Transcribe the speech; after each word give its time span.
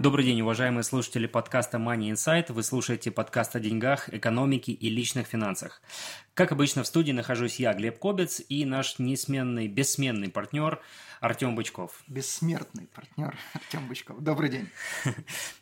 Добрый 0.00 0.24
день, 0.24 0.40
уважаемые 0.42 0.84
слушатели 0.84 1.26
подкаста 1.26 1.76
Money 1.76 2.12
Insight. 2.12 2.52
Вы 2.52 2.62
слушаете 2.62 3.10
подкаст 3.10 3.56
о 3.56 3.60
деньгах, 3.60 4.08
экономике 4.14 4.70
и 4.70 4.88
личных 4.88 5.26
финансах. 5.26 5.82
Как 6.34 6.52
обычно, 6.52 6.84
в 6.84 6.86
студии 6.86 7.10
нахожусь 7.10 7.58
я, 7.58 7.74
Глеб 7.74 7.98
Кобец, 7.98 8.40
и 8.48 8.64
наш 8.64 9.00
несменный, 9.00 9.66
бессменный 9.66 10.30
партнер 10.30 10.80
Артем 11.20 11.54
Бычков. 11.56 12.02
Бессмертный 12.06 12.86
партнер 12.86 13.36
Артем 13.52 13.88
Бычков. 13.88 14.20
Добрый 14.20 14.50
день. 14.50 14.68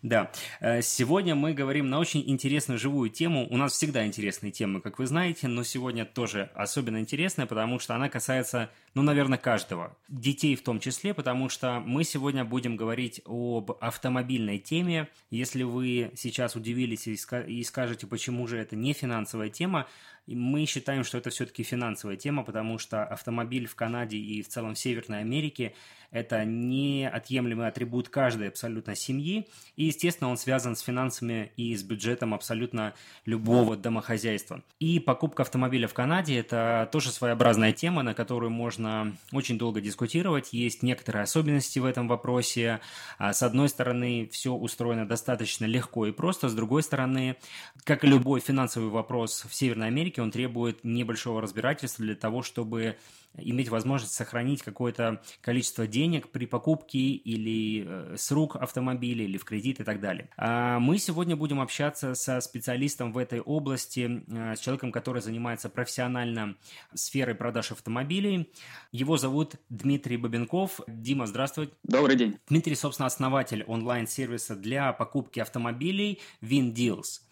Да. 0.03 0.31
Э, 0.61 0.83
сегодня 0.83 1.35
мы 1.35 1.53
говорим 1.53 1.89
на 1.89 1.99
очень 1.99 2.23
интересную 2.27 2.79
живую 2.79 3.11
тему. 3.11 3.47
У 3.51 3.57
нас 3.57 3.73
всегда 3.73 4.07
интересные 4.07 4.53
темы, 4.53 4.81
как 4.81 4.99
вы 4.99 5.07
знаете, 5.07 5.49
но 5.49 5.65
сегодня 5.65 6.05
тоже 6.05 6.51
особенно 6.55 6.99
интересная, 6.99 7.47
потому 7.47 7.79
что 7.79 7.95
она 7.95 8.09
касается, 8.09 8.71
ну, 8.95 9.03
наверное, 9.03 9.39
каждого. 9.39 9.97
Детей 10.09 10.55
в 10.55 10.63
том 10.63 10.79
числе, 10.79 11.15
потому 11.15 11.49
что 11.49 11.81
мы 11.81 12.05
сегодня 12.05 12.45
будем 12.45 12.77
говорить 12.77 13.21
об 13.25 13.73
автомобильной 13.81 14.59
теме. 14.59 15.09
Если 15.31 15.63
вы 15.63 16.13
сейчас 16.17 16.55
удивились 16.55 17.09
и 17.09 17.63
скажете, 17.65 18.07
почему 18.07 18.47
же 18.47 18.59
это 18.59 18.77
не 18.77 18.93
финансовая 18.93 19.49
тема, 19.49 19.89
мы 20.35 20.67
считаем, 20.67 21.05
что 21.05 21.19
это 21.19 21.31
все-таки 21.31 21.63
финансовая 21.63 22.17
тема, 22.17 22.43
потому 22.43 22.79
что 22.79 23.05
автомобиль 23.05 23.67
в 23.67 23.77
Канаде 23.77 24.17
и 24.17 24.43
в 24.43 24.49
целом 24.49 24.75
в 24.75 24.79
Северной 24.79 25.21
Америке 25.21 25.75
это 26.17 26.45
неотъемлемый 26.45 27.69
атрибут 27.69 28.09
каждой 28.09 28.49
абсолютно 28.49 28.97
семьи, 28.97 29.47
и, 29.77 29.85
естественно, 29.85 30.31
он 30.31 30.39
связан 30.39 30.75
с 30.75 30.81
финансами 30.81 31.53
и 31.57 31.77
с 31.77 31.83
бюджетом 31.83 32.33
абсолютно 32.33 32.95
любого 33.27 33.77
домохозяйства. 33.77 34.63
И 34.81 34.99
покупка 34.99 35.43
автомобиля 35.43 35.89
в 35.89 35.95
Канаде– 35.95 36.37
это 36.39 36.89
тоже 36.91 37.11
своеобразная 37.11 37.73
тема, 37.73 38.03
на 38.03 38.15
которую 38.15 38.51
можно 38.51 39.15
очень 39.31 39.59
долго 39.59 39.83
дискутировать. 39.83 40.55
Есть 40.55 40.83
некоторые 40.83 41.23
особенности 41.23 41.79
в 41.79 41.85
этом 41.85 42.09
вопросе. 42.09 42.81
А, 43.19 43.35
с 43.35 43.43
одной 43.43 43.69
стороны, 43.69 44.29
все 44.33 44.55
устроено 44.55 45.07
достаточно 45.07 45.67
легко 45.67 46.07
и 46.07 46.13
просто, 46.13 46.49
с 46.49 46.55
другой 46.55 46.83
стороны, 46.83 47.37
как 47.85 48.05
и 48.05 48.07
любой 48.07 48.41
финансовый 48.41 48.89
вопрос 48.89 49.45
в 49.49 49.55
Северной 49.55 49.89
Америке, 49.89 50.23
он 50.23 50.31
требует 50.31 50.83
небольшого 50.83 51.43
разбирательства 51.43 52.05
для 52.05 52.15
того, 52.15 52.43
чтобы 52.43 52.97
иметь 53.39 53.69
возможность 53.69 54.15
сохранить 54.15 54.63
какое-то 54.63 55.23
количество 55.41 55.87
денег 55.87 56.29
при 56.31 56.47
покупке 56.47 56.99
или 56.99 57.85
э, 57.87 58.15
с 58.17 58.31
рук 58.31 58.57
автомобиля, 58.57 59.25
или 59.25 59.39
в 59.39 59.45
кредит 59.45 59.81
и 59.81 59.85
так 59.85 60.01
далее. 60.01 60.31
А 60.37 60.79
мы 60.79 60.99
сегодня 60.99 61.37
будем 61.37 61.61
общаться 61.61 62.15
со 62.15 62.41
специалистом 62.41 63.13
в 63.13 63.19
этой 63.19 63.41
области, 63.41 64.25
э, 64.29 64.57
с 64.57 64.61
человеком, 64.61 64.93
который 64.93 65.23
занимается 65.23 65.69
профессионально 65.69 66.57
сферой 66.95 67.35
продаж 67.35 67.73
автомобилей. 67.73 68.51
Его 68.93 69.17
зовут 69.17 69.57
Дмитрий 69.69 70.17
Бабенков. 70.17 70.81
Дима, 70.87 71.27
здравствуй. 71.27 71.71
Добрый 71.83 72.17
день. 72.17 72.39
Дмитрий, 72.49 72.75
собственно, 72.75 73.07
основатель 73.07 73.65
онлайн-сервиса 73.65 74.57
для 74.57 74.93
покупки 74.93 75.41
автомобилей 75.41 76.21
WinDeals. 76.41 77.26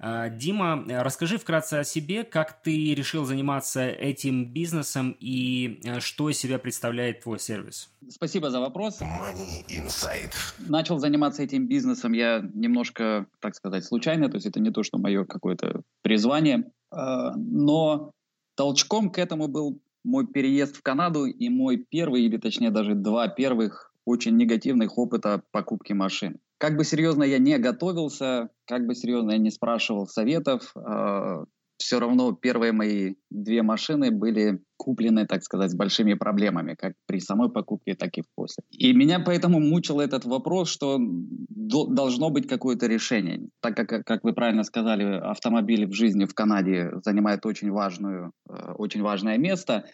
А, 0.00 0.28
Дима, 0.28 0.84
расскажи 0.88 1.38
вкратце 1.38 1.74
о 1.74 1.84
себе, 1.84 2.22
как 2.22 2.62
ты 2.62 2.94
решил 2.94 3.24
заниматься 3.24 3.84
этим 3.84 4.52
бизнесом 4.52 5.16
и 5.18 5.80
э, 5.84 6.00
что 6.00 6.30
из 6.30 6.38
себя 6.38 6.58
представляет 6.58 7.22
твой 7.22 7.40
сервис? 7.40 7.90
Спасибо 8.08 8.50
за 8.50 8.60
вопрос. 8.60 9.00
Money 9.00 9.66
Insight. 9.68 10.32
Начал 10.68 10.98
заниматься 10.98 11.42
этим 11.42 11.66
бизнесом 11.66 12.12
я 12.12 12.40
немножко, 12.54 13.26
так 13.40 13.56
сказать, 13.56 13.84
случайно, 13.84 14.28
то 14.28 14.36
есть 14.36 14.46
это 14.46 14.60
не 14.60 14.70
то, 14.70 14.84
что 14.84 14.98
мое 14.98 15.24
какое-то 15.24 15.82
призвание, 16.02 16.70
но 16.90 18.12
толчком 18.54 19.10
к 19.10 19.18
этому 19.18 19.48
был 19.48 19.80
мой 20.04 20.26
переезд 20.26 20.76
в 20.76 20.82
Канаду 20.82 21.26
и 21.26 21.48
мой 21.48 21.76
первый, 21.76 22.22
или 22.22 22.36
точнее 22.36 22.70
даже 22.70 22.94
два 22.94 23.28
первых 23.28 23.92
очень 24.04 24.36
негативных 24.36 24.96
опыта 24.96 25.42
покупки 25.50 25.92
машин. 25.92 26.38
Как 26.58 26.76
бы 26.76 26.84
серьезно 26.84 27.22
я 27.22 27.38
не 27.38 27.56
готовился, 27.58 28.50
как 28.66 28.86
бы 28.86 28.94
серьезно 28.94 29.32
я 29.32 29.38
не 29.38 29.50
спрашивал 29.50 30.06
советов, 30.06 30.72
э, 30.74 30.80
а, 30.84 31.44
все 31.78 32.00
равно 32.00 32.32
первые 32.32 32.72
мои 32.72 33.14
две 33.30 33.62
машины 33.62 34.10
были 34.10 34.60
куплены, 34.76 35.26
так 35.26 35.44
сказать, 35.44 35.70
с 35.70 35.76
большими 35.76 36.14
проблемами, 36.14 36.74
как 36.74 36.94
при 37.06 37.20
самой 37.20 37.50
покупке, 37.50 37.94
так 37.94 38.18
и 38.18 38.24
после. 38.34 38.64
И 38.70 38.92
меня 38.92 39.20
поэтому 39.20 39.60
мучил 39.60 40.00
этот 40.00 40.24
вопрос, 40.24 40.68
что 40.68 40.98
должно 40.98 42.30
быть 42.30 42.48
какое-то 42.48 42.86
решение. 42.86 43.48
Так 43.60 43.76
как, 43.76 44.04
как 44.04 44.24
вы 44.24 44.32
правильно 44.32 44.64
сказали, 44.64 45.04
автомобиль 45.04 45.86
в 45.86 45.92
жизни 45.92 46.24
в 46.24 46.34
Канаде 46.34 46.90
занимает 47.04 47.46
очень, 47.46 47.70
важную, 47.70 48.32
э, 48.48 48.72
очень 48.72 49.02
важное 49.02 49.38
место. 49.38 49.84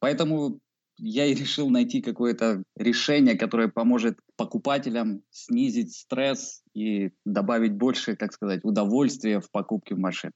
Поэтому 0.00 0.58
я 0.98 1.26
и 1.26 1.34
решил 1.34 1.70
найти 1.70 2.02
какое-то 2.02 2.62
решение, 2.76 3.36
которое 3.38 3.68
поможет 3.68 4.18
покупателям 4.42 5.22
снизить 5.30 5.94
стресс 5.94 6.62
и 6.74 7.12
добавить 7.24 7.74
больше, 7.74 8.16
так 8.16 8.32
сказать, 8.32 8.64
удовольствия 8.64 9.38
в 9.38 9.48
покупке 9.52 9.94
машины. 9.94 10.32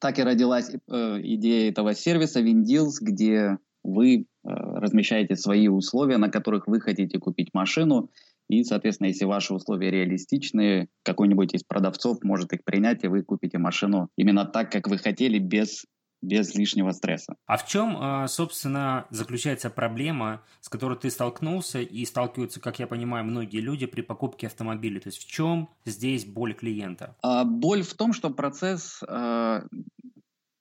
Так 0.00 0.18
и 0.18 0.24
родилась 0.24 0.72
э, 0.74 1.20
идея 1.22 1.70
этого 1.70 1.94
сервиса 1.94 2.42
WinDeals, 2.42 2.94
где 3.00 3.58
вы 3.84 4.16
э, 4.16 4.24
размещаете 4.42 5.36
свои 5.36 5.68
условия, 5.68 6.16
на 6.16 6.30
которых 6.30 6.66
вы 6.66 6.80
хотите 6.80 7.20
купить 7.20 7.50
машину, 7.54 8.10
и, 8.48 8.64
соответственно, 8.64 9.06
если 9.06 9.24
ваши 9.24 9.54
условия 9.54 9.90
реалистичные, 9.92 10.88
какой-нибудь 11.04 11.54
из 11.54 11.62
продавцов 11.62 12.24
может 12.24 12.52
их 12.52 12.64
принять, 12.64 13.04
и 13.04 13.08
вы 13.08 13.22
купите 13.22 13.58
машину 13.58 14.08
именно 14.16 14.44
так, 14.44 14.72
как 14.72 14.88
вы 14.88 14.98
хотели, 14.98 15.38
без 15.38 15.84
без 16.24 16.54
лишнего 16.54 16.92
стресса. 16.92 17.36
А 17.46 17.56
в 17.56 17.66
чем, 17.66 17.96
а, 18.00 18.28
собственно, 18.28 19.06
заключается 19.10 19.70
проблема, 19.70 20.42
с 20.60 20.68
которой 20.68 20.98
ты 20.98 21.10
столкнулся 21.10 21.80
и 21.80 22.04
сталкиваются, 22.04 22.60
как 22.60 22.78
я 22.78 22.86
понимаю, 22.86 23.24
многие 23.24 23.60
люди 23.60 23.86
при 23.86 24.02
покупке 24.02 24.46
автомобиля? 24.46 25.00
То 25.00 25.08
есть 25.08 25.18
в 25.18 25.30
чем 25.30 25.68
здесь 25.84 26.24
боль 26.24 26.54
клиента? 26.54 27.16
А, 27.22 27.44
боль 27.44 27.82
в 27.82 27.94
том, 27.94 28.12
что 28.12 28.30
процесс 28.30 29.00
а, 29.06 29.64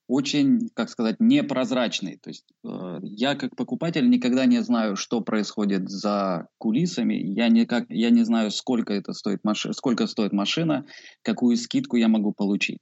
очень, 0.08 0.70
как 0.74 0.90
сказать, 0.90 1.16
непрозрачный. 1.20 2.18
То 2.22 2.30
есть 2.30 2.46
э, 2.64 3.00
я 3.02 3.36
как 3.36 3.56
покупатель 3.56 4.10
никогда 4.10 4.46
не 4.46 4.62
знаю, 4.62 4.96
что 4.96 5.22
происходит 5.22 5.90
за 5.90 6.48
кулисами. 6.58 7.16
Я 7.16 7.48
никак, 7.48 7.86
я 7.90 8.10
не 8.10 8.24
знаю, 8.24 8.52
сколько 8.52 8.94
это 8.94 9.14
стоит 9.14 9.44
машина, 9.44 9.74
сколько 9.74 10.08
стоит 10.08 10.34
машина, 10.34 10.86
какую 11.22 11.56
скидку 11.58 11.96
я 11.96 12.10
могу 12.10 12.34
получить. 12.34 12.80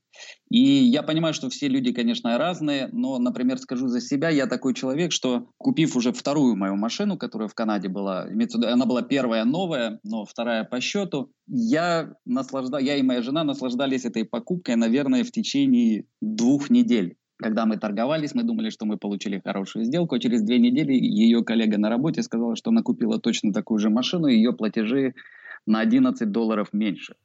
И 0.51 0.59
я 0.59 1.01
понимаю, 1.01 1.33
что 1.33 1.49
все 1.49 1.69
люди, 1.69 1.93
конечно, 1.93 2.37
разные, 2.37 2.89
но, 2.91 3.17
например, 3.19 3.57
скажу 3.57 3.87
за 3.87 4.01
себя, 4.01 4.29
я 4.29 4.47
такой 4.47 4.73
человек, 4.73 5.13
что 5.13 5.47
купив 5.57 5.95
уже 5.95 6.11
вторую 6.11 6.57
мою 6.57 6.75
машину, 6.75 7.17
которая 7.17 7.47
в 7.47 7.55
Канаде 7.55 7.87
была, 7.87 8.27
она 8.65 8.85
была 8.85 9.01
первая 9.01 9.45
новая, 9.45 10.01
но 10.03 10.25
вторая 10.25 10.65
по 10.65 10.81
счету, 10.81 11.31
я 11.47 12.15
наслажда, 12.25 12.79
я 12.79 12.97
и 12.97 13.01
моя 13.01 13.21
жена 13.21 13.45
наслаждались 13.45 14.03
этой 14.03 14.25
покупкой, 14.25 14.75
наверное, 14.75 15.23
в 15.23 15.31
течение 15.31 16.03
двух 16.19 16.69
недель. 16.69 17.15
Когда 17.37 17.65
мы 17.65 17.77
торговались, 17.77 18.35
мы 18.35 18.43
думали, 18.43 18.71
что 18.71 18.85
мы 18.85 18.97
получили 18.97 19.41
хорошую 19.43 19.85
сделку. 19.85 20.19
Через 20.19 20.43
две 20.43 20.59
недели 20.59 20.91
ее 20.91 21.45
коллега 21.45 21.77
на 21.77 21.89
работе 21.89 22.23
сказала, 22.23 22.57
что 22.57 22.71
она 22.71 22.81
купила 22.81 23.19
точно 23.19 23.53
такую 23.53 23.79
же 23.79 23.89
машину, 23.89 24.27
и 24.27 24.35
ее 24.35 24.51
платежи 24.51 25.13
на 25.65 25.79
11 25.79 26.29
долларов 26.29 26.73
меньше. 26.73 27.15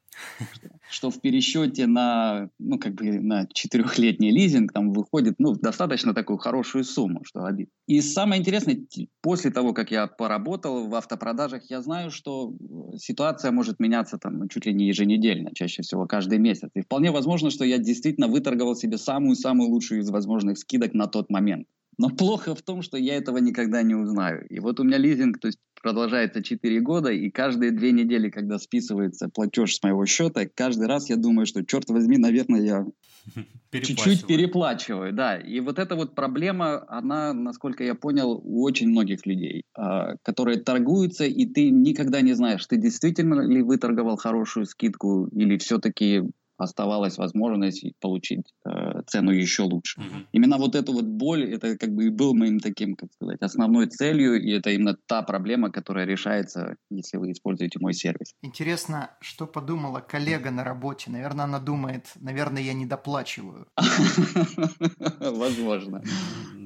Что 0.88 1.10
в 1.10 1.20
пересчете 1.20 1.86
на, 1.86 2.48
ну, 2.58 2.78
как 2.78 2.94
бы 2.94 3.20
на 3.20 3.46
четырехлетний 3.52 4.30
лизинг 4.30 4.72
там 4.72 4.92
выходит, 4.92 5.34
ну, 5.38 5.54
достаточно 5.54 6.14
такую 6.14 6.38
хорошую 6.38 6.84
сумму, 6.84 7.22
что 7.24 7.44
обид. 7.44 7.68
И 7.86 8.00
самое 8.00 8.40
интересное, 8.40 8.78
после 9.20 9.50
того, 9.50 9.72
как 9.72 9.90
я 9.90 10.06
поработал 10.06 10.88
в 10.88 10.94
автопродажах, 10.94 11.70
я 11.70 11.82
знаю, 11.82 12.10
что 12.10 12.52
э, 12.52 12.98
ситуация 12.98 13.50
может 13.50 13.80
меняться 13.80 14.18
там 14.18 14.38
ну, 14.38 14.48
чуть 14.48 14.66
ли 14.66 14.74
не 14.74 14.86
еженедельно, 14.86 15.50
чаще 15.54 15.82
всего 15.82 16.06
каждый 16.06 16.38
месяц. 16.38 16.70
И 16.74 16.82
вполне 16.82 17.10
возможно, 17.10 17.50
что 17.50 17.64
я 17.64 17.78
действительно 17.78 18.28
выторговал 18.28 18.76
себе 18.76 18.98
самую-самую 18.98 19.70
лучшую 19.70 20.00
из 20.00 20.10
возможных 20.10 20.58
скидок 20.58 20.94
на 20.94 21.06
тот 21.06 21.30
момент. 21.30 21.66
Но 21.98 22.10
плохо 22.10 22.54
в 22.54 22.62
том, 22.62 22.82
что 22.82 22.98
я 22.98 23.16
этого 23.16 23.38
никогда 23.38 23.82
не 23.82 23.94
узнаю. 23.94 24.46
И 24.48 24.60
вот 24.60 24.80
у 24.80 24.84
меня 24.84 24.98
лизинг 24.98 25.38
то 25.38 25.48
есть, 25.48 25.58
продолжается 25.80 26.42
4 26.42 26.80
года, 26.80 27.10
и 27.10 27.30
каждые 27.30 27.70
две 27.70 27.92
недели, 27.92 28.28
когда 28.28 28.58
списывается 28.58 29.28
платеж 29.32 29.76
с 29.76 29.82
моего 29.82 30.04
счета, 30.04 30.46
каждый 30.52 30.88
раз 30.88 31.08
я 31.08 31.16
думаю, 31.16 31.46
что, 31.46 31.64
черт 31.64 31.88
возьми, 31.88 32.18
наверное, 32.18 32.60
я 32.60 32.86
чуть-чуть 33.72 34.26
переплачиваю. 34.26 35.12
Да. 35.12 35.38
И 35.38 35.60
вот 35.60 35.78
эта 35.78 35.96
вот 35.96 36.14
проблема, 36.14 36.84
она, 36.88 37.32
насколько 37.32 37.84
я 37.84 37.94
понял, 37.94 38.32
у 38.32 38.62
очень 38.62 38.88
многих 38.88 39.24
людей, 39.24 39.62
а, 39.74 40.16
которые 40.22 40.58
торгуются, 40.58 41.24
и 41.24 41.46
ты 41.46 41.70
никогда 41.70 42.20
не 42.20 42.34
знаешь, 42.34 42.66
ты 42.66 42.76
действительно 42.76 43.40
ли 43.40 43.62
выторговал 43.62 44.16
хорошую 44.16 44.66
скидку, 44.66 45.28
или 45.28 45.56
все-таки 45.56 46.24
оставалась 46.58 47.18
возможность 47.18 47.84
получить 48.00 48.52
э, 48.64 49.02
цену 49.06 49.30
еще 49.30 49.62
лучше. 49.62 50.00
Мгм. 50.00 50.26
Именно 50.32 50.58
вот 50.58 50.74
эту 50.74 50.92
вот 50.92 51.04
боль, 51.04 51.44
это 51.52 51.76
как 51.76 51.90
бы 51.90 52.06
и 52.06 52.10
был 52.10 52.34
моим 52.34 52.60
таким, 52.60 52.94
как 52.94 53.12
сказать, 53.12 53.40
основной 53.40 53.86
целью, 53.86 54.40
и 54.40 54.50
это 54.52 54.70
именно 54.70 54.96
та 55.06 55.22
проблема, 55.22 55.70
которая 55.70 56.06
решается, 56.06 56.76
если 56.90 57.18
вы 57.18 57.32
используете 57.32 57.78
мой 57.80 57.94
сервис. 57.94 58.34
Интересно, 58.42 59.10
что 59.20 59.46
подумала 59.46 60.00
коллега 60.00 60.50
на 60.50 60.64
работе. 60.64 61.10
Наверное, 61.10 61.44
она 61.44 61.58
думает, 61.58 62.12
наверное, 62.20 62.62
я 62.62 62.74
недоплачиваю. 62.74 63.66
Возможно. 65.20 66.02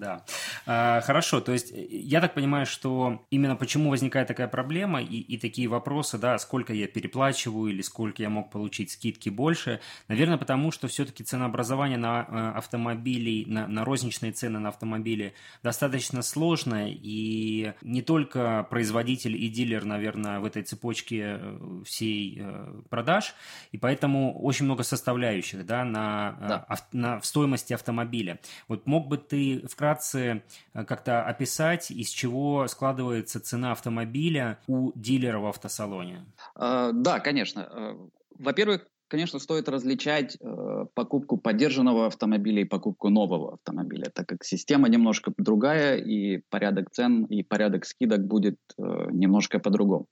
Да. 0.00 0.24
А, 0.66 1.00
Хорошо, 1.02 1.40
то 1.40 1.52
есть 1.52 1.72
э, 1.72 1.86
я 1.90 2.20
так 2.20 2.32
понимаю, 2.34 2.64
что 2.66 3.22
именно 3.30 3.54
почему 3.56 3.90
возникает 3.90 4.28
такая 4.28 4.48
проблема 4.48 5.02
и, 5.02 5.18
и 5.20 5.36
такие 5.36 5.68
вопросы, 5.68 6.16
да, 6.18 6.38
сколько 6.38 6.72
я 6.72 6.86
переплачиваю 6.86 7.70
или 7.72 7.82
сколько 7.82 8.22
я 8.22 8.30
мог 8.30 8.50
получить 8.50 8.90
скидки 8.92 9.28
больше, 9.28 9.80
наверное, 10.08 10.38
потому 10.38 10.70
что 10.72 10.88
все-таки 10.88 11.22
ценообразование 11.22 11.98
на 11.98 12.26
э, 12.28 12.58
автомобили, 12.58 13.44
на, 13.46 13.68
на 13.68 13.84
розничные 13.84 14.32
цены 14.32 14.58
на 14.58 14.70
автомобили 14.70 15.34
достаточно 15.62 16.22
сложное, 16.22 16.88
и 16.90 17.72
не 17.82 18.00
только 18.02 18.66
производитель 18.70 19.36
и 19.36 19.48
дилер, 19.48 19.84
наверное, 19.84 20.40
в 20.40 20.44
этой 20.46 20.62
цепочке 20.62 21.36
э, 21.40 21.82
всей 21.84 22.42
продаж, 22.88 23.34
и 23.72 23.78
поэтому 23.78 24.40
очень 24.40 24.64
много 24.64 24.82
составляющих, 24.82 25.66
да, 25.66 25.84
на, 25.84 26.36
Да. 26.40 26.64
ав- 26.68 26.88
на 26.92 27.20
в 27.20 27.26
стоимости 27.26 27.74
автомобиля. 27.74 28.38
Вот 28.68 28.86
мог 28.86 29.08
бы 29.08 29.18
ты 29.18 29.66
вкратце 29.68 29.89
э, 30.14 30.84
как-то 30.84 31.22
описать, 31.24 31.90
из 31.90 32.08
чего 32.08 32.66
складывается 32.68 33.40
цена 33.40 33.72
автомобиля 33.72 34.58
у 34.66 34.92
дилера 34.94 35.38
в 35.38 35.46
автосалоне? 35.46 36.24
А, 36.54 36.92
Да, 36.92 37.20
конечно. 37.20 37.68
Э, 37.70 37.94
Во-первых, 38.38 38.86
конечно, 39.10 39.38
стоит 39.38 39.68
различать 39.68 40.36
э, 40.40 40.86
покупку 40.94 41.36
поддержанного 41.36 42.06
автомобиля 42.06 42.62
и 42.62 42.64
покупку 42.64 43.10
нового 43.10 43.54
автомобиля, 43.54 44.10
так 44.14 44.26
как 44.26 44.44
система 44.44 44.88
немножко 44.88 45.32
другая, 45.36 45.96
и 45.96 46.38
порядок 46.48 46.90
цен, 46.90 47.24
и 47.24 47.42
порядок 47.42 47.84
скидок 47.84 48.24
будет 48.26 48.56
э, 48.78 48.82
немножко 49.10 49.58
по-другому. 49.58 50.06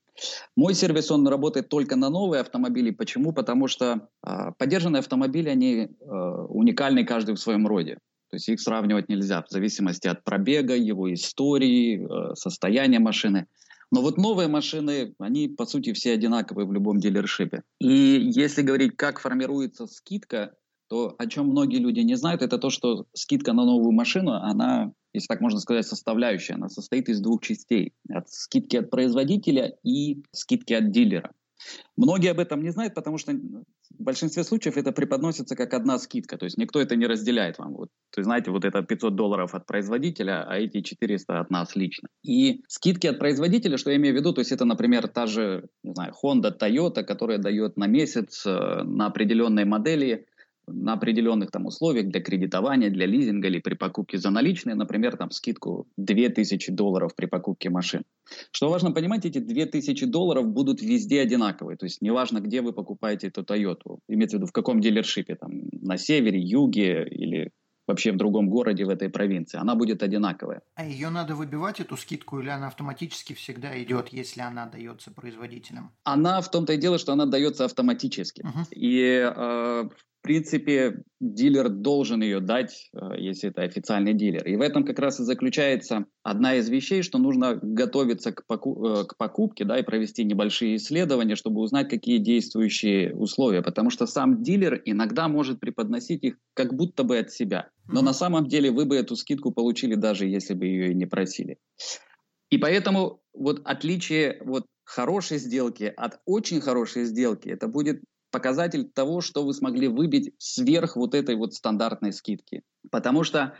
Мой 0.57 0.75
сервис, 0.75 1.11
он 1.11 1.27
работает 1.29 1.69
только 1.69 1.97
на 1.97 2.11
новые 2.11 2.41
автомобили. 2.41 2.91
Почему? 2.91 3.33
Потому 3.33 3.69
что 3.69 4.09
а, 4.23 4.51
поддержанные 4.59 4.99
автомобили, 5.01 5.49
они 5.49 5.77
э, 5.77 5.87
уникальны 6.49 7.05
каждый 7.05 7.37
в 7.37 7.41
своем 7.41 7.67
роде. 7.69 7.99
То 8.31 8.37
есть 8.37 8.49
их 8.49 8.61
сравнивать 8.61 9.09
нельзя 9.09 9.43
в 9.43 9.51
зависимости 9.51 10.07
от 10.07 10.25
пробега, 10.25 10.77
его 10.77 11.13
истории, 11.13 11.99
э, 12.05 12.35
состояния 12.35 12.99
машины. 12.99 13.47
Но 13.91 14.03
вот 14.03 14.19
новые 14.19 14.49
машины, 14.49 15.15
они 15.19 15.49
по 15.49 15.65
сути 15.65 15.93
все 15.95 16.13
одинаковые 16.13 16.67
в 16.67 16.73
любом 16.73 16.99
дилершипе. 17.01 17.63
И 17.81 17.89
если 17.89 18.63
говорить, 18.63 18.97
как 18.97 19.19
формируется 19.19 19.87
скидка, 19.87 20.53
то 20.89 21.15
о 21.19 21.27
чем 21.27 21.49
многие 21.49 21.79
люди 21.79 22.01
не 22.01 22.15
знают, 22.15 22.43
это 22.43 22.59
то, 22.59 22.71
что 22.71 23.07
скидка 23.15 23.53
на 23.53 23.65
новую 23.65 23.93
машину, 23.93 24.33
она, 24.33 24.93
если 25.13 25.27
так 25.29 25.41
можно 25.41 25.61
сказать, 25.61 25.87
составляющая, 25.87 26.55
она 26.55 26.69
состоит 26.69 27.09
из 27.09 27.21
двух 27.21 27.43
частей. 27.43 27.95
От 28.11 28.29
скидки 28.31 28.77
от 28.77 28.91
производителя 28.91 29.75
и 29.83 30.23
скидки 30.33 30.75
от 30.75 30.91
дилера. 30.91 31.33
Многие 31.97 32.31
об 32.31 32.41
этом 32.41 32.63
не 32.63 32.71
знают, 32.71 32.95
потому 32.95 33.19
что 33.19 33.33
в 33.90 34.02
большинстве 34.02 34.44
случаев 34.44 34.76
это 34.76 34.93
преподносится 34.93 35.56
как 35.56 35.75
одна 35.75 35.99
скидка, 35.99 36.37
то 36.37 36.44
есть 36.44 36.58
никто 36.58 36.81
это 36.81 36.96
не 36.96 37.06
разделяет 37.06 37.58
вам. 37.58 37.75
Вот, 37.75 37.88
то 38.11 38.20
есть, 38.20 38.26
знаете, 38.26 38.50
вот 38.50 38.64
это 38.64 38.82
500 38.82 39.14
долларов 39.14 39.55
от 39.55 39.67
производителя, 39.67 40.44
а 40.49 40.56
эти 40.56 40.81
400 40.81 41.40
от 41.40 41.50
нас 41.50 41.76
лично. 41.76 42.08
И 42.23 42.62
скидки 42.69 43.06
от 43.06 43.19
производителя, 43.19 43.76
что 43.76 43.90
я 43.90 43.96
имею 43.96 44.14
в 44.14 44.19
виду, 44.19 44.32
то 44.32 44.40
есть 44.40 44.52
это, 44.52 44.64
например, 44.64 45.08
та 45.08 45.26
же, 45.26 45.69
не 45.82 45.94
знаю, 45.94 46.12
Honda, 46.23 46.52
Toyota, 46.58 47.02
которая 47.02 47.38
дает 47.38 47.76
на 47.76 47.87
месяц 47.87 48.44
э, 48.46 48.82
на 48.82 49.06
определенные 49.06 49.64
модели 49.64 50.26
на 50.73 50.94
определенных 50.94 51.50
там 51.50 51.67
условиях 51.67 52.09
для 52.09 52.20
кредитования, 52.20 52.91
для 52.91 53.06
лизинга 53.06 53.49
или 53.49 53.61
при 53.61 53.75
покупке 53.75 54.19
за 54.19 54.31
наличные, 54.31 54.75
например, 54.75 55.17
там 55.17 55.31
скидку 55.31 55.87
2000 55.97 56.73
долларов 56.73 57.15
при 57.15 57.26
покупке 57.26 57.70
машин. 57.70 58.05
Что 58.50 58.69
важно 58.69 58.93
понимать, 58.93 59.25
эти 59.25 59.38
2000 59.38 60.06
долларов 60.06 60.47
будут 60.47 60.82
везде 60.82 61.20
одинаковые. 61.20 61.76
То 61.76 61.87
есть 61.87 62.03
неважно, 62.03 62.41
где 62.41 62.62
вы 62.62 62.73
покупаете 62.73 63.29
эту 63.29 63.43
Toyota. 63.43 63.99
Имеется 64.09 64.37
в 64.37 64.41
виду, 64.41 64.47
в 64.47 64.53
каком 64.53 64.81
дилершипе. 64.81 65.35
Там, 65.35 65.62
на 65.73 65.97
севере, 65.97 66.41
юге 66.41 67.06
или 67.09 67.53
вообще 67.88 68.12
в 68.12 68.17
другом 68.17 68.49
городе 68.50 68.85
в 68.85 68.91
этой 68.91 69.09
провинции. 69.09 69.59
Она 69.59 69.75
будет 69.75 70.03
одинаковая. 70.03 70.61
А 70.75 70.85
ее 70.85 71.09
надо 71.09 71.35
выбивать, 71.35 71.81
эту 71.81 71.97
скидку, 71.97 72.38
или 72.38 72.50
она 72.50 72.69
автоматически 72.69 73.32
всегда 73.32 73.82
идет, 73.82 74.11
если 74.11 74.43
она 74.43 74.67
дается 74.67 75.11
производителям? 75.11 75.91
Она 76.05 76.41
в 76.41 76.50
том-то 76.50 76.75
и 76.75 76.76
дело, 76.76 76.99
что 76.99 77.12
она 77.12 77.26
дается 77.26 77.65
автоматически. 77.65 78.43
Мгм. 78.43 78.67
И, 78.70 79.32
э, 79.35 79.88
принципе, 80.29 81.03
дилер 81.21 81.71
должен 81.71 82.21
ее 82.21 82.41
дать, 82.41 82.91
э, 82.93 83.19
если 83.19 83.49
это 83.49 83.63
официальный 83.63 84.13
дилер. 84.13 84.47
И 84.47 84.57
в 84.57 84.61
этом 84.61 84.85
как 84.85 84.99
раз 84.99 85.21
и 85.21 85.25
заключается 85.25 86.05
одна 86.23 86.57
из 86.57 86.69
вещей, 86.69 87.01
что 87.03 87.17
нужно 87.17 87.59
готовиться 87.63 88.33
к, 88.33 88.45
поку- 88.47 88.87
э, 88.87 89.05
к 89.07 89.17
покупке 89.17 89.65
да, 89.65 89.79
и 89.79 89.83
провести 89.83 90.25
небольшие 90.25 90.77
исследования, 90.77 91.35
чтобы 91.35 91.63
узнать, 91.63 91.89
какие 91.89 92.19
действующие 92.19 93.15
условия. 93.17 93.63
Потому 93.63 93.89
что 93.89 94.07
сам 94.07 94.43
дилер 94.43 94.83
иногда 94.85 95.29
может 95.29 95.61
преподносить 95.61 96.23
их 96.23 96.37
как 96.53 96.75
будто 96.75 97.05
бы 97.05 97.17
от 97.17 97.31
себя. 97.31 97.71
Но 97.91 98.03
на 98.03 98.13
самом 98.13 98.49
деле 98.49 98.71
вы 98.71 98.85
бы 98.85 98.97
эту 98.97 99.17
скидку 99.17 99.51
получили, 99.51 99.95
даже 99.95 100.27
если 100.27 100.53
бы 100.53 100.67
ее 100.67 100.91
и 100.91 100.95
не 100.95 101.07
просили. 101.07 101.57
И 102.51 102.59
поэтому 102.59 103.23
вот 103.33 103.63
отличие 103.65 104.43
вот 104.45 104.67
хорошей 104.85 105.39
сделки 105.39 105.91
от 105.97 106.21
очень 106.27 106.61
хорошей 106.61 107.05
сделки, 107.05 107.49
это 107.49 107.67
будет 107.67 108.03
показатель 108.31 108.85
того, 108.85 109.21
что 109.21 109.45
вы 109.45 109.55
смогли 109.55 109.89
выбить 109.89 110.33
сверх 110.39 110.97
вот 110.97 111.15
этой 111.15 111.37
вот 111.37 111.55
стандартной 111.55 112.13
скидки. 112.13 112.63
Потому 112.91 113.25
что 113.25 113.55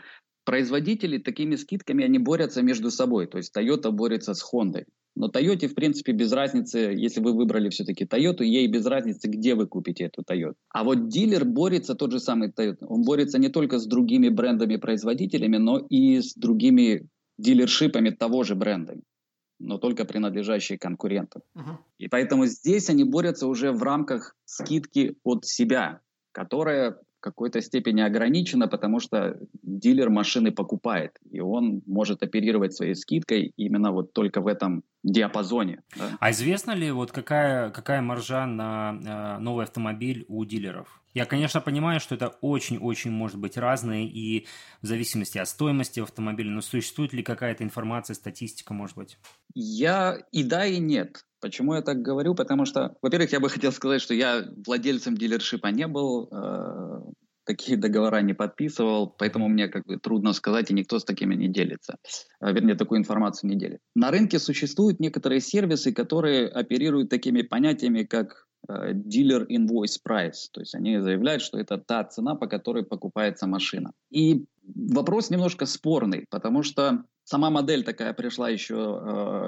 производители 0.45 1.17
такими 1.17 1.55
скидками, 1.55 2.03
они 2.03 2.17
борются 2.17 2.61
между 2.61 2.89
собой. 2.89 3.27
То 3.27 3.37
есть 3.37 3.55
Toyota 3.55 3.91
борется 3.91 4.33
с 4.33 4.43
Honda. 4.43 4.83
Но 5.15 5.29
Toyota, 5.29 5.67
в 5.67 5.75
принципе, 5.75 6.11
без 6.11 6.31
разницы, 6.31 6.77
если 6.95 7.21
вы 7.21 7.33
выбрали 7.33 7.69
все-таки 7.69 8.05
Toyota, 8.05 8.43
ей 8.43 8.67
без 8.67 8.85
разницы, 8.85 9.27
где 9.27 9.53
вы 9.55 9.67
купите 9.67 10.05
эту 10.05 10.21
Toyota. 10.21 10.55
А 10.69 10.83
вот 10.83 11.09
дилер 11.09 11.45
борется, 11.45 11.95
тот 11.95 12.11
же 12.11 12.19
самый 12.19 12.49
Toyota, 12.49 12.85
он 12.87 13.03
борется 13.03 13.37
не 13.37 13.49
только 13.49 13.79
с 13.79 13.85
другими 13.85 14.29
брендами-производителями, 14.29 15.57
но 15.57 15.79
и 15.79 16.21
с 16.21 16.33
другими 16.35 17.07
дилершипами 17.37 18.09
того 18.09 18.43
же 18.43 18.55
бренда, 18.55 18.95
но 19.59 19.77
только 19.77 20.05
принадлежащие 20.05 20.79
конкурентам. 20.79 21.41
Мгм. 21.53 21.79
И 21.97 22.07
поэтому 22.07 22.45
здесь 22.45 22.89
они 22.89 23.03
борются 23.03 23.47
уже 23.47 23.71
в 23.71 23.83
рамках 23.83 24.35
скидки 24.45 25.17
от 25.23 25.45
себя, 25.45 26.01
которая 26.31 26.97
какой-то 27.19 27.61
степени 27.61 28.01
ограничена, 28.01 28.67
потому 28.67 28.99
что 28.99 29.37
дилер 29.63 30.09
машины 30.09 30.51
покупает, 30.51 31.19
и 31.31 31.39
он 31.39 31.81
может 31.85 32.23
оперировать 32.23 32.73
своей 32.73 32.95
скидкой 32.95 33.53
именно 33.57 33.91
вот 33.91 34.13
только 34.13 34.41
в 34.41 34.47
этом 34.47 34.83
диапазоне. 35.03 35.81
да. 35.95 36.17
А 36.19 36.31
известно 36.31 36.71
ли, 36.71 36.91
вот 36.91 37.11
какая, 37.11 37.69
какая 37.71 38.01
маржа 38.01 38.45
на 38.45 39.37
э, 39.37 39.41
новый 39.41 39.65
автомобиль 39.65 40.25
у 40.27 40.43
дилеров? 40.45 41.01
Я, 41.13 41.25
конечно, 41.25 41.59
понимаю, 41.61 41.99
что 41.99 42.15
это 42.15 42.27
очень-очень 42.41 43.11
может 43.11 43.37
быть 43.37 43.57
разное, 43.57 44.03
и 44.03 44.45
в 44.81 44.85
зависимости 44.85 45.37
от 45.37 45.47
стоимости 45.47 45.99
автомобиля, 45.99 46.51
но 46.51 46.61
существует 46.61 47.13
ли 47.13 47.23
какая-то 47.23 47.63
информация, 47.63 48.13
статистика, 48.13 48.73
может 48.73 48.95
быть? 48.95 49.17
Я 49.55 50.17
и 50.31 50.43
да, 50.43 50.65
и 50.65 50.77
нет. 50.77 51.25
Почему 51.41 51.75
я 51.75 51.81
так 51.81 52.01
говорю? 52.01 52.35
Потому 52.35 52.65
что, 52.65 52.95
во-первых, 53.01 53.31
я 53.31 53.39
бы 53.39 53.49
хотел 53.49 53.71
сказать, 53.71 54.01
что 54.01 54.13
я 54.13 54.43
владельцем 54.65 55.15
дилершипа 55.15 55.67
не 55.67 55.87
был, 55.87 56.29
э, 56.31 57.01
такие 57.49 57.77
договора 57.77 58.21
не 58.21 58.33
подписывал, 58.33 59.07
поэтому 59.07 59.47
мне 59.47 59.67
как 59.67 59.83
бы 59.85 59.97
трудно 59.97 60.33
сказать, 60.33 60.69
и 60.69 60.73
никто 60.73 60.99
с 60.99 61.03
такими 61.03 61.35
не 61.35 61.47
делится. 61.47 61.97
Э, 62.41 62.53
Вернее, 62.53 62.75
такую 62.75 62.99
информацию 62.99 63.49
не 63.49 63.57
делит. 63.57 63.79
На 63.95 64.11
рынке 64.11 64.37
существуют 64.37 64.99
некоторые 64.99 65.41
сервисы, 65.41 65.91
которые 65.91 66.47
оперируют 66.47 67.09
такими 67.09 67.41
понятиями, 67.41 68.03
как 68.03 68.47
э, 68.67 68.93
dealer 68.93 69.47
invoice 69.47 69.97
price. 70.07 70.49
То 70.51 70.59
есть 70.61 70.75
они 70.75 70.99
заявляют, 70.99 71.41
что 71.41 71.57
это 71.57 71.77
та 71.77 72.03
цена, 72.03 72.35
по 72.35 72.47
которой 72.47 72.83
покупается 72.83 73.47
машина. 73.47 73.93
И 74.11 74.45
вопрос 74.75 75.29
немножко 75.31 75.65
спорный, 75.65 76.25
потому 76.29 76.63
что 76.63 77.03
сама 77.29 77.51
модель 77.51 77.83
такая 77.83 78.13
пришла 78.13 78.49
еще 78.49 79.01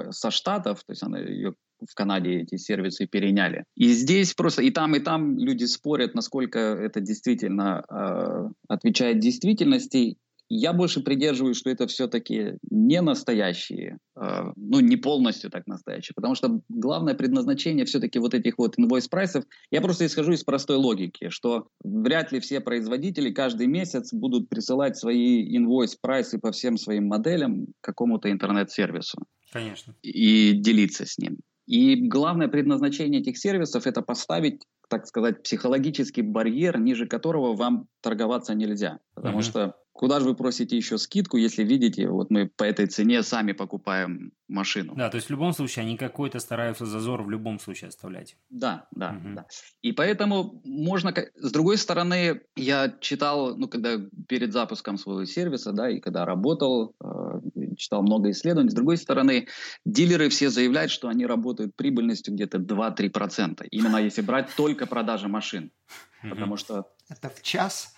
э, 0.08 0.12
со 0.12 0.30
Штатов, 0.30 0.84
то 0.84 0.92
есть 0.92 1.02
она 1.02 1.18
ее 1.18 1.54
в 1.84 1.94
Канаде 1.94 2.42
эти 2.42 2.56
сервисы 2.56 3.06
переняли. 3.06 3.64
И 3.76 3.88
здесь 3.88 4.34
просто 4.34 4.62
и 4.62 4.70
там, 4.70 4.94
и 4.94 5.00
там 5.00 5.36
люди 5.36 5.64
спорят, 5.64 6.14
насколько 6.14 6.60
это 6.60 7.00
действительно 7.00 7.84
э, 7.90 8.48
отвечает 8.68 9.18
действительности. 9.18 10.16
Я 10.54 10.74
больше 10.74 11.00
придерживаюсь, 11.00 11.56
что 11.56 11.70
это 11.70 11.86
все-таки 11.86 12.58
не 12.70 13.00
настоящие, 13.00 13.96
э, 14.20 14.52
ну 14.54 14.80
не 14.80 14.98
полностью 14.98 15.48
так 15.48 15.66
настоящие, 15.66 16.12
потому 16.14 16.34
что 16.34 16.60
главное 16.68 17.14
предназначение 17.14 17.86
все-таки 17.86 18.18
вот 18.18 18.34
этих 18.34 18.58
вот 18.58 18.78
invoice 18.78 19.08
прайсов, 19.10 19.44
я 19.70 19.80
просто 19.80 20.04
исхожу 20.04 20.32
из 20.32 20.44
простой 20.44 20.76
логики, 20.76 21.30
что 21.30 21.68
вряд 21.82 22.32
ли 22.32 22.40
все 22.40 22.60
производители 22.60 23.30
каждый 23.30 23.66
месяц 23.66 24.12
будут 24.12 24.50
присылать 24.50 24.98
свои 24.98 25.58
invoice 25.58 25.96
прайсы 25.98 26.38
по 26.38 26.52
всем 26.52 26.76
своим 26.76 27.06
моделям 27.06 27.68
какому-то 27.80 28.30
интернет-сервису 28.30 29.22
Конечно. 29.52 29.94
и 30.02 30.52
делиться 30.52 31.06
с 31.06 31.16
ним. 31.16 31.38
И 31.66 31.96
главное 31.96 32.48
предназначение 32.48 33.22
этих 33.22 33.38
сервисов– 33.38 33.86
это 33.86 34.02
поставить 34.02 34.60
так 34.92 35.06
сказать, 35.06 35.42
психологический 35.42 36.20
барьер, 36.20 36.78
ниже 36.78 37.06
которого 37.06 37.56
вам 37.56 37.86
торговаться 38.02 38.54
нельзя. 38.54 38.98
Потому 39.14 39.38
mm-hmm. 39.38 39.42
что 39.42 39.76
Куда 39.92 40.20
же 40.20 40.26
вы 40.26 40.34
просите 40.34 40.76
еще 40.76 40.96
скидку, 40.96 41.36
если 41.36 41.64
видите, 41.64 42.08
вот 42.08 42.30
мы 42.30 42.48
по 42.48 42.64
этой 42.64 42.86
цене 42.86 43.22
сами 43.22 43.52
покупаем 43.52 44.32
машину. 44.48 44.94
Да, 44.96 45.10
то 45.10 45.16
есть 45.16 45.28
в 45.28 45.30
любом 45.30 45.52
случае 45.52 45.84
они 45.84 45.96
какой-то 45.96 46.38
стараются 46.40 46.86
зазор 46.86 47.22
в 47.22 47.30
любом 47.30 47.58
случае 47.58 47.88
оставлять. 47.88 48.36
Да, 48.50 48.86
да, 48.90 49.10
угу. 49.10 49.34
да. 49.34 49.46
И 49.82 49.92
поэтому 49.92 50.60
можно... 50.64 51.14
С 51.36 51.52
другой 51.52 51.76
стороны, 51.76 52.40
я 52.56 52.94
читал, 53.00 53.56
ну, 53.56 53.68
когда 53.68 53.98
перед 54.28 54.52
запуском 54.52 54.96
своего 54.96 55.24
сервиса, 55.24 55.72
да, 55.72 55.90
и 55.90 56.00
когда 56.00 56.24
работал, 56.24 56.94
э, 57.02 57.40
читал 57.76 58.02
много 58.02 58.30
исследований. 58.30 58.70
С 58.70 58.74
другой 58.74 58.96
стороны, 58.96 59.48
дилеры 59.84 60.28
все 60.28 60.50
заявляют, 60.50 60.90
что 60.90 61.08
они 61.08 61.26
работают 61.26 61.76
прибыльностью 61.76 62.34
где-то 62.34 62.58
2-3%. 62.58 63.66
Именно 63.70 63.98
если 63.98 64.22
брать 64.22 64.50
только 64.56 64.86
продажи 64.86 65.28
машин. 65.28 65.70
Потому 66.22 66.56
что... 66.56 66.86
Это 67.08 67.28
в 67.28 67.42
час? 67.42 67.94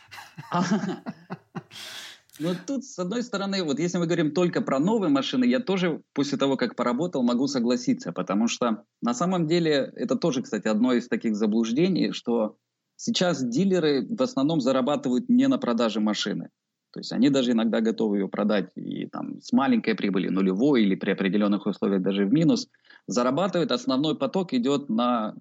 Ну, 2.40 2.52
тут, 2.66 2.84
с 2.84 2.98
одной 2.98 3.22
стороны, 3.22 3.62
вот 3.62 3.78
если 3.78 3.98
мы 3.98 4.06
говорим 4.06 4.32
только 4.32 4.60
про 4.60 4.80
новые 4.80 5.08
машины, 5.08 5.44
я 5.44 5.60
тоже 5.60 6.02
после 6.14 6.36
того, 6.36 6.56
как 6.56 6.74
поработал, 6.74 7.22
могу 7.22 7.46
согласиться, 7.46 8.12
потому 8.12 8.48
что 8.48 8.84
на 9.00 9.14
самом 9.14 9.46
деле 9.46 9.92
это 9.94 10.16
тоже, 10.16 10.42
кстати, 10.42 10.66
одно 10.66 10.92
из 10.92 11.06
таких 11.06 11.36
заблуждений, 11.36 12.10
что 12.10 12.56
сейчас 12.96 13.40
дилеры 13.40 14.04
в 14.08 14.20
основном 14.20 14.60
зарабатывают 14.60 15.28
не 15.28 15.46
на 15.46 15.58
продаже 15.58 16.00
машины. 16.00 16.50
То 16.92 17.00
есть 17.00 17.12
они 17.12 17.30
даже 17.30 17.52
иногда 17.52 17.80
готовы 17.80 18.18
ее 18.18 18.28
продать 18.28 18.70
и 18.76 19.06
там 19.06 19.40
с 19.40 19.52
маленькой 19.52 19.94
прибыли, 19.94 20.28
нулевой 20.28 20.82
или 20.82 20.94
при 20.96 21.10
определенных 21.10 21.66
условиях 21.66 22.02
даже 22.02 22.24
в 22.24 22.32
минус. 22.32 22.68
Зарабатывает, 23.06 23.72
основной 23.72 24.16
поток 24.16 24.52
идет 24.52 24.88
на, 24.88 25.34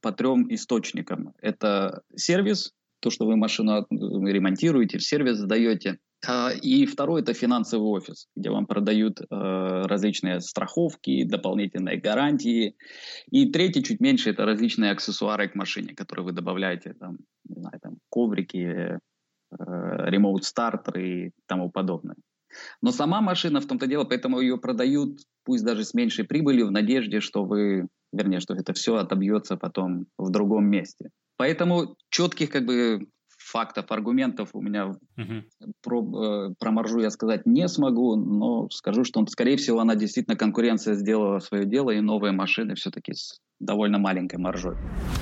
по 0.00 0.12
трем 0.12 0.52
источникам. 0.52 1.34
Это 1.40 2.02
сервис, 2.16 2.74
то, 3.00 3.10
что 3.10 3.26
вы 3.26 3.36
машину 3.36 3.86
ремонтируете, 3.90 4.98
в 4.98 5.02
сервис 5.02 5.38
сдаете. 5.38 5.98
А, 6.26 6.50
и 6.50 6.84
второй– 6.86 7.20
это 7.22 7.32
финансовый 7.32 7.84
офис, 7.84 8.26
где 8.34 8.50
вам 8.50 8.66
продают 8.66 9.20
э, 9.20 9.24
различные 9.30 10.40
страховки, 10.40 11.24
дополнительные 11.24 12.00
гарантии. 12.00 12.74
И 13.30 13.50
третий, 13.50 13.84
чуть 13.84 14.00
меньше, 14.00 14.30
это 14.30 14.44
различные 14.44 14.90
аксессуары 14.90 15.48
к 15.48 15.54
машине, 15.54 15.94
которые 15.94 16.26
вы 16.26 16.32
добавляете, 16.32 16.94
там, 16.94 17.18
не 17.48 17.60
знаю, 17.60 17.78
там, 17.80 17.98
коврики, 18.10 18.98
ремоут 19.50 20.44
стартер 20.44 20.98
и 20.98 21.30
тому 21.46 21.70
подобное. 21.70 22.16
Но 22.82 22.92
сама 22.92 23.20
машина 23.20 23.60
в 23.60 23.66
том-то 23.66 23.86
дело, 23.86 24.04
поэтому 24.04 24.40
ее 24.40 24.58
продают, 24.58 25.20
пусть 25.44 25.64
даже 25.64 25.84
с 25.84 25.94
меньшей 25.94 26.24
прибылью, 26.24 26.66
в 26.66 26.70
надежде, 26.70 27.20
что 27.20 27.44
вы, 27.44 27.88
вернее, 28.12 28.40
что 28.40 28.54
это 28.54 28.72
все 28.72 28.96
отобьется 28.96 29.56
потом 29.56 30.06
в 30.16 30.30
другом 30.30 30.66
месте. 30.66 31.10
Поэтому 31.38 31.96
четких 32.10 32.50
как 32.50 32.66
бы 32.66 33.08
фактов, 33.38 33.90
аргументов 33.90 34.50
у 34.52 34.60
меня 34.60 34.92
uh-huh. 35.16 35.42
про, 35.82 36.48
э, 36.50 36.54
про 36.58 36.70
маржу 36.70 36.98
я 36.98 37.10
сказать 37.10 37.46
не 37.46 37.66
смогу, 37.68 38.16
но 38.16 38.68
скажу, 38.70 39.04
что, 39.04 39.24
скорее 39.26 39.56
всего, 39.56 39.80
она 39.80 39.94
действительно 39.94 40.36
конкуренция 40.36 40.94
сделала 40.94 41.38
свое 41.38 41.64
дело, 41.64 41.90
и 41.90 42.00
новые 42.00 42.32
машины 42.32 42.74
все-таки 42.74 43.14
с 43.14 43.38
довольно 43.60 43.98
маленькой 43.98 44.36
маржой. 44.36 44.76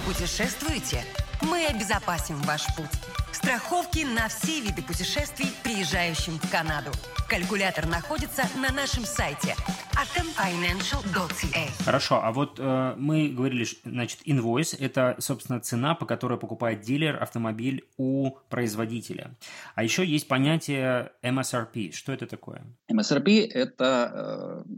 Путешествуете? 0.07 1.05
Мы 1.43 1.67
обезопасим 1.67 2.37
ваш 2.43 2.65
путь. 2.77 2.87
Страховки 3.33 4.05
на 4.05 4.29
все 4.29 4.61
виды 4.61 4.83
путешествий, 4.83 5.49
приезжающим 5.63 6.39
в 6.39 6.51
Канаду. 6.51 6.91
Калькулятор 7.29 7.87
находится 7.87 8.43
на 8.57 8.73
нашем 8.73 9.05
сайте 9.05 9.55
atomfinancial.ca. 9.93 11.85
Хорошо, 11.85 12.21
а 12.23 12.33
вот 12.33 12.59
э, 12.59 12.95
мы 12.97 13.29
говорили, 13.29 13.67
значит, 13.85 14.21
инвойс– 14.25 14.75
это, 14.79 15.17
собственно, 15.19 15.61
цена, 15.61 15.95
по 15.95 16.07
которой 16.07 16.39
покупает 16.39 16.81
дилер 16.83 17.23
автомобиль 17.23 17.85
у 17.97 18.33
производителя. 18.49 19.35
А 19.75 19.83
еще 19.83 20.05
есть 20.05 20.29
понятие 20.29 21.13
MSRP. 21.23 21.93
Что 21.93 22.13
это 22.13 22.27
такое? 22.27 22.63
MSRP– 22.91 23.47
это 23.53 24.65
э, 24.69 24.75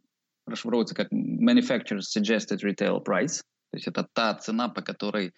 расшифровывается 0.51 0.95
как 0.95 1.09
Manufacturer's 1.13 2.07
Suggested 2.17 2.59
Retail 2.65 2.99
Price– 3.05 3.43
то 3.71 3.77
есть 3.77 3.87
это 3.87 4.07
та 4.15 4.35
цена, 4.35 4.69
по 4.69 4.81
которой 4.81 5.35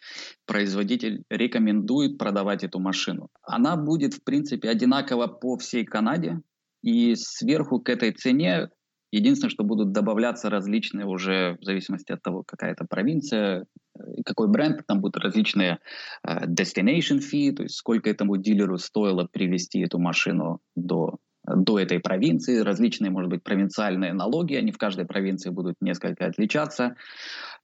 производитель 0.46 1.24
рекомендует 1.30 2.16
продавать 2.16 2.62
эту 2.62 2.78
машину. 2.78 3.28
Она 3.42 3.76
будет, 3.76 4.14
в 4.14 4.22
принципе, 4.22 4.68
одинакова 4.68 5.26
по 5.26 5.56
всей 5.56 5.84
Канаде. 5.84 6.40
И 6.82 7.14
сверху 7.16 7.80
к 7.80 7.88
этой 7.88 8.12
цене 8.12 8.68
единственное, 9.12 9.50
что 9.50 9.64
будут 9.64 9.92
добавляться 9.92 10.48
различные 10.48 11.06
уже, 11.06 11.58
в 11.60 11.64
зависимости 11.64 12.12
от 12.12 12.22
того, 12.22 12.44
какая 12.46 12.72
это 12.72 12.84
провинция, 12.88 13.66
э, 13.98 14.22
какой 14.24 14.48
бренд, 14.48 14.86
там 14.86 15.00
будут 15.00 15.22
различные 15.22 15.80
uh, 16.26 16.46
destination 16.46 17.18
fee, 17.18 17.52
то 17.52 17.64
есть 17.64 17.74
сколько 17.74 18.08
этому 18.08 18.36
дилеру 18.36 18.78
стоило 18.78 19.28
привезти 19.30 19.80
эту 19.80 19.98
машину 19.98 20.60
до 20.76 21.18
до 21.46 21.78
этой 21.78 22.00
провинции, 22.00 22.58
различные, 22.58 23.10
может 23.10 23.30
быть, 23.30 23.42
провинциальные 23.42 24.12
налоги, 24.12 24.54
они 24.54 24.72
в 24.72 24.78
каждой 24.78 25.06
провинции 25.06 25.50
будут 25.50 25.76
несколько 25.80 26.26
отличаться, 26.26 26.96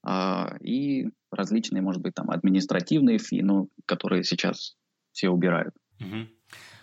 а, 0.02 0.56
и 0.61 1.09
различные, 1.30 1.83
может 1.83 2.02
быть, 2.02 2.14
там 2.14 2.30
административные 2.30 3.18
фи, 3.18 3.42
ну, 3.42 3.68
которые 3.87 4.25
сейчас 4.25 4.76
все 5.12 5.28
убирают. 5.28 5.75
Угу. 6.00 6.28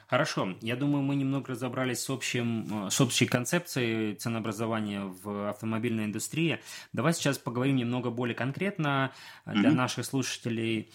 Хорошо, 0.08 0.56
я 0.62 0.76
думаю, 0.76 1.02
мы 1.02 1.16
немного 1.16 1.54
разобрались 1.54 2.02
с, 2.02 2.10
общим, 2.12 2.88
с 2.92 3.02
общей 3.02 3.26
концепцией 3.26 4.14
ценообразования 4.14 5.06
в 5.06 5.50
автомобильной 5.50 6.06
индустрии. 6.06 6.60
Давай 6.92 7.14
сейчас 7.14 7.40
поговорим 7.40 7.78
немного 7.78 8.12
более 8.12 8.36
конкретно 8.36 9.12
для 9.46 9.72
mm 9.72 9.74
наших 9.74 10.06
слушателей. 10.06 10.92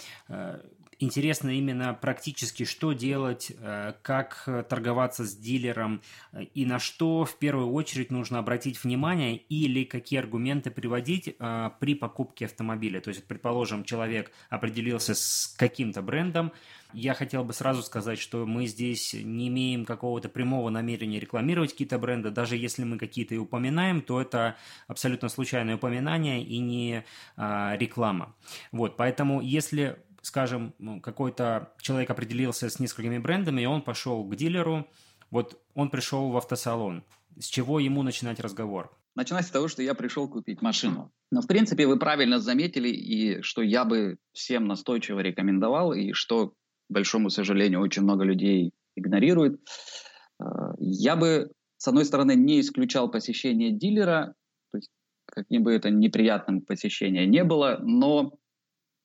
Э, 0.99 1.05
интересно 1.05 1.51
именно 1.51 1.95
практически, 1.95 2.65
что 2.65 2.93
делать, 2.93 3.53
э, 3.59 3.95
как 4.03 4.49
торговаться 4.69 5.25
с 5.25 5.37
дилером 5.37 6.03
э, 6.33 6.45
и 6.55 6.67
на 6.67 6.79
что 6.79 7.25
в 7.25 7.39
первую 7.39 7.73
очередь 7.73 8.11
нужно 8.11 8.39
обратить 8.39 8.83
внимание 8.83 9.37
или 9.37 9.85
какие 9.85 10.19
аргументы 10.19 10.71
приводить 10.71 11.35
э, 11.39 11.71
при 11.81 11.95
покупке 11.95 12.47
автомобиля. 12.47 13.01
То 13.01 13.09
есть, 13.09 13.25
предположим, 13.27 13.85
человек 13.85 14.31
определился 14.51 15.15
с 15.15 15.55
каким-то 15.57 16.03
брендом, 16.03 16.53
я 16.95 17.13
хотел 17.13 17.45
бы 17.45 17.53
сразу 17.53 17.83
сказать, 17.83 18.19
что 18.19 18.47
мы 18.47 18.67
здесь 18.67 19.13
не 19.13 19.49
имеем 19.49 19.85
какого-то 19.85 20.31
прямого 20.31 20.71
намерения 20.71 21.21
рекламировать 21.21 21.73
какие-то 21.73 21.99
бренды. 21.99 22.31
Даже 22.31 22.57
если 22.57 22.85
мы 22.85 22.97
какие-то 22.97 23.35
и 23.35 23.39
упоминаем, 23.39 24.01
то 24.01 24.21
это 24.21 24.57
абсолютно 24.87 25.29
случайное 25.29 25.77
упоминание 25.77 26.43
и 26.43 26.59
не 26.59 27.05
а, 27.37 27.77
реклама. 27.77 28.35
Вот, 28.73 28.97
поэтому 28.97 29.43
если 29.43 29.99
скажем, 30.29 30.75
какой-то 31.03 31.73
человек 31.81 32.11
определился 32.11 32.69
с 32.69 32.79
несколькими 32.79 33.19
брендами, 33.19 33.63
и 33.63 33.67
он 33.67 33.81
пошел 33.83 34.23
к 34.25 34.37
дилеру, 34.37 34.87
вот 35.31 35.59
он 35.75 35.89
пришел 35.91 36.31
в 36.31 36.37
автосалон. 36.37 37.03
С 37.39 37.47
чего 37.47 37.81
ему 37.81 38.03
начинать 38.03 38.39
разговор? 38.39 38.95
Начинать 39.15 39.47
с 39.47 39.51
того, 39.51 39.69
что 39.69 39.83
я 39.83 39.95
пришел 39.95 40.29
купить 40.29 40.61
машину. 40.63 41.11
Но, 41.31 41.41
в 41.41 41.47
принципе, 41.47 41.87
вы 41.87 41.99
правильно 41.99 42.39
заметили, 42.41 42.89
и 42.89 43.43
что 43.43 43.63
я 43.63 43.85
бы 43.85 44.19
всем 44.33 44.67
настойчиво 44.67 45.21
рекомендовал, 45.21 45.95
и 45.95 46.13
что, 46.13 46.49
к 46.49 46.55
большому 46.91 47.31
сожалению, 47.31 47.81
очень 47.81 48.03
много 48.03 48.25
людей 48.25 48.73
игнорирует. 48.97 49.61
Э, 50.41 50.45
я 50.79 51.17
бы, 51.17 51.51
с 51.79 51.89
одной 51.89 52.05
стороны, 52.05 52.35
не 52.35 52.61
исключал 52.61 53.11
посещение 53.11 53.73
дилера, 53.73 54.35
то 54.73 54.79
есть 54.79 54.91
каким 55.25 55.63
бы 55.63 55.73
это 55.73 55.91
неприятным 55.91 56.61
посещение 56.61 57.27
не 57.27 57.45
было, 57.45 57.79
но 57.83 58.38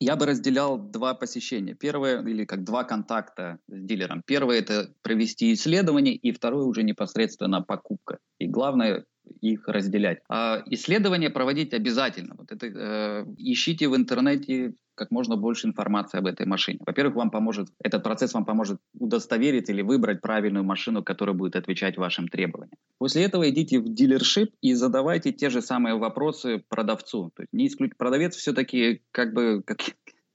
я 0.04 0.16
бы 0.16 0.26
разделял 0.26 0.78
два 0.78 1.14
посещения. 1.14 1.74
Первое, 1.74 2.22
или 2.22 2.44
как 2.44 2.64
два 2.64 2.84
контакта 2.84 3.58
с 3.68 3.80
дилером. 3.80 4.22
Первое– 4.26 4.58
это 4.60 4.92
провести 5.02 5.52
исследование, 5.52 6.14
и 6.14 6.32
второе 6.32 6.64
уже 6.64 6.82
непосредственно 6.82 7.62
покупка. 7.62 8.18
И 8.38 8.46
главное 8.46 9.04
их 9.40 9.66
разделять. 9.68 10.18
А 10.28 10.62
исследования 10.66 11.30
проводить 11.30 11.72
обязательно. 11.72 12.34
Вот 12.36 12.52
это, 12.52 12.66
э, 12.66 13.24
ищите 13.38 13.88
в 13.88 13.96
интернете 13.96 14.74
как 14.94 15.10
можно 15.10 15.36
больше 15.36 15.66
информации 15.66 16.18
об 16.18 16.26
этой 16.26 16.46
машине. 16.46 16.78
Во-первых, 16.86 17.16
вам 17.16 17.30
поможет, 17.30 17.68
этот 17.82 18.02
процесс 18.02 18.34
вам 18.34 18.44
поможет 18.44 18.78
удостоверить 18.98 19.68
или 19.68 19.82
выбрать 19.82 20.20
правильную 20.20 20.64
машину, 20.64 21.02
которая 21.02 21.34
будет 21.34 21.56
отвечать 21.56 21.96
вашим 21.96 22.28
требованиям. 22.28 22.76
После 22.98 23.24
этого 23.24 23.48
идите 23.50 23.80
в 23.80 23.92
дилершип 23.92 24.50
и 24.60 24.74
задавайте 24.74 25.32
те 25.32 25.50
же 25.50 25.60
самые 25.62 25.96
вопросы 25.96 26.62
продавцу. 26.68 27.30
То 27.34 27.42
есть 27.42 27.52
не 27.52 27.66
исключ... 27.66 27.92
продавец 27.96 28.36
все-таки 28.36 29.02
как 29.10 29.34
бы 29.34 29.62
как, 29.64 29.78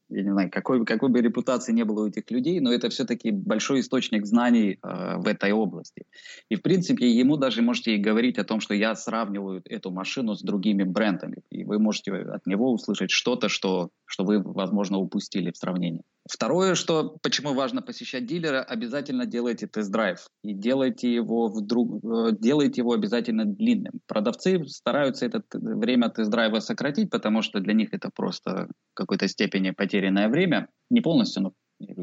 я 0.10 0.24
не 0.24 0.32
знаю, 0.32 0.50
какой, 0.52 0.86
какой 0.86 1.10
бы 1.10 1.22
репутации 1.22 1.72
не 1.72 1.86
было 1.86 2.04
у 2.04 2.08
этих 2.08 2.30
людей, 2.32 2.60
но 2.60 2.74
это 2.74 2.90
все-таки 2.90 3.32
большой 3.32 3.82
источник 3.82 4.26
знаний 4.26 4.80
э, 4.82 5.18
в 5.18 5.28
этой 5.28 5.52
области. 5.52 6.04
И, 6.50 6.56
в 6.56 6.62
принципе, 6.62 7.10
ему 7.10 7.38
даже 7.38 7.62
можете 7.62 7.98
говорить 7.98 8.38
о 8.40 8.44
том, 8.44 8.60
что 8.60 8.74
я 8.74 8.96
сравниваю 8.96 9.62
эту 9.66 9.92
машину 9.92 10.36
с 10.36 10.42
другими 10.42 10.84
брендами. 10.84 11.38
И 11.52 11.64
вы 11.64 11.80
можете 11.80 12.12
от 12.14 12.46
него 12.48 12.72
услышать 12.72 13.12
что-то, 13.12 13.50
что, 13.50 13.90
что 14.06 14.24
вы, 14.24 14.42
возможно, 14.42 14.98
упустили 14.98 15.52
в 15.52 15.58
сравнении. 15.58 16.04
Второе, 16.28 16.76
что 16.76 17.18
почему 17.22 17.54
важно 17.54 17.82
посещать 17.82 18.26
дилера, 18.26 18.62
обязательно 18.62 19.26
делайте 19.26 19.68
тест-драйв 19.68 20.28
и 20.44 20.54
делайте 20.54 21.14
его 21.14 21.48
вдруг, 21.48 22.04
э, 22.04 22.32
делайте 22.40 22.82
его 22.82 22.94
обязательно 22.94 23.46
длинным. 23.46 24.02
Продавцы 24.08 24.64
стараются 24.68 25.26
это 25.26 25.42
время 25.54 26.10
тест-драйва 26.10 26.60
сократить, 26.60 27.10
потому 27.10 27.42
что 27.42 27.60
для 27.60 27.74
них 27.74 27.90
это 27.94 28.10
просто 28.14 28.68
в 28.92 28.94
какой-то 28.94 29.28
степени 29.28 29.72
потерянное 29.72 30.30
время, 30.30 30.68
не 30.90 31.02
полностью, 31.02 31.44
но 31.44 31.54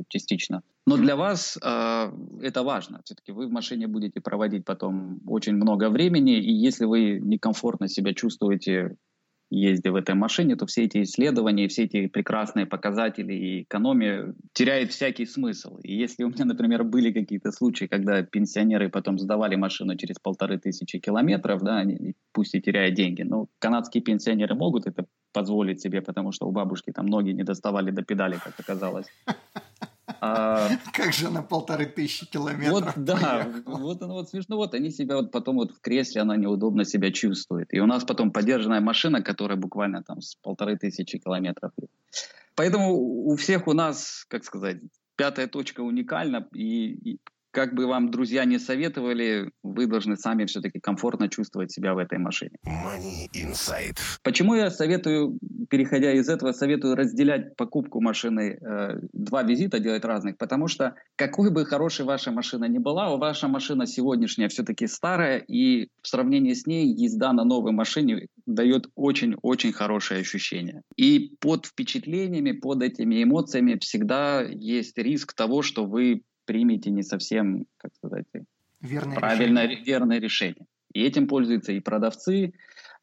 частично. 0.09 0.63
Но 0.87 0.97
для 0.97 1.17
вас 1.17 1.59
э, 1.63 2.13
это 2.43 2.63
важно. 2.63 3.01
Все-таки 3.05 3.33
вы 3.33 3.47
в 3.47 3.53
машине 3.53 3.87
будете 3.87 4.21
проводить 4.21 4.65
потом 4.65 5.21
очень 5.27 5.55
много 5.55 5.91
времени, 5.91 6.39
и 6.39 6.53
если 6.53 6.85
вы 6.85 7.21
некомфортно 7.21 7.89
себя 7.89 8.15
чувствуете 8.15 8.97
ездя 9.51 9.93
в 9.93 9.97
этой 9.97 10.15
машине, 10.15 10.57
то 10.57 10.67
все 10.67 10.85
эти 10.85 11.03
исследования, 11.03 11.69
все 11.69 11.85
эти 11.85 12.07
прекрасные 12.07 12.67
показатели 12.67 13.33
и 13.33 13.63
экономия 13.63 14.35
теряет 14.53 14.93
всякий 14.93 15.27
смысл. 15.27 15.79
И 15.83 15.95
если 15.97 16.25
у 16.25 16.29
меня, 16.29 16.45
например, 16.45 16.85
были 16.85 17.13
какие-то 17.13 17.53
случаи, 17.53 17.87
когда 17.87 18.23
пенсионеры 18.23 18.89
потом 18.89 19.19
сдавали 19.19 19.57
машину 19.57 19.97
через 19.97 20.19
полторы 20.19 20.59
тысячи 20.59 20.99
километров, 20.99 21.63
да, 21.63 21.79
они, 21.79 22.15
пусть 22.33 22.55
и 22.55 22.61
теряя 22.61 22.91
деньги, 22.91 23.23
но 23.23 23.47
канадские 23.59 24.03
пенсионеры 24.03 24.55
могут 24.55 24.87
это 24.87 25.07
позволить 25.33 25.81
себе, 25.81 26.01
потому 26.01 26.33
что 26.33 26.47
у 26.47 26.53
бабушки 26.53 26.93
там 26.93 27.07
ноги 27.07 27.31
не 27.31 27.45
доставали 27.45 27.91
до 27.91 28.03
педали, 28.03 28.39
как 28.43 28.59
оказалось. 28.59 29.07
А, 30.21 30.69
как 30.93 31.13
же 31.13 31.31
на 31.31 31.43
полторы 31.43 31.87
тысячи 31.87 32.27
километров 32.27 32.73
Вот, 32.73 33.05
да, 33.05 33.49
вот, 33.65 34.01
ну, 34.01 34.09
вот 34.09 34.31
смешно, 34.31 34.57
вот 34.57 34.75
они 34.75 34.91
себя 34.91 35.17
вот 35.17 35.31
потом 35.31 35.57
вот 35.57 35.73
в 35.73 35.81
кресле, 35.81 36.23
она 36.23 36.37
неудобно 36.37 36.85
себя 36.85 37.13
чувствует. 37.13 37.73
И 37.73 37.81
у 37.81 37.87
нас 37.87 38.05
потом 38.05 38.31
поддержанная 38.31 38.81
машина, 38.81 39.23
которая 39.23 39.59
буквально 39.59 40.03
там 40.03 40.21
с 40.21 40.35
полторы 40.37 40.77
тысячи 40.77 41.19
километров. 41.19 41.73
Поэтому 42.55 42.95
у 42.95 43.37
всех 43.37 43.67
у 43.69 43.73
нас, 43.73 44.25
как 44.29 44.45
сказать, 44.45 44.79
пятая 45.17 45.47
точка 45.47 45.81
уникальна, 45.81 46.49
и, 46.55 47.13
и 47.13 47.21
как 47.57 47.73
бы 47.73 47.87
вам 47.87 48.11
друзья 48.11 48.45
не 48.45 48.59
советовали, 48.59 49.51
вы 49.63 49.87
должны 49.87 50.19
сами 50.19 50.45
все-таки 50.45 50.79
комфортно 50.79 51.31
чувствовать 51.31 51.73
себя 51.73 51.95
в 51.95 51.99
этой 51.99 52.19
машине. 52.19 52.51
Money 52.67 53.31
Inside. 53.33 53.97
Почему 54.23 54.55
я 54.55 54.71
советую, 54.71 55.39
переходя 55.71 56.13
из 56.13 56.29
этого, 56.29 56.53
советую 56.53 56.97
разделять 56.97 57.57
покупку 57.57 58.03
машины, 58.03 58.59
э, 58.61 59.01
два 59.15 59.43
визита 59.43 59.79
делать 59.79 60.05
разных, 60.05 60.37
потому 60.37 60.69
что 60.69 60.97
какой 61.17 61.51
бы 61.51 61.65
хорошей 61.65 62.05
ваша 62.05 62.31
машина 62.31 62.67
ни 62.67 62.77
была, 62.77 63.17
ваша 63.17 63.49
машина 63.49 63.87
сегодняшняя 63.87 64.49
все-таки 64.49 64.87
старая, 64.87 65.39
и 65.39 65.89
в 66.03 66.09
сравнении 66.09 66.53
с 66.53 66.67
ней 66.67 66.93
езда 66.93 67.33
на 67.33 67.45
новой 67.45 67.73
машине 67.73 68.27
дает 68.45 68.89
очень-очень 68.97 69.73
хорошее 69.73 70.21
ощущение. 70.21 70.83
И 70.99 71.33
под 71.41 71.65
впечатлениями, 71.65 72.53
под 72.53 72.83
этими 72.83 73.23
эмоциями 73.23 73.79
всегда 73.81 74.43
есть 74.43 74.99
риск 74.99 75.33
того, 75.33 75.63
что 75.63 75.87
вы 75.87 76.21
примете 76.47 76.91
не 76.91 77.03
совсем, 77.03 77.67
как 77.77 77.95
сказать, 77.95 78.27
верное 78.81 79.17
правильное, 79.17 79.65
решение. 79.65 79.85
верное 79.85 80.21
решение. 80.21 80.67
И 80.93 81.03
этим 81.03 81.29
пользуются 81.29 81.73
и 81.73 81.81
продавцы, 81.81 82.53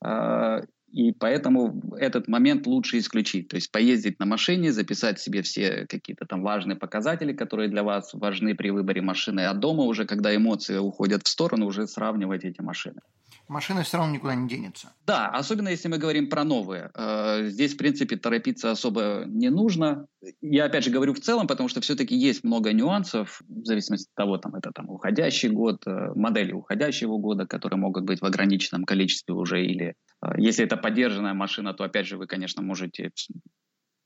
э, 0.03 0.61
и 0.91 1.11
поэтому 1.11 1.95
этот 1.97 2.27
момент 2.27 2.67
лучше 2.67 2.99
исключить. 2.99 3.47
То 3.47 3.55
есть 3.55 3.71
поездить 3.71 4.19
на 4.19 4.25
машине, 4.25 4.71
записать 4.71 5.19
себе 5.19 5.41
все 5.41 5.87
какие-то 5.87 6.25
там 6.25 6.43
важные 6.43 6.75
показатели, 6.75 7.33
которые 7.33 7.69
для 7.69 7.83
вас 7.83 8.13
важны 8.13 8.55
при 8.55 8.69
выборе 8.69 9.01
машины, 9.01 9.41
а 9.41 9.53
дома 9.53 9.83
уже, 9.83 10.05
когда 10.05 10.35
эмоции 10.35 10.77
уходят 10.77 11.23
в 11.23 11.27
сторону, 11.27 11.65
уже 11.65 11.87
сравнивать 11.87 12.45
эти 12.45 12.61
машины 12.61 13.01
машина 13.47 13.83
все 13.83 13.97
равно 13.97 14.13
никуда 14.13 14.35
не 14.35 14.47
денется. 14.47 14.93
Да, 15.05 15.27
особенно 15.29 15.69
если 15.69 15.87
мы 15.87 15.97
говорим 15.97 16.29
про 16.29 16.43
новые. 16.43 16.91
Э, 16.95 17.47
здесь, 17.47 17.73
в 17.73 17.77
принципе, 17.77 18.15
торопиться 18.15 18.71
особо 18.71 19.23
не 19.25 19.49
нужно. 19.49 20.07
Я, 20.41 20.65
опять 20.65 20.83
же, 20.83 20.91
говорю 20.91 21.13
в 21.13 21.19
целом, 21.19 21.47
потому 21.47 21.69
что 21.69 21.81
все-таки 21.81 22.15
есть 22.15 22.43
много 22.43 22.73
нюансов, 22.73 23.41
в 23.47 23.65
зависимости 23.65 24.09
от 24.09 24.15
того, 24.15 24.37
там, 24.37 24.55
это 24.55 24.71
там 24.71 24.89
уходящий 24.89 25.49
год, 25.49 25.85
э, 25.85 26.11
модели 26.15 26.53
уходящего 26.53 27.17
года, 27.17 27.45
которые 27.45 27.79
могут 27.79 28.03
быть 28.05 28.21
в 28.21 28.25
ограниченном 28.25 28.85
количестве 28.85 29.33
уже, 29.33 29.65
или 29.65 29.95
э, 30.21 30.27
если 30.37 30.65
это 30.65 30.77
поддержанная 30.77 31.33
машина, 31.33 31.73
то, 31.73 31.83
опять 31.83 32.07
же, 32.07 32.17
вы, 32.17 32.27
конечно, 32.27 32.61
можете 32.61 33.11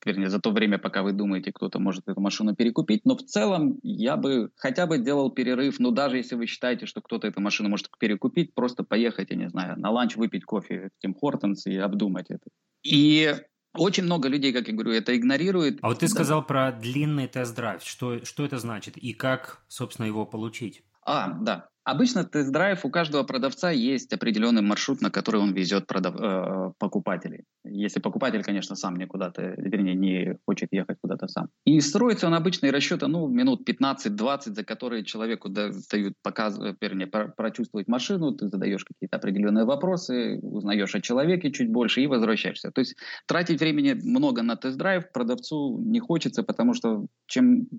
вернее, 0.06 0.30
за 0.30 0.40
то 0.40 0.52
время, 0.52 0.78
пока 0.78 1.04
вы 1.04 1.14
думаете, 1.14 1.52
кто-то 1.52 1.80
может 1.80 2.08
эту 2.08 2.20
машину 2.22 2.56
перекупить. 2.56 3.06
Но 3.06 3.16
в 3.16 3.24
целом 3.24 3.80
я 3.84 4.18
бы 4.18 4.52
хотя 4.56 4.88
бы 4.88 4.98
делал 4.98 5.32
перерыв, 5.32 5.80
ну 5.80 5.92
даже 5.92 6.18
если 6.18 6.36
вы 6.36 6.46
считаете, 6.46 6.86
что 6.86 7.02
кто-то 7.02 7.28
эту 7.28 7.42
машину 7.42 7.70
может 7.70 7.90
перекупить, 8.00 8.54
просто 8.54 8.84
поехать, 8.84 9.30
я 9.32 9.36
не 9.36 9.50
знаю, 9.50 9.80
на 9.80 9.92
ланч 9.92 10.16
выпить 10.16 10.46
кофе 10.46 10.90
в 10.96 11.02
Тим 11.02 11.14
Хортонс 11.14 11.66
и 11.66 11.76
обдумать 11.78 12.28
это. 12.30 12.50
И 12.84 13.36
очень 13.74 14.04
много 14.04 14.28
людей, 14.28 14.54
как 14.54 14.68
я 14.68 14.74
говорю, 14.74 14.92
это 14.92 15.16
игнорирует. 15.16 15.80
А 15.82 15.90
вот 15.90 16.00
ты 16.00 16.08
да. 16.08 16.12
сказал 16.12 16.46
про 16.46 16.72
длинный 16.72 17.28
тест-драйв. 17.28 17.84
Что, 17.84 18.24
что 18.26 18.46
это 18.46 18.58
значит 18.58 18.98
и 18.98 19.14
как, 19.14 19.64
собственно, 19.68 20.06
его 20.06 20.26
получить? 20.26 20.84
А, 21.08 21.34
да. 21.42 21.70
Обычно 21.86 22.26
тест-драйв 22.26 22.84
у 22.84 22.90
каждого 22.90 23.24
продавца 23.24 23.72
есть 23.72 24.12
определенный 24.12 24.62
маршрут, 24.62 25.02
на 25.02 25.10
который 25.10 25.40
он 25.40 25.54
везет 25.54 25.88
продав... 25.88 26.16
э, 26.20 26.74
покупателей. 26.80 27.46
Если 27.64 28.02
покупатель, 28.02 28.44
конечно, 28.44 28.76
сам 28.76 28.98
не 28.98 29.08
куда-то, 29.08 29.56
вернее, 29.58 29.96
не 29.96 30.38
хочет 30.46 30.68
ехать 30.74 30.98
куда-то 31.02 31.30
сам. 31.30 31.48
И 31.64 31.80
строится 31.80 32.28
он 32.28 32.34
обычно 32.34 32.66
и 32.66 32.72
расчета, 32.72 33.08
ну, 33.08 33.30
минут 33.30 33.62
15-20, 33.66 34.54
за 34.54 34.66
которые 34.66 35.06
человеку 35.06 35.48
дают 35.48 36.16
показ, 36.22 36.60
вернее, 36.82 37.08
прочувствовать 37.08 37.88
машину, 37.88 38.34
ты 38.34 38.50
задаешь 38.50 38.84
какие-то 38.84 39.16
определенные 39.16 39.64
вопросы, 39.64 40.40
узнаешь 40.42 40.94
о 40.94 41.00
человеке 41.00 41.54
чуть 41.54 41.72
больше 41.72 42.02
и 42.02 42.08
возвращаешься. 42.08 42.70
То 42.72 42.80
есть 42.82 42.98
тратить 43.28 43.62
времени 43.62 43.94
много 43.94 44.42
на 44.42 44.58
тест-драйв 44.58 45.10
продавцу 45.14 45.80
не 45.80 46.02
хочется, 46.02 46.44
потому 46.44 46.74
что 46.74 47.06
чем 47.28 47.70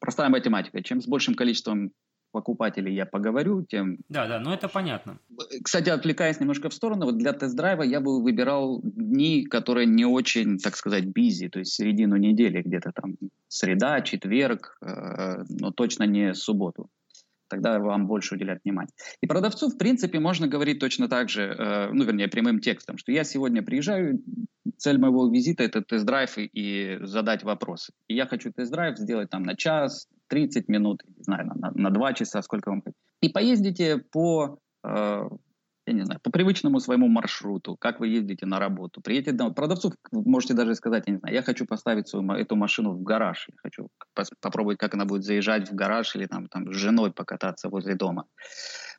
простая 0.00 0.30
математика, 0.30 0.82
чем 0.82 1.00
с 1.00 1.06
большим 1.06 1.36
количеством 1.36 1.92
покупателей 2.36 2.94
я 2.94 3.06
поговорю, 3.06 3.62
тем... 3.62 3.98
Да, 4.10 4.26
да, 4.28 4.38
но 4.38 4.52
это 4.52 4.68
понятно. 4.68 5.18
Кстати, 5.64 5.88
отвлекаясь 5.88 6.38
немножко 6.38 6.68
в 6.68 6.74
сторону, 6.74 7.06
вот 7.06 7.16
для 7.16 7.32
тест-драйва 7.32 7.82
я 7.82 8.00
бы 8.00 8.22
выбирал 8.22 8.82
дни, 8.82 9.46
которые 9.46 9.86
не 9.86 10.04
очень, 10.04 10.58
так 10.58 10.76
сказать, 10.76 11.06
бизи, 11.06 11.48
то 11.48 11.60
есть 11.60 11.72
середину 11.72 12.16
недели, 12.16 12.60
где-то 12.60 12.92
там 12.92 13.14
среда, 13.48 14.02
четверг, 14.02 14.76
э, 14.82 15.44
но 15.48 15.70
точно 15.70 16.04
не 16.04 16.34
субботу. 16.34 16.90
Тогда 17.48 17.78
вам 17.78 18.06
больше 18.06 18.34
уделять 18.34 18.58
внимание. 18.64 18.92
И 19.22 19.26
продавцу, 19.26 19.70
в 19.70 19.78
принципе, 19.78 20.20
можно 20.20 20.46
говорить 20.46 20.78
точно 20.78 21.08
так 21.08 21.30
же, 21.30 21.42
э, 21.42 21.90
ну, 21.90 22.04
вернее, 22.04 22.28
прямым 22.28 22.60
текстом, 22.60 22.98
что 22.98 23.12
я 23.12 23.24
сегодня 23.24 23.62
приезжаю, 23.62 24.22
цель 24.76 24.98
моего 24.98 25.30
визита– 25.30 25.62
это 25.64 25.80
тест-драйв 25.80 26.36
и, 26.36 26.50
и 26.52 26.98
задать 27.00 27.44
вопросы. 27.44 27.92
И 28.08 28.14
я 28.14 28.26
хочу 28.26 28.52
тест-драйв 28.52 28.98
сделать 28.98 29.30
там 29.30 29.42
на 29.42 29.54
час, 29.56 30.08
30 30.28 30.68
минут, 30.68 31.02
не 31.06 31.22
знаю, 31.22 31.46
на, 31.54 31.70
на 31.74 31.90
2 31.90 32.12
часа, 32.14 32.42
сколько 32.42 32.70
вам. 32.70 32.82
И 33.20 33.28
поездите 33.28 33.98
по, 33.98 34.58
э, 34.84 35.28
я 35.86 35.92
не 35.92 36.02
знаю, 36.04 36.20
по 36.22 36.30
привычному 36.30 36.80
своему 36.80 37.08
маршруту, 37.08 37.76
как 37.76 38.00
вы 38.00 38.08
ездите 38.08 38.46
на 38.46 38.58
работу. 38.58 39.00
Приедете 39.00 39.32
домой. 39.32 39.54
Продавцу 39.54 39.92
можете 40.12 40.54
даже 40.54 40.74
сказать, 40.74 41.04
я 41.06 41.12
не 41.12 41.18
знаю, 41.18 41.34
я 41.34 41.42
хочу 41.42 41.66
поставить 41.66 42.08
свою, 42.08 42.30
эту 42.32 42.56
машину 42.56 42.92
в 42.92 43.02
гараж, 43.02 43.48
я 43.48 43.54
хочу 43.62 43.88
попробовать, 44.40 44.78
как 44.78 44.94
она 44.94 45.04
будет 45.04 45.24
заезжать 45.24 45.70
в 45.70 45.74
гараж 45.74 46.16
или 46.16 46.26
там, 46.26 46.48
там 46.48 46.72
с 46.72 46.76
женой 46.76 47.12
покататься 47.12 47.68
возле 47.68 47.94
дома. 47.94 48.26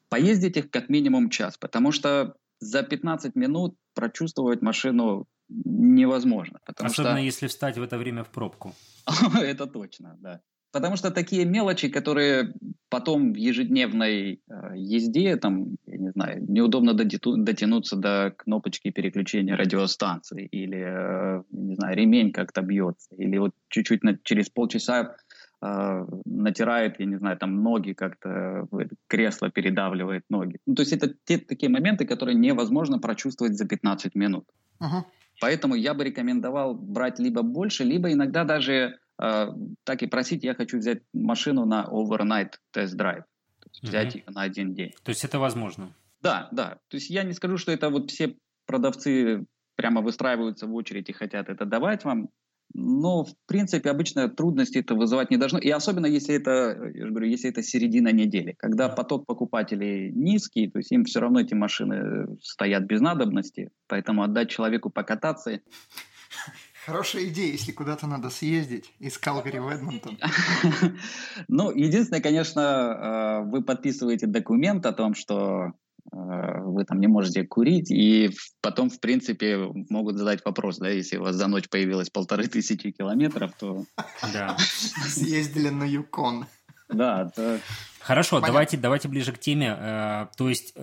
Поездите 0.09 0.63
как 0.63 0.89
минимум 0.89 1.29
час, 1.29 1.57
потому 1.57 1.91
что 1.91 2.35
за 2.59 2.83
15 2.83 3.35
минут 3.35 3.75
прочувствовать 3.93 4.61
машину 4.61 5.27
невозможно. 5.49 6.59
Особенно 6.65 7.17
что... 7.17 7.25
если 7.25 7.47
встать 7.47 7.77
в 7.77 7.83
это 7.83 7.97
время 7.97 8.23
в 8.23 8.29
пробку. 8.29 8.73
Это 9.41 9.67
точно, 9.67 10.17
да. 10.19 10.41
Потому 10.71 10.97
что 10.97 11.11
такие 11.11 11.45
мелочи, 11.45 11.87
которые 11.89 12.53
потом 12.89 13.33
в 13.33 13.35
ежедневной 13.35 14.41
э, 14.49 14.71
езде, 14.75 15.35
там, 15.37 15.77
я 15.85 15.97
не 15.97 16.11
знаю, 16.11 16.45
неудобно 16.47 16.93
дотянуться 16.93 17.95
до 17.95 18.33
кнопочки 18.37 18.91
переключения 18.91 19.55
радиостанции, 19.55 20.45
или, 20.45 20.77
э, 20.77 21.43
не 21.51 21.75
знаю, 21.75 21.95
ремень 21.95 22.31
как-то 22.31 22.61
бьется, 22.61 23.15
или 23.15 23.37
вот 23.37 23.51
чуть-чуть 23.69 24.03
на, 24.03 24.17
через 24.23 24.49
полчаса 24.49 25.15
э, 25.61 26.05
натирает, 26.25 26.99
я 26.99 27.05
не 27.05 27.17
знаю, 27.17 27.37
там 27.37 27.63
ноги 27.63 27.93
как-то, 27.93 28.67
кресло 29.07 29.49
передавливает 29.49 30.23
ноги. 30.29 30.59
Ну, 30.65 30.75
то 30.75 30.81
есть 30.81 30.93
это 30.93 31.13
те 31.25 31.37
такие 31.37 31.69
моменты, 31.69 32.05
которые 32.05 32.35
невозможно 32.35 32.99
прочувствовать 32.99 33.57
за 33.57 33.65
15 33.65 34.15
минут. 34.15 34.45
Uh-huh. 34.79 35.03
Поэтому 35.41 35.75
я 35.75 35.93
бы 35.93 36.03
рекомендовал 36.03 36.73
брать 36.73 37.19
либо 37.19 37.41
больше, 37.41 37.83
либо 37.83 38.11
иногда 38.11 38.43
даже 38.43 38.99
так 39.17 40.03
и 40.03 40.07
просить, 40.07 40.43
я 40.43 40.53
хочу 40.53 40.77
взять 40.77 41.01
машину 41.13 41.65
на 41.65 41.87
overnight 41.91 42.53
тест-драйв. 42.71 43.23
Взять 43.81 44.15
угу. 44.15 44.17
ее 44.19 44.33
на 44.33 44.41
один 44.43 44.73
день. 44.73 44.91
То 45.03 45.09
есть 45.09 45.23
это 45.23 45.39
возможно? 45.39 45.93
Да, 46.21 46.49
да. 46.51 46.79
То 46.87 46.97
есть 46.97 47.09
я 47.09 47.23
не 47.23 47.33
скажу, 47.33 47.57
что 47.57 47.71
это 47.71 47.89
вот 47.89 48.11
все 48.11 48.35
продавцы 48.65 49.45
прямо 49.75 50.01
выстраиваются 50.01 50.67
в 50.67 50.73
очередь 50.73 51.09
и 51.09 51.13
хотят 51.13 51.49
это 51.49 51.65
давать 51.65 52.03
вам. 52.03 52.29
Но, 52.73 53.23
в 53.23 53.33
принципе, 53.47 53.89
обычно 53.89 54.27
трудности 54.27 54.79
это 54.79 54.93
вызывать 54.93 55.31
не 55.31 55.37
должно. 55.37 55.57
И 55.57 55.69
особенно, 55.69 56.05
если 56.05 56.35
это, 56.35 56.91
я 56.93 57.05
же 57.05 57.11
говорю, 57.11 57.27
если 57.27 57.49
это 57.49 57.63
середина 57.63 58.11
недели, 58.11 58.55
когда 58.57 58.89
поток 58.89 59.25
покупателей 59.25 60.11
низкий, 60.11 60.69
то 60.69 60.79
есть 60.79 60.91
им 60.91 61.05
все 61.05 61.21
равно 61.21 61.39
эти 61.39 61.53
машины 61.53 62.37
стоят 62.41 62.83
без 62.83 62.99
надобности, 62.99 63.71
поэтому 63.87 64.23
отдать 64.23 64.49
человеку 64.49 64.89
покататься 64.89 65.61
Хорошая 66.87 67.25
идея, 67.25 67.51
если 67.51 67.73
куда-то 67.73 68.07
надо 68.07 68.29
съездить 68.29 68.93
из 68.99 69.17
Калгари 69.17 69.57
в 69.57 69.67
Эдмонтон. 69.67 70.17
Ну, 71.49 71.69
единственное, 71.71 72.21
конечно, 72.21 72.61
э, 72.61 73.49
вы 73.49 73.61
подписываете 73.61 74.25
документ 74.25 74.85
о 74.85 74.93
том, 74.93 75.13
что 75.13 75.65
э, 75.65 75.71
вы 76.13 76.85
там 76.85 77.01
не 77.01 77.07
можете 77.07 77.43
курить, 77.43 77.91
и 77.91 78.31
потом, 78.61 78.89
в 78.89 79.01
принципе, 79.01 79.69
могут 79.89 80.17
задать 80.17 80.45
вопрос, 80.45 80.77
да, 80.77 80.87
если 80.87 81.17
у 81.17 81.23
вас 81.23 81.35
за 81.35 81.47
ночь 81.47 81.67
появилось 81.67 82.09
полторы 82.09 82.47
тысячи 82.47 82.91
километров, 82.91 83.51
то... 83.59 83.83
Да. 84.31 84.55
Съездили 85.09 85.67
на 85.67 85.83
Юкон. 85.83 86.45
Да, 86.87 87.29
то... 87.35 87.59
Хорошо, 87.99 88.39
давайте, 88.39 88.77
давайте 88.77 89.09
ближе 89.09 89.33
к 89.33 89.39
теме. 89.39 89.75
Э, 89.77 90.27
то 90.37 90.47
есть 90.47 90.73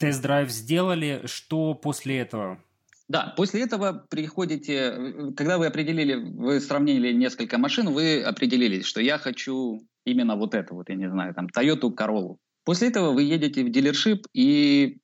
тест-драйв 0.00 0.50
сделали, 0.50 1.22
что 1.26 1.74
после 1.74 2.18
этого? 2.18 2.58
Да, 3.08 3.32
после 3.36 3.62
этого 3.62 4.06
приходите, 4.10 5.32
когда 5.34 5.56
вы 5.56 5.66
определили, 5.66 6.14
вы 6.14 6.60
сравнили 6.60 7.12
несколько 7.12 7.56
машин, 7.56 7.90
вы 7.90 8.22
определились, 8.22 8.84
что 8.84 9.00
я 9.00 9.16
хочу 9.16 9.80
именно 10.04 10.36
вот 10.36 10.54
это 10.54 10.74
вот, 10.74 10.90
я 10.90 10.94
не 10.94 11.08
знаю, 11.08 11.34
там, 11.34 11.46
Toyota 11.46 11.90
Corolla. 11.94 12.36
После 12.64 12.88
этого 12.88 13.12
вы 13.12 13.22
едете 13.22 13.64
в 13.64 13.70
дилершип, 13.70 14.26
и 14.34 14.98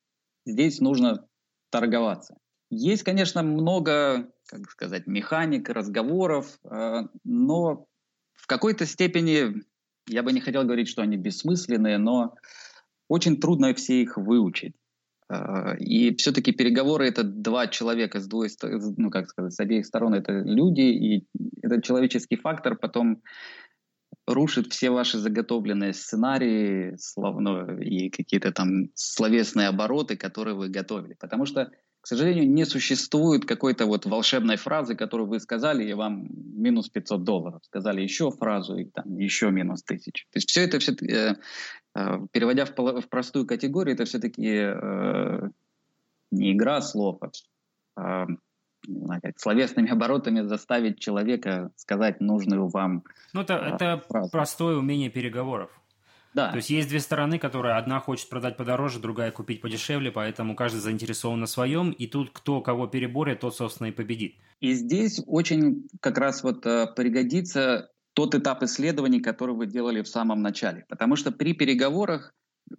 здесь 0.44 0.80
нужно 0.80 1.26
торговаться. 1.70 2.36
Есть, 2.70 3.04
конечно, 3.04 3.42
много, 3.42 4.30
как 4.48 4.70
сказать, 4.70 5.06
механик, 5.06 5.70
разговоров, 5.70 6.58
э, 6.64 7.04
но 7.24 7.86
в 8.34 8.46
какой-то 8.46 8.84
степени, 8.84 9.62
я 10.06 10.22
бы 10.22 10.32
не 10.32 10.40
хотел 10.40 10.64
говорить, 10.64 10.88
что 10.88 11.00
они 11.00 11.16
бессмысленные, 11.16 11.96
но 11.96 12.34
очень 13.08 13.40
трудно 13.40 13.72
все 13.74 14.02
их 14.02 14.18
выучить. 14.18 14.74
А, 15.28 15.74
и 15.78 16.14
все-таки 16.16 16.52
переговоры 16.52 17.08
это 17.08 17.22
два 17.22 17.66
человека 17.66 18.20
с 18.20 18.26
двух, 18.26 18.46
ну 18.96 19.10
как 19.10 19.28
сказать, 19.28 19.52
с 19.52 19.60
обеих 19.60 19.86
сторон 19.86 20.14
это 20.14 20.32
люди, 20.32 20.82
и 20.82 21.26
этот 21.62 21.84
человеческий 21.84 22.36
фактор 22.36 22.76
потом 22.76 23.22
рушит 24.26 24.72
все 24.72 24.90
ваши 24.90 25.18
заготовленные 25.18 25.92
сценарии, 25.92 26.94
словно 26.98 27.78
и 27.80 28.10
какие-то 28.10 28.52
там 28.52 28.88
словесные 28.94 29.68
обороты, 29.68 30.16
которые 30.16 30.54
вы 30.54 30.68
готовили. 30.68 31.14
Потому 31.18 31.44
что, 31.46 31.70
к 32.00 32.06
сожалению, 32.06 32.48
не 32.50 32.64
существует 32.64 33.44
какой-то 33.44 33.86
вот 33.86 34.06
волшебной 34.06 34.56
фразы, 34.56 34.94
которую 34.94 35.28
вы 35.28 35.40
сказали, 35.40 35.84
и 35.84 35.94
вам 35.94 36.26
минус 36.30 36.88
500 36.88 37.24
долларов. 37.24 37.60
Сказали 37.64 38.02
еще 38.02 38.30
фразу, 38.30 38.76
и 38.76 38.84
там 38.86 39.16
еще 39.18 39.50
минус 39.50 39.82
1000. 39.84 40.12
То 40.12 40.36
есть 40.36 40.48
все 40.50 40.64
это 40.64 40.78
все 40.78 41.36
переводя 41.94 42.64
в, 42.64 42.72
в 42.76 43.08
простую 43.08 43.46
категорию, 43.46 43.94
это 43.94 44.04
все-таки 44.04 44.46
э, 44.46 45.48
не 46.30 46.52
игра 46.52 46.80
слов, 46.80 47.20
а 47.96 48.26
знаю, 48.86 49.20
как, 49.22 49.38
словесными 49.38 49.90
оборотами 49.92 50.42
заставить 50.42 50.98
человека 50.98 51.70
сказать 51.76 52.20
нужную 52.20 52.68
вам 52.68 53.04
Ну, 53.32 53.42
это, 53.42 53.54
э, 53.54 53.74
это 53.74 54.02
фразу. 54.08 54.30
простое 54.30 54.76
умение 54.76 55.10
переговоров. 55.10 55.70
Да. 56.34 56.50
То 56.50 56.56
есть 56.56 56.68
есть 56.68 56.88
две 56.88 56.98
стороны, 56.98 57.38
которые 57.38 57.76
одна 57.76 58.00
хочет 58.00 58.28
продать 58.28 58.56
подороже, 58.56 58.98
другая 58.98 59.30
купить 59.30 59.60
подешевле, 59.60 60.10
поэтому 60.10 60.56
каждый 60.56 60.78
заинтересован 60.78 61.38
на 61.38 61.46
своем, 61.46 61.92
и 61.92 62.08
тут 62.08 62.30
кто 62.32 62.60
кого 62.60 62.88
переборет, 62.88 63.40
тот, 63.40 63.54
собственно, 63.54 63.86
и 63.86 63.92
победит. 63.92 64.34
И 64.58 64.72
здесь 64.72 65.22
очень 65.26 65.86
как 66.00 66.18
раз 66.18 66.42
вот 66.42 66.66
э, 66.66 66.88
пригодится 66.96 67.90
тот 68.14 68.34
этап 68.34 68.62
исследований, 68.62 69.20
который 69.20 69.54
вы 69.54 69.66
делали 69.66 70.02
в 70.02 70.08
самом 70.08 70.40
начале. 70.40 70.86
Потому 70.88 71.16
что 71.16 71.32
при 71.32 71.52
переговорах, 71.52 72.34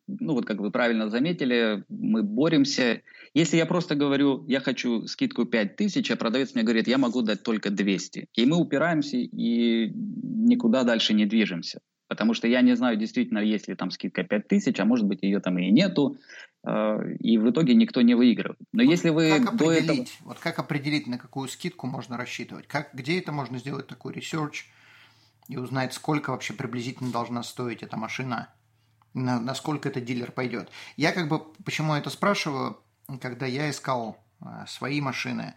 ну 0.07 0.33
вот 0.33 0.45
как 0.45 0.59
вы 0.59 0.71
правильно 0.71 1.09
заметили, 1.09 1.83
мы 1.89 2.23
боремся. 2.23 3.01
Если 3.33 3.57
я 3.57 3.65
просто 3.65 3.95
говорю, 3.95 4.45
я 4.47 4.61
хочу 4.61 5.05
скидку 5.07 5.45
5000, 5.45 6.09
а 6.11 6.15
продавец 6.15 6.55
мне 6.55 6.63
говорит, 6.63 6.87
я 6.87 6.97
могу 6.97 7.21
дать 7.21 7.43
только 7.43 7.69
200. 7.69 8.29
И 8.33 8.45
мы 8.45 8.57
упираемся 8.57 9.17
и 9.17 9.91
никуда 9.93 10.83
дальше 10.83 11.13
не 11.13 11.25
движемся. 11.25 11.81
Потому 12.07 12.33
что 12.33 12.47
я 12.47 12.61
не 12.61 12.75
знаю, 12.75 12.97
действительно, 12.97 13.39
есть 13.39 13.67
ли 13.67 13.75
там 13.75 13.91
скидка 13.91 14.23
5000, 14.23 14.79
а 14.79 14.85
может 14.85 15.05
быть 15.05 15.23
ее 15.23 15.39
там 15.39 15.57
и 15.57 15.71
нету. 15.71 16.17
А, 16.63 16.99
и 17.19 17.37
в 17.37 17.49
итоге 17.49 17.73
никто 17.73 18.01
не 18.01 18.13
выигрывает. 18.15 18.59
Но 18.71 18.83
вот 18.83 18.91
если 18.91 19.09
вы 19.09 19.41
как 19.43 19.57
до 19.57 19.71
этого... 19.71 20.05
Вот 20.23 20.39
как 20.39 20.59
определить, 20.59 21.07
на 21.07 21.17
какую 21.17 21.49
скидку 21.49 21.87
можно 21.87 22.15
рассчитывать? 22.15 22.67
Как, 22.67 22.91
где 22.93 23.19
это 23.19 23.31
можно 23.31 23.57
сделать 23.57 23.87
такой 23.87 24.13
research? 24.13 24.65
И 25.47 25.57
узнать, 25.57 25.93
сколько 25.93 26.31
вообще 26.31 26.53
приблизительно 26.53 27.11
должна 27.11 27.43
стоить 27.43 27.83
эта 27.83 27.97
машина, 27.97 28.49
на, 29.13 29.39
насколько 29.39 29.89
этот 29.89 30.05
дилер 30.05 30.31
пойдет. 30.31 30.69
Я 30.97 31.11
как 31.11 31.27
бы, 31.27 31.39
почему 31.63 31.93
это 31.93 32.09
спрашиваю, 32.09 32.79
когда 33.21 33.45
я 33.45 33.69
искал 33.69 34.17
э, 34.41 34.65
свои 34.67 35.01
машины, 35.01 35.53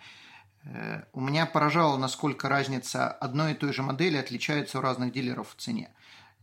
э, 0.65 1.03
у 1.13 1.21
меня 1.21 1.47
поражало, 1.47 1.97
насколько 1.97 2.49
разница 2.49 3.09
одной 3.09 3.53
и 3.53 3.55
той 3.55 3.73
же 3.73 3.83
модели 3.83 4.17
отличается 4.17 4.79
у 4.79 4.83
разных 4.83 5.13
дилеров 5.13 5.51
в 5.51 5.61
цене. 5.61 5.91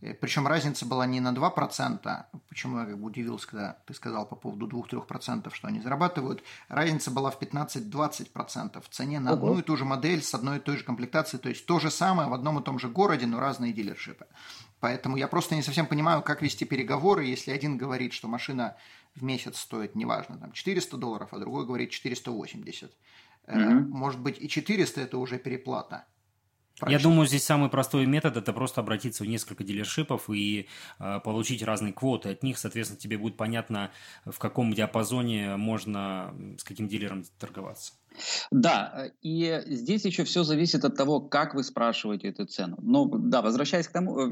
Э, 0.05 0.13
Причем 0.13 0.47
разница 0.47 0.85
была 0.85 1.05
не 1.07 1.19
на 1.19 1.33
2%, 1.33 2.25
почему 2.47 2.79
я 2.79 2.85
как 2.85 2.97
бы 2.97 3.05
удивился, 3.05 3.47
когда 3.47 3.77
ты 3.85 3.93
сказал 3.93 4.27
по 4.27 4.35
поводу 4.35 4.67
2-3%, 4.67 5.51
что 5.53 5.67
они 5.67 5.81
зарабатывают. 5.81 6.43
Разница 6.67 7.11
была 7.11 7.31
в 7.31 7.41
15-20% 7.41 8.81
в 8.81 8.89
цене 8.89 9.19
на 9.19 9.31
одну 9.31 9.59
и 9.59 9.61
ту 9.61 9.75
же 9.75 9.85
модель 9.85 10.21
с 10.21 10.33
одной 10.33 10.57
и 10.57 10.59
той 10.59 10.77
же 10.77 10.83
комплектацией. 10.83 11.41
То 11.41 11.49
есть 11.49 11.65
то 11.65 11.79
же 11.79 11.89
самое 11.89 12.29
в 12.29 12.33
одном 12.33 12.59
и 12.59 12.63
том 12.63 12.77
же 12.79 12.87
городе, 12.87 13.25
но 13.25 13.39
разные 13.39 13.73
дилершипы. 13.73 14.27
Поэтому 14.79 15.17
я 15.17 15.27
просто 15.27 15.55
не 15.55 15.63
совсем 15.63 15.87
понимаю, 15.87 16.21
как 16.21 16.41
вести 16.41 16.65
переговоры, 16.65 17.25
если 17.25 17.51
один 17.51 17.77
говорит, 17.77 18.13
что 18.13 18.27
машина 18.27 18.75
в 19.15 19.23
месяц 19.23 19.57
стоит, 19.57 19.95
неважно, 19.95 20.37
там 20.37 20.51
400 20.51 20.97
долларов, 20.97 21.29
а 21.31 21.39
другой 21.39 21.65
говорит 21.65 21.89
480. 21.89 22.91
Mm-hmm. 23.47 23.79
Может 23.87 24.19
быть, 24.19 24.39
и 24.39 24.49
400 24.49 25.01
это 25.01 25.17
уже 25.17 25.39
переплата. 25.39 26.05
Я 26.85 26.99
думаю, 26.99 27.25
здесь 27.27 27.43
самый 27.43 27.69
простой 27.69 28.05
метод– 28.05 28.35
это 28.37 28.51
просто 28.51 28.81
обратиться 28.81 29.23
в 29.23 29.27
несколько 29.27 29.63
дилершипов 29.63 30.29
и 30.29 30.67
э, 30.99 31.19
получить 31.23 31.63
разные 31.63 31.93
квоты 31.93 32.29
от 32.29 32.43
них. 32.43 32.57
Соответственно, 32.57 32.99
тебе 32.99 33.17
будет 33.17 33.37
понятно, 33.37 33.91
в 34.25 34.37
каком 34.39 34.73
диапазоне 34.73 35.55
можно 35.55 36.35
с 36.57 36.63
каким 36.63 36.87
дилером 36.87 37.23
торговаться. 37.39 37.93
Да, 38.51 39.11
и 39.21 39.61
здесь 39.67 40.05
еще 40.05 40.23
все 40.23 40.43
зависит 40.43 40.85
от 40.85 40.95
того, 40.95 41.21
как 41.21 41.55
вы 41.55 41.63
спрашиваете 41.63 42.29
эту 42.29 42.45
цену. 42.45 42.77
Но 42.81 43.05
да, 43.05 43.41
возвращаясь 43.41 43.87
к 43.87 43.91
тому, 43.91 44.19
э, 44.19 44.31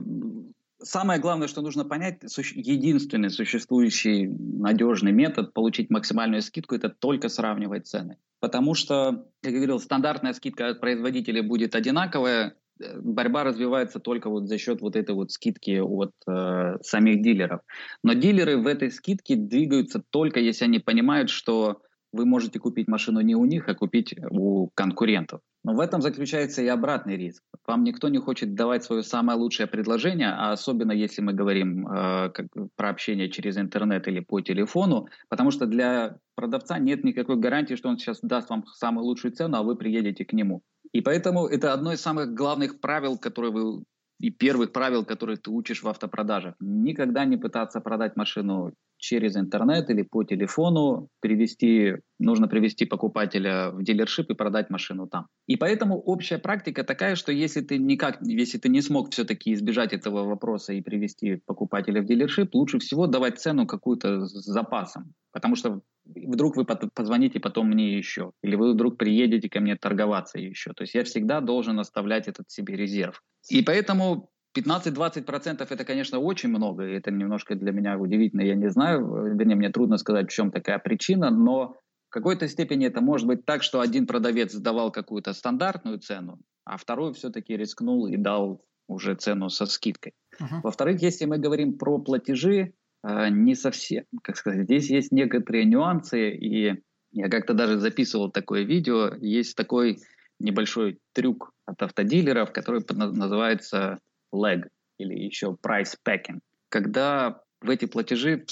самое 0.83 1.19
главное, 1.19 1.47
что 1.47 1.61
нужно 1.61 1.85
понять, 1.85 2.19
единственный 2.53 3.29
существующий 3.29 4.27
надежный 4.27 5.11
метод 5.11 5.53
получить 5.53 5.89
максимальную 5.89 6.41
скидку– 6.41 6.75
это 6.75 6.89
только 6.89 7.29
сравнивать 7.29 7.87
цены 7.87 8.17
потому 8.43 8.73
что, 8.73 9.25
как 9.41 9.53
я 9.53 9.57
говорил, 9.57 9.79
стандартная 9.79 10.33
скидка 10.33 10.67
от 10.67 10.81
производителя 10.81 11.41
будет 11.41 11.75
одинаковая, 11.75 12.57
э, 12.77 12.99
борьба 12.99 13.45
развивается 13.45 14.01
только 14.01 14.29
вот 14.29 14.49
за 14.49 14.57
счет 14.57 14.81
вот 14.81 14.97
этой 14.97 15.15
вот 15.15 15.31
скидки 15.31 15.79
от 15.79 16.11
э, 16.27 16.75
самих 16.81 17.21
дилеров. 17.21 17.61
Но 18.03 18.11
дилеры 18.11 18.57
в 18.57 18.67
этой 18.67 18.91
скидке 18.91 19.37
двигаются 19.37 20.03
только 20.09 20.41
если 20.41 20.65
они 20.65 20.79
понимают, 20.79 21.29
что 21.29 21.83
вы 22.13 22.25
можете 22.25 22.59
купить 22.59 22.87
машину 22.87 23.21
не 23.21 23.35
у 23.35 23.45
них, 23.45 23.67
а 23.67 23.73
купить 23.73 24.15
у 24.29 24.69
конкурентов. 24.75 25.41
Но 25.63 25.73
в 25.73 25.79
этом 25.79 26.01
заключается 26.01 26.61
и 26.61 26.67
обратный 26.67 27.17
риск. 27.17 27.41
Вам 27.65 27.83
никто 27.83 28.09
не 28.09 28.19
хочет 28.19 28.53
давать 28.53 28.83
свое 28.83 29.01
самое 29.03 29.37
лучшее 29.37 29.67
предложение, 29.67 30.29
а 30.29 30.51
особенно 30.51 30.91
если 30.91 31.21
мы 31.21 31.33
говорим 31.33 31.87
э, 31.87 32.29
как, 32.29 32.47
про 32.75 32.89
общение 32.89 33.29
через 33.29 33.57
интернет 33.57 34.07
или 34.07 34.19
по 34.19 34.41
телефону, 34.41 35.07
потому 35.29 35.51
что 35.51 35.65
для 35.65 36.17
продавца 36.35 36.77
нет 36.79 37.03
никакой 37.03 37.37
гарантии, 37.37 37.75
что 37.75 37.89
он 37.89 37.97
сейчас 37.97 38.19
даст 38.21 38.49
вам 38.49 38.65
самую 38.65 39.05
лучшую 39.05 39.33
цену, 39.33 39.57
а 39.57 39.63
вы 39.63 39.75
приедете 39.75 40.25
к 40.25 40.33
нему. 40.33 40.61
И 40.91 41.01
поэтому 41.01 41.47
это 41.47 41.73
одно 41.73 41.93
из 41.93 42.01
самых 42.01 42.33
главных 42.33 42.79
правил, 42.79 43.17
которые 43.17 43.51
вы 43.51 43.83
и 44.19 44.29
первых 44.29 44.71
правил, 44.71 45.05
которые 45.05 45.37
ты 45.37 45.51
учишь 45.51 45.83
в 45.83 45.87
автопродажах. 45.87 46.55
Никогда 46.59 47.25
не 47.25 47.37
пытаться 47.37 47.81
продать 47.81 48.15
машину 48.15 48.73
через 48.97 49.35
интернет 49.35 49.89
или 49.89 50.01
по 50.01 50.23
телефону, 50.23 51.09
привести, 51.19 51.97
нужно 52.19 52.47
привести 52.47 52.85
покупателя 52.85 53.69
в 53.71 53.83
дилершип 53.83 54.29
и 54.29 54.33
продать 54.33 54.69
машину 54.69 55.07
там. 55.07 55.27
И 55.45 55.57
поэтому 55.57 55.99
общая 55.99 56.37
практика 56.37 56.85
такая, 56.85 57.15
что 57.15 57.33
если 57.33 57.59
ты 57.59 57.77
никак, 57.77 58.19
если 58.21 58.57
ты 58.59 58.69
не 58.69 58.81
смог 58.81 59.11
все-таки 59.11 59.53
избежать 59.53 59.91
этого 59.91 60.23
вопроса 60.23 60.71
и 60.71 60.81
привести 60.81 61.41
покупателя 61.45 62.01
в 62.01 62.05
дилершип, 62.05 62.55
лучше 62.55 62.79
всего 62.79 63.07
давать 63.07 63.41
цену 63.41 63.67
какую-то 63.67 64.25
с 64.25 64.45
запасом. 64.45 65.13
Потому 65.33 65.57
что 65.57 65.81
вдруг 66.05 66.55
вы 66.55 66.65
позвоните 66.65 67.39
потом 67.39 67.69
мне 67.69 67.97
еще, 67.97 68.31
или 68.41 68.55
вы 68.55 68.73
вдруг 68.73 68.97
приедете 68.97 69.49
ко 69.49 69.59
мне 69.59 69.75
торговаться 69.75 70.39
еще. 70.39 70.73
То 70.73 70.83
есть 70.83 70.93
я 70.95 71.03
всегда 71.03 71.41
должен 71.41 71.79
оставлять 71.79 72.27
этот 72.27 72.49
себе 72.51 72.75
резерв. 72.75 73.21
И 73.49 73.61
поэтому 73.63 74.29
15-20% 74.55 75.65
это, 75.69 75.85
конечно, 75.85 76.19
очень 76.19 76.49
много, 76.49 76.85
и 76.87 76.93
это 76.93 77.11
немножко 77.11 77.55
для 77.55 77.71
меня 77.71 77.97
удивительно, 77.97 78.41
я 78.41 78.55
не 78.55 78.69
знаю, 78.69 79.35
вернее, 79.35 79.55
мне 79.55 79.69
трудно 79.69 79.97
сказать, 79.97 80.29
в 80.29 80.33
чем 80.33 80.51
такая 80.51 80.79
причина, 80.79 81.31
но 81.31 81.75
в 82.09 82.09
какой-то 82.09 82.47
степени 82.47 82.85
это 82.87 83.01
может 83.01 83.25
быть 83.25 83.45
так, 83.45 83.63
что 83.63 83.79
один 83.79 84.05
продавец 84.05 84.53
сдавал 84.53 84.91
какую-то 84.91 85.33
стандартную 85.33 85.99
цену, 85.99 86.39
а 86.65 86.77
второй 86.77 87.13
все-таки 87.13 87.57
рискнул 87.57 88.07
и 88.07 88.17
дал 88.17 88.63
уже 88.87 89.15
цену 89.15 89.49
со 89.49 89.65
скидкой. 89.65 90.13
Uh-huh. 90.39 90.61
Во-вторых, 90.63 91.01
если 91.01 91.25
мы 91.25 91.37
говорим 91.37 91.77
про 91.77 91.97
платежи, 91.97 92.73
не 93.03 93.55
совсем, 93.55 94.05
как 94.21 94.37
сказать, 94.37 94.63
здесь 94.63 94.89
есть 94.89 95.11
некоторые 95.11 95.65
нюансы, 95.65 96.31
и 96.31 96.81
я 97.11 97.29
как-то 97.29 97.53
даже 97.53 97.77
записывал 97.79 98.31
такое 98.31 98.63
видео, 98.63 99.13
есть 99.15 99.55
такой 99.55 99.99
небольшой 100.39 100.99
трюк 101.13 101.51
от 101.65 101.81
автодилеров, 101.81 102.51
который 102.51 102.81
называется 102.89 103.99
leg 104.33 104.63
или 104.97 105.13
еще 105.13 105.57
price 105.61 105.95
packing, 106.07 106.39
когда 106.69 107.41
в 107.61 107.69
эти 107.69 107.85
платежи 107.85 108.45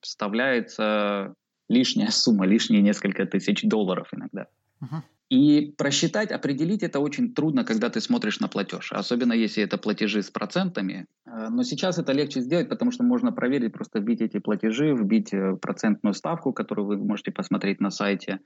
вставляется 0.00 1.34
лишняя 1.68 2.10
сумма, 2.10 2.46
лишние 2.46 2.82
несколько 2.82 3.26
тысяч 3.26 3.62
долларов 3.62 4.08
иногда. 4.12 4.46
Uh-huh. 4.82 5.02
И 5.30 5.74
просчитать, 5.76 6.32
определить 6.32 6.82
это 6.82 7.00
очень 7.00 7.34
трудно, 7.34 7.64
когда 7.64 7.90
ты 7.90 8.00
смотришь 8.00 8.40
на 8.40 8.48
платеж, 8.48 8.92
особенно 8.92 9.34
если 9.34 9.62
это 9.62 9.76
платежи 9.76 10.22
с 10.22 10.30
процентами. 10.30 11.06
Э, 11.26 11.48
но 11.50 11.64
сейчас 11.64 11.98
это 11.98 12.12
легче 12.12 12.40
сделать, 12.40 12.70
потому 12.70 12.92
что 12.92 13.04
можно 13.04 13.30
проверить, 13.30 13.72
просто 13.72 13.98
вбить 13.98 14.22
эти 14.22 14.38
платежи, 14.38 14.94
вбить 14.94 15.34
э, 15.34 15.56
процентную 15.56 16.14
ставку, 16.14 16.54
которую 16.54 16.86
вы 16.86 16.96
можете 16.96 17.30
посмотреть 17.30 17.80
на 17.80 17.90
сайте, 17.90 18.40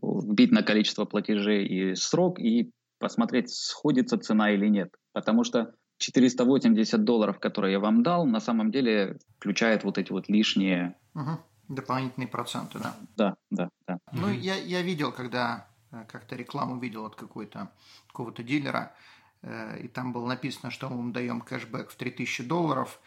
вбить 0.00 0.52
на 0.52 0.62
количество 0.62 1.06
платежей 1.06 1.66
и 1.66 1.94
срок, 1.96 2.38
и 2.38 2.70
посмотреть, 3.00 3.50
сходится 3.50 4.16
цена 4.16 4.52
или 4.52 4.68
нет. 4.68 4.94
Потому 5.12 5.42
что 5.42 5.74
480 5.98 7.02
долларов, 7.02 7.40
которые 7.40 7.72
я 7.72 7.80
вам 7.80 8.04
дал, 8.04 8.26
на 8.26 8.38
самом 8.38 8.70
деле 8.70 9.18
включает 9.38 9.82
вот 9.82 9.98
эти 9.98 10.12
вот 10.12 10.28
лишние... 10.28 10.96
Угу. 11.14 11.74
Дополнительные 11.74 12.28
проценты, 12.28 12.78
да? 12.78 12.96
Да, 13.16 13.34
да, 13.50 13.68
да. 13.86 13.98
Ну, 14.12 14.30
я, 14.30 14.54
я 14.54 14.80
видел, 14.82 15.12
когда 15.12 15.66
как-то 15.90 16.36
рекламу 16.36 16.78
видел 16.78 17.06
от 17.06 17.16
какой-то 17.16 17.72
какого-то 18.08 18.42
дилера, 18.42 18.94
э, 19.42 19.80
и 19.80 19.88
там 19.88 20.12
было 20.12 20.26
написано, 20.26 20.70
что 20.70 20.88
мы 20.88 20.96
вам 20.96 21.12
даем 21.12 21.40
кэшбэк 21.40 21.90
в 21.90 21.96
3000 21.96 22.44
долларов, 22.44 23.00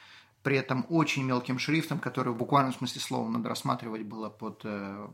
при 0.44 0.58
этом 0.58 0.86
очень 0.90 1.24
мелким 1.24 1.60
шрифтом, 1.60 2.00
который 2.00 2.34
в 2.34 2.38
буквальном 2.38 2.74
смысле 2.74 3.02
слова 3.02 3.30
надо 3.30 3.50
рассматривать 3.50 4.04
было 4.04 4.30
под 4.30 4.62
э, 4.64 5.08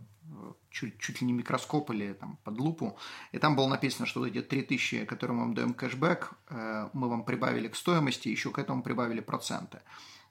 чуть, 0.69 0.99
чуть 0.99 1.21
ли 1.21 1.27
не 1.27 1.33
микроскоп 1.33 1.91
или 1.91 2.13
там, 2.13 2.37
под 2.43 2.59
лупу. 2.59 2.97
И 3.33 3.39
там 3.39 3.55
было 3.55 3.67
написано, 3.67 4.05
что 4.05 4.21
вот 4.21 4.27
эти 4.27 4.41
3000, 4.41 5.05
которые 5.05 5.35
мы 5.35 5.43
вам 5.43 5.53
даем 5.53 5.73
кэшбэк, 5.73 6.33
мы 6.93 7.09
вам 7.09 7.23
прибавили 7.23 7.67
к 7.67 7.75
стоимости, 7.75 8.29
еще 8.29 8.51
к 8.51 8.59
этому 8.59 8.83
прибавили 8.83 9.21
проценты. 9.21 9.81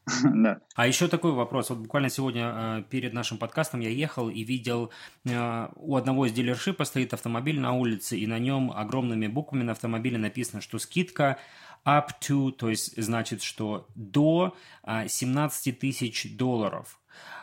Да. 0.35 0.61
А 0.75 0.87
еще 0.87 1.09
такой 1.09 1.33
вопрос. 1.33 1.71
Вот 1.71 1.81
буквально 1.81 2.11
сегодня 2.11 2.53
э, 2.55 2.83
перед 2.89 3.13
нашим 3.13 3.39
подкастом 3.39 3.81
я 3.81 3.91
ехал 3.91 4.29
и 4.29 4.45
видел 4.45 4.91
э, 5.25 5.69
у 5.75 5.97
одного 5.97 6.27
из 6.27 6.33
дилершипа 6.33 6.85
стоит 6.85 7.13
автомобиль 7.13 7.59
на 7.59 7.73
улице, 7.73 8.17
и 8.17 8.27
на 8.27 8.39
нем 8.39 8.71
огромными 8.71 9.27
буквами 9.27 9.65
на 9.65 9.73
автомобиле 9.73 10.19
написано, 10.19 10.61
что 10.61 10.79
скидка 10.79 11.39
up 11.85 12.09
to, 12.21 12.53
то 12.53 12.71
есть 12.71 13.01
значит, 13.01 13.43
что 13.43 13.89
до 13.95 14.57
17 14.87 15.67
э, 15.67 15.73
тысяч 15.73 16.37
долларов. 16.37 17.01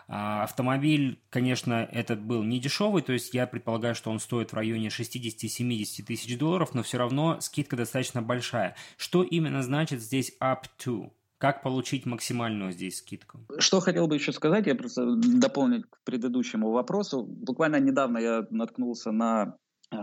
А 0.08 0.43
автомобиль, 0.43 1.19
конечно, 1.30 1.88
этот 1.91 2.21
был 2.21 2.43
не 2.43 2.60
дешевый, 2.60 3.02
то 3.02 3.13
есть 3.13 3.34
я 3.34 3.47
предполагаю, 3.47 3.95
что 3.95 4.12
он 4.12 4.19
стоит 4.19 4.52
в 4.52 4.56
районе 4.56 4.89
60-70 4.89 6.04
тысяч 6.04 6.38
долларов, 6.38 6.73
но 6.73 6.84
все 6.84 6.97
равно 6.97 7.39
скидка 7.39 7.78
достаточно 7.78 8.21
большая. 8.21 8.76
Что 8.97 9.23
именно 9.23 9.63
значит 9.63 10.02
здесь 10.02 10.34
up 10.41 10.65
to? 10.78 11.12
Как 11.43 11.62
получить 11.62 12.06
максимальную 12.06 12.71
здесь 12.71 12.99
скидку? 12.99 13.39
Что 13.60 13.82
хотел 13.82 14.08
бы 14.08 14.15
еще 14.15 14.32
сказать, 14.32 14.65
я 14.65 14.75
просто 14.75 15.15
дополнить 15.17 15.84
к 15.89 15.97
предыдущему 16.06 16.71
вопросу. 16.71 17.23
Буквально 17.23 17.82
недавно 17.82 18.17
я 18.17 18.47
наткнулся 18.49 19.12
на 19.12 19.58
э, 19.91 19.97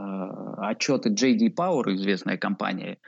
отчеты 0.58 1.08
JD 1.08 1.54
Power, 1.54 1.94
известная 1.94 2.36
компания. 2.36 2.98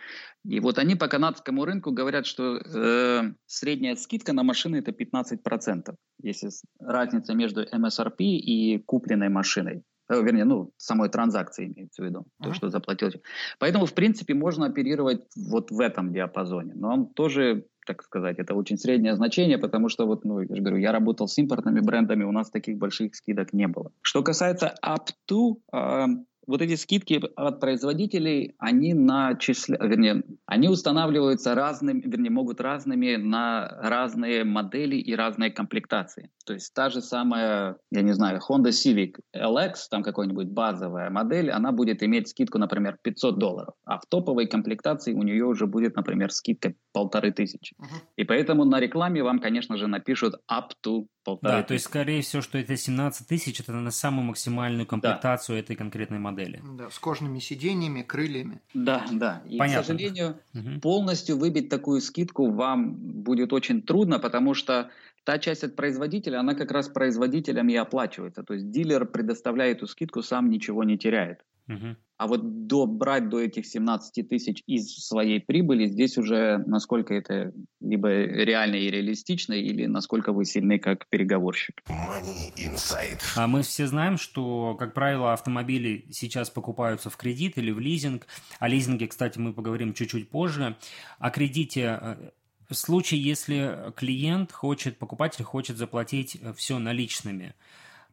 И 0.47 0.61
вот 0.61 0.79
они 0.79 0.95
по 0.95 1.09
канадскому 1.09 1.66
рынку 1.66 1.92
говорят, 1.92 2.25
что 2.25 2.57
э, 2.57 3.35
средняя 3.45 3.97
скидка 3.97 4.33
на 4.33 4.45
машины 4.45 4.77
это 4.77 4.92
15%, 4.92 5.95
если 6.23 6.49
разница 6.81 7.35
между 7.35 7.64
MSRP 7.64 8.25
и 8.25 8.79
купленной 8.79 9.29
машиной. 9.29 9.83
Э, 10.12 10.22
вернее, 10.22 10.44
ну, 10.44 10.72
самой 10.77 11.09
транзакции 11.09 11.66
имеется 11.66 12.03
в 12.03 12.07
виду, 12.07 12.20
uh-huh. 12.20 12.44
то, 12.44 12.55
что 12.55 12.70
заплатил. 12.70 13.11
Поэтому, 13.59 13.87
в 13.87 13.94
принципе, 13.94 14.35
можно 14.35 14.66
оперировать 14.66 15.22
вот 15.37 15.70
в 15.70 15.81
этом 15.81 16.12
диапазоне. 16.12 16.75
Но 16.75 16.92
он 16.92 17.07
тоже 17.07 17.64
так 17.85 18.03
сказать, 18.05 18.38
это 18.38 18.55
очень 18.55 18.79
среднее 18.79 19.16
значение, 19.16 19.59
потому 19.59 19.88
что 19.88 20.07
вот, 20.07 20.25
ну, 20.25 20.38
я 20.38 20.55
же 20.55 20.62
говорю, 20.62 20.77
я 20.77 20.92
работал 20.92 21.27
с 21.27 21.37
импортными 21.38 21.81
брендами, 21.81 22.22
у 22.22 22.31
нас 22.31 22.48
таких 22.48 22.79
больших 22.79 23.16
скидок 23.16 23.53
не 23.53 23.66
было. 23.66 23.90
Что 24.03 24.22
касается 24.22 24.77
up 24.85 25.09
to, 25.29 25.57
э, 25.72 26.07
вот 26.53 26.61
эти 26.61 26.77
скидки 26.77 27.19
от 27.35 27.61
производителей, 27.61 28.55
они 28.59 28.93
начисля... 28.93 29.79
вернее, 29.81 30.23
они 30.45 30.69
устанавливаются 30.69 31.55
разными, 31.55 32.03
вернее, 32.05 32.29
могут 32.29 32.61
разными 32.61 33.17
на 33.17 33.67
разные 33.81 34.45
модели 34.45 34.97
и 34.97 35.15
разные 35.17 35.51
комплектации. 35.51 36.31
То 36.45 36.53
есть 36.53 36.75
та 36.75 36.91
же 36.91 37.01
самая, 37.01 37.77
я 37.91 38.03
не 38.03 38.12
знаю, 38.12 38.38
Honda 38.47 38.69
Civic 38.69 39.15
LX, 39.35 39.75
там 39.91 40.03
какой-нибудь 40.03 40.49
базовая 40.49 41.09
модель, 41.09 41.51
она 41.51 41.73
будет 41.73 42.03
иметь 42.03 42.29
скидку, 42.29 42.59
например, 42.59 42.99
500 43.03 43.38
долларов, 43.38 43.75
а 43.87 43.99
в 43.99 44.05
топовой 44.07 44.47
комплектации 44.47 45.15
у 45.15 45.23
нее 45.23 45.47
уже 45.47 45.67
будет, 45.67 45.97
например, 45.97 46.33
скидка 46.33 46.75
полторы 46.93 47.33
тысячи. 47.33 47.75
Uh-huh. 47.81 48.03
И 48.17 48.25
поэтому 48.25 48.67
на 48.67 48.79
рекламе 48.79 49.23
вам, 49.23 49.38
конечно 49.38 49.79
же, 49.79 49.87
напишут 49.87 50.35
up 50.51 50.73
to 50.85 51.07
полторы 51.25 51.59
Да, 51.59 51.63
то 51.63 51.75
есть, 51.75 51.87
скорее 51.87 52.23
всего, 52.23 52.43
что 52.43 52.59
это 52.59 52.77
17 52.77 53.27
тысяч, 53.27 53.61
это 53.61 53.73
на 53.73 53.91
самую 53.91 54.27
максимальную 54.27 54.87
комплектацию 54.87 55.57
да. 55.57 55.61
этой 55.61 55.77
конкретной 55.77 56.19
модели. 56.19 56.63
Да, 56.77 56.91
с 56.91 56.99
кожными 56.99 57.39
сиденьями, 57.39 58.03
крыльями. 58.03 58.61
Да, 58.75 59.05
да. 59.11 59.43
И, 59.47 59.59
Понятно. 59.59 59.83
к 59.83 59.87
сожалению, 59.87 60.41
угу. 60.55 60.81
полностью 60.81 61.39
выбить 61.39 61.69
такую 61.69 62.01
скидку 62.01 62.51
вам 62.51 62.95
будет 62.95 63.53
очень 63.53 63.83
трудно, 63.83 64.19
потому 64.19 64.55
что 64.55 64.91
та 65.25 65.39
часть 65.39 65.65
от 65.65 65.77
производителя, 65.77 66.41
она 66.41 66.55
как 66.55 66.71
раз 66.73 66.89
производителям 66.89 67.69
и 67.69 67.77
оплачивается. 67.77 68.43
То 68.43 68.55
есть 68.55 68.71
дилер 68.71 69.07
предоставляет 69.07 69.79
эту 69.79 69.87
скидку, 69.87 70.23
сам 70.23 70.51
ничего 70.51 70.85
не 70.85 70.99
теряет. 70.99 71.45
Угу. 71.68 71.96
А 72.22 72.29
вот 72.29 72.68
до, 72.68 72.87
брать 72.87 73.29
до 73.29 73.40
этих 73.40 73.66
17 73.66 74.29
тысяч 74.29 74.62
из 74.66 74.94
своей 75.05 75.40
прибыли, 75.40 75.88
здесь 75.88 76.16
уже 76.18 76.59
насколько 76.66 77.14
это 77.14 77.53
либо 77.81 78.09
реально 78.09 78.77
и 78.77 78.90
реалистично, 78.90 79.55
или 79.55 79.87
насколько 79.87 80.33
вы 80.33 80.44
сильны 80.44 80.79
как 80.79 81.09
переговорщик. 81.09 81.83
Money 81.88 82.55
inside. 82.57 83.20
А 83.35 83.48
мы 83.48 83.62
все 83.62 83.88
знаем, 83.88 84.18
что, 84.18 84.77
как 84.79 84.94
правило, 84.94 85.33
автомобили 85.33 86.07
сейчас 86.12 86.48
покупаются 86.48 87.11
в 87.11 87.16
кредит 87.16 87.59
или 87.59 87.72
в 87.72 87.81
лизинг. 87.81 88.29
О 88.61 88.68
лизинге, 88.68 89.09
кстати, 89.09 89.40
мы 89.40 89.53
поговорим 89.53 89.92
чуть-чуть 89.92 90.31
позже. 90.31 90.77
О 91.18 91.31
кредите 91.31 91.98
э, 92.01 92.31
в 92.68 92.75
случае, 92.75 93.20
если 93.20 93.92
клиент 93.96 94.53
хочет, 94.53 94.96
покупатель 94.96 95.42
хочет 95.42 95.77
заплатить 95.77 96.38
все 96.57 96.79
наличными– 96.79 97.55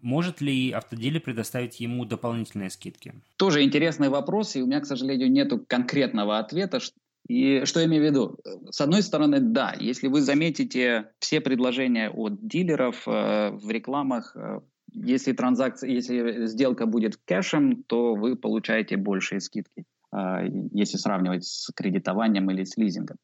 может 0.01 0.41
ли 0.41 0.71
автодилер 0.71 1.21
предоставить 1.21 1.79
ему 1.79 2.05
дополнительные 2.05 2.69
скидки? 2.69 3.13
Тоже 3.37 3.63
интересный 3.63 4.09
вопрос, 4.09 4.55
и 4.55 4.61
у 4.61 4.65
меня, 4.65 4.79
к 4.79 4.85
сожалению, 4.85 5.31
нет 5.31 5.51
конкретного 5.67 6.39
ответа. 6.39 6.79
И 7.27 7.63
что 7.65 7.79
я 7.79 7.85
имею 7.85 8.03
в 8.03 8.05
виду? 8.05 8.37
С 8.71 8.81
одной 8.81 9.03
стороны, 9.03 9.39
да, 9.39 9.75
если 9.79 10.07
вы 10.07 10.21
заметите 10.21 11.11
все 11.19 11.41
предложения 11.41 12.09
от 12.09 12.45
дилеров 12.45 13.07
э, 13.07 13.51
в 13.51 13.69
рекламах, 13.69 14.35
э, 14.35 14.61
если 14.93 15.33
транзакция, 15.33 15.91
если 15.91 16.47
сделка 16.47 16.87
будет 16.87 17.17
кэшем, 17.17 17.83
то 17.83 18.15
вы 18.15 18.35
получаете 18.35 18.97
большие 18.97 19.41
скидки 19.41 19.85
э, 20.11 20.47
если 20.73 20.97
сравнивать 20.97 21.45
с 21.45 21.71
кредитованием 21.75 22.49
или 22.49 22.63
с 22.63 22.77
лизингом. 22.77 23.17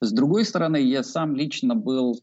С 0.00 0.10
другой 0.10 0.46
стороны, 0.46 0.78
я 0.78 1.02
сам 1.02 1.36
лично 1.36 1.74
был 1.74 2.18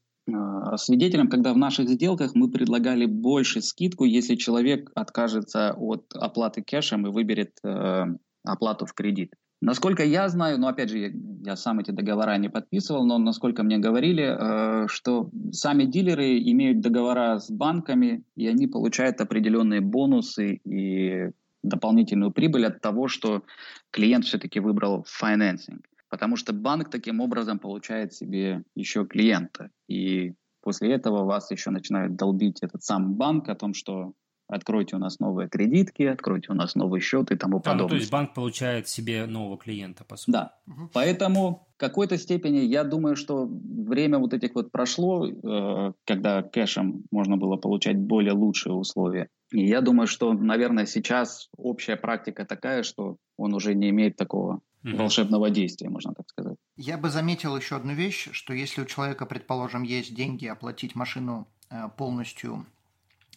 свидетелем, 0.78 1.30
когда 1.30 1.54
в 1.54 1.58
наших 1.58 1.90
сделках 1.90 2.36
мы 2.36 2.50
предлагали 2.50 3.06
больше 3.06 3.62
скидку, 3.62 4.06
если 4.06 4.36
человек 4.36 4.92
откажется 4.96 5.74
от 5.74 6.14
оплаты 6.14 6.62
кэшем 6.62 7.08
и 7.08 7.12
выберет 7.12 7.58
э, 7.64 8.06
оплату 8.44 8.86
в 8.86 8.94
кредит. 8.94 9.34
Насколько 9.60 10.04
я 10.04 10.30
знаю, 10.30 10.60
но 10.60 10.68
опять 10.68 10.90
же, 10.90 11.00
я, 11.00 11.12
я 11.44 11.56
сам 11.56 11.80
эти 11.80 11.92
договора 11.92 12.38
не 12.38 12.50
подписывал, 12.50 13.06
но 13.06 13.18
насколько 13.18 13.64
мне 13.64 13.80
говорили, 13.80 14.24
э, 14.24 14.88
что 14.88 15.30
сами 15.52 15.86
дилеры 15.86 16.40
имеют 16.40 16.82
договора 16.82 17.40
с 17.40 17.50
банками, 17.50 18.24
и 18.36 18.48
они 18.48 18.68
получают 18.68 19.20
определенные 19.22 19.82
бонусы 19.82 20.62
и 20.64 21.32
дополнительную 21.64 22.32
прибыль 22.32 22.68
от 22.68 22.82
того, 22.82 23.08
что 23.08 23.44
клиент 23.92 24.26
все-таки 24.26 24.60
выбрал 24.60 25.06
финансинг 25.08 25.88
потому 26.10 26.36
что 26.36 26.54
банк 26.54 26.90
таким 26.90 27.20
образом 27.20 27.60
получает 27.60 28.14
себе 28.14 28.64
еще 28.76 29.06
клиента. 29.06 29.70
И 29.88 30.34
после 30.62 30.94
этого 30.94 31.24
вас 31.24 31.52
еще 31.52 31.70
начинает 31.70 32.16
долбить 32.16 32.62
этот 32.62 32.84
сам 32.84 33.16
банк 33.16 33.50
о 33.50 33.56
том, 33.56 33.74
что 33.74 34.14
откройте 34.48 34.96
у 34.96 35.00
нас 35.00 35.20
новые 35.20 35.50
кредитки, 35.50 36.04
откройте 36.04 36.52
у 36.52 36.56
нас 36.56 36.76
новый 36.76 37.02
счет 37.02 37.32
и 37.32 37.36
тому 37.36 37.58
да, 37.58 37.72
подобное. 37.72 37.84
Ну, 37.84 37.90
то 37.90 37.96
есть 37.96 38.12
банк 38.12 38.34
получает 38.34 38.88
себе 38.88 39.26
нового 39.26 39.58
клиента, 39.58 40.06
по 40.06 40.16
сути. 40.16 40.32
Да. 40.32 40.56
Угу. 40.68 40.90
Поэтому 40.94 41.68
в 41.76 41.78
какой-то 41.78 42.18
степени 42.18 42.60
я 42.60 42.84
думаю, 42.84 43.16
что 43.16 43.46
время 43.46 44.20
вот 44.20 44.34
этих 44.34 44.56
вот 44.56 44.72
прошло, 44.72 45.28
э, 45.28 45.94
когда 46.06 46.44
кэшем 46.44 47.04
можно 47.12 47.38
было 47.38 47.58
получать 47.58 47.98
более 47.98 48.34
лучшие 48.34 48.74
условия. 48.74 49.30
И 49.52 49.66
я 49.66 49.82
думаю, 49.82 50.08
что, 50.08 50.34
наверное, 50.34 50.86
сейчас 50.86 51.50
общая 51.56 51.96
практика 51.96 52.46
такая, 52.46 52.84
что 52.84 53.18
он 53.38 53.54
уже 53.54 53.74
не 53.74 53.90
имеет 53.90 54.18
такого 54.18 54.62
угу. 54.84 54.98
волшебного 54.98 55.50
действия, 55.50 55.90
можно 55.90 56.14
так 56.14 56.28
сказать. 56.30 56.58
Я 56.76 56.98
бы 56.98 57.10
заметил 57.10 57.56
еще 57.56 57.78
одну 57.78 57.94
вещь, 57.94 58.30
что 58.32 58.54
если 58.54 58.82
у 58.82 58.86
человека, 58.86 59.26
предположим, 59.26 59.84
есть 59.84 60.14
деньги 60.14 60.48
оплатить 60.48 60.96
машину 60.96 61.48
э, 61.70 61.88
полностью 61.98 62.66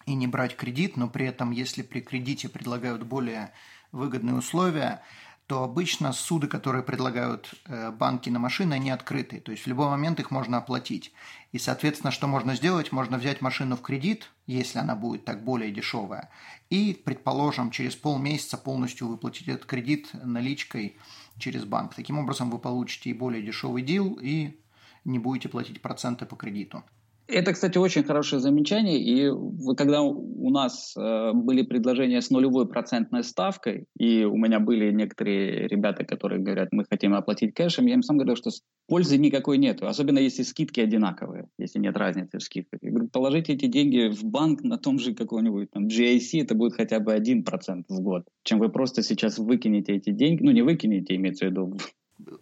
и 0.07 0.15
не 0.15 0.27
брать 0.27 0.57
кредит, 0.57 0.97
но 0.97 1.09
при 1.09 1.27
этом, 1.27 1.53
если 1.53 1.83
при 1.83 2.01
кредите 2.01 2.49
предлагают 2.49 3.05
более 3.05 3.53
выгодные 3.93 4.37
условия, 4.37 5.03
то 5.51 5.65
обычно 5.65 6.13
суды, 6.13 6.47
которые 6.47 6.85
предлагают 6.85 7.57
э, 7.67 7.91
банки 7.91 8.31
на 8.31 8.39
машины, 8.39 8.75
они 8.75 8.93
открыты. 8.93 9.41
То 9.41 9.51
есть 9.51 9.65
в 9.65 9.67
любой 9.67 9.89
момент 9.89 10.21
их 10.21 10.31
можно 10.31 10.59
оплатить. 10.59 11.13
И, 11.51 11.59
соответственно, 11.59 12.13
что 12.13 12.29
можно 12.29 12.55
сделать? 12.55 12.93
Можно 12.93 13.19
взять 13.19 13.41
машину 13.41 13.75
в 13.75 13.83
кредит, 13.83 14.31
если 14.47 14.79
она 14.79 14.95
будет 14.95 15.25
так 15.25 15.43
более 15.43 15.73
дешевая, 15.73 16.31
и, 16.69 17.03
предположим, 17.05 17.73
через 17.73 17.97
полмесяца 17.97 18.59
полностью 18.59 19.09
выплатить 19.09 19.49
этот 19.49 19.67
кредит 19.67 20.11
наличкой 20.13 20.97
через 21.37 21.65
банк. 21.65 21.97
Таким 21.97 22.21
образом, 22.21 22.49
вы 22.49 22.61
получите 22.61 23.11
и 23.11 23.13
более 23.13 23.43
дешевый 23.43 23.83
дил, 23.83 24.21
и 24.23 24.57
не 25.05 25.19
будете 25.19 25.49
платить 25.49 25.83
проценты 25.83 26.27
по 26.27 26.37
кредиту. 26.37 26.85
Это, 27.33 27.53
кстати, 27.53 27.79
очень 27.79 28.03
хорошее 28.03 28.41
замечание. 28.41 28.99
И 28.99 29.31
когда 29.77 30.03
у 30.03 30.51
нас 30.51 30.95
э, 30.97 31.33
были 31.33 31.63
предложения 31.63 32.21
с 32.21 32.31
нулевой 32.31 32.69
процентной 32.69 33.23
ставкой, 33.23 33.87
и 33.97 34.25
у 34.25 34.37
меня 34.37 34.61
были 34.61 34.91
некоторые 34.91 35.69
ребята, 35.69 36.05
которые 36.05 36.41
говорят, 36.41 36.69
мы 36.73 36.85
хотим 36.89 37.15
оплатить 37.15 37.55
кэшем, 37.55 37.87
я 37.87 37.95
им 37.95 38.03
сам 38.03 38.17
говорил, 38.17 38.37
что 38.37 38.51
пользы 38.89 39.17
никакой 39.19 39.59
нет, 39.59 39.83
особенно 39.83 40.19
если 40.19 40.43
скидки 40.43 40.81
одинаковые, 40.81 41.47
если 41.59 41.79
нет 41.79 41.97
разницы 41.97 42.39
в 42.39 42.43
скидках. 42.43 42.81
Я 42.83 42.91
говорю, 42.91 43.09
положите 43.09 43.53
эти 43.53 43.67
деньги 43.67 44.11
в 44.11 44.25
банк 44.25 44.63
на 44.63 44.79
том 44.79 44.99
же 44.99 45.15
какой-нибудь 45.15 45.71
там 45.71 45.87
GIC, 45.87 46.43
это 46.43 46.55
будет 46.55 46.75
хотя 46.75 46.99
бы 46.99 47.15
1% 47.15 47.85
в 47.89 48.01
год, 48.01 48.25
чем 48.43 48.59
вы 48.59 48.69
просто 48.69 49.03
сейчас 49.03 49.39
выкинете 49.39 49.95
эти 49.95 50.11
деньги, 50.11 50.43
ну 50.43 50.51
не 50.51 50.63
выкинете, 50.63 51.15
имеется 51.15 51.47
в 51.47 51.51
виду, 51.51 51.79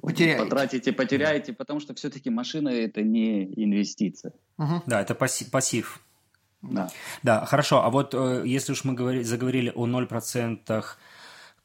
потеряете. 0.01 0.43
потратите, 0.43 0.93
потеряете, 0.93 1.53
потому 1.53 1.81
что 1.81 1.95
все-таки 1.95 2.31
машина 2.31 2.69
это 2.69 3.03
не 3.03 3.45
инвестиция. 3.45 4.33
Угу. 4.59 4.83
Да, 4.87 5.01
это 5.01 5.15
пассив. 5.15 5.51
пассив. 5.51 6.01
Да. 6.63 6.91
Да, 7.23 7.45
хорошо. 7.47 7.85
А 7.85 7.91
вот 7.91 8.15
э, 8.15 8.43
если 8.45 8.73
уж 8.73 8.85
мы 8.85 8.95
говори, 8.95 9.23
заговорили 9.23 9.73
о 9.75 9.87
0% 9.87 10.85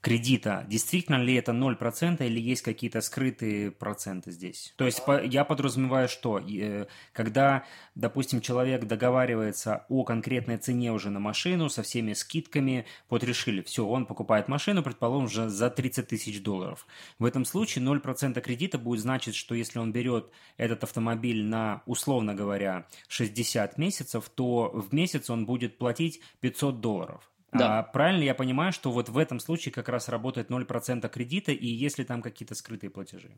кредита, 0.04 0.66
действительно 0.68 1.16
ли 1.16 1.36
это 1.36 1.54
0% 1.54 2.28
или 2.28 2.40
есть 2.40 2.62
какие-то 2.62 3.00
скрытые 3.00 3.72
проценты 3.72 4.32
здесь? 4.32 4.74
То 4.76 4.86
есть 4.86 5.02
я 5.24 5.46
подразумеваю, 5.46 6.10
что 6.10 6.40
э, 6.40 6.88
когда, 7.14 7.64
допустим, 7.96 8.42
человек 8.42 8.84
договаривается 8.84 9.86
о 9.88 10.04
конкретной 10.04 10.58
цене 10.58 10.92
уже 10.92 11.10
на 11.10 11.22
машину 11.22 11.70
со 11.70 11.84
всеми 11.84 12.12
скидками, 12.12 12.86
вот 13.10 13.24
решили, 13.24 13.62
все, 13.62 13.88
он 13.88 14.06
покупает 14.06 14.50
машину, 14.50 14.84
предположим, 14.84 15.28
уже 15.28 15.48
за 15.48 15.70
30 15.70 16.10
тысяч 16.10 16.44
долларов. 16.44 16.86
В 17.18 17.24
этом 17.24 17.46
случае 17.46 17.86
0% 17.86 18.42
кредита 18.42 18.78
будет 18.78 19.00
значить, 19.00 19.36
что 19.36 19.56
если 19.56 19.80
он 19.80 19.94
берет 19.94 20.30
этот 20.58 20.84
автомобиль 20.84 21.46
на, 21.46 21.82
условно 21.86 22.36
говоря, 22.36 22.88
60 23.08 23.78
месяцев, 23.78 24.30
то 24.36 24.70
в 24.74 24.94
месяц 24.94 25.30
он 25.30 25.46
будет 25.46 25.78
платить 25.78 26.20
500 26.42 26.82
долларов. 26.82 27.33
Да. 27.54 27.80
А, 27.80 27.84
правильно 27.84 28.24
я 28.24 28.36
понимаю, 28.36 28.72
что 28.72 28.92
вот 28.92 29.10
в 29.10 29.18
этом 29.18 29.40
случае 29.40 29.74
как 29.74 29.90
раз 29.90 30.10
работает 30.10 30.50
0% 30.50 31.10
кредита, 31.10 31.52
и 31.52 31.68
если 31.68 32.04
там 32.04 32.22
какие-то 32.22 32.56
скрытые 32.56 32.90
платежи? 32.90 33.32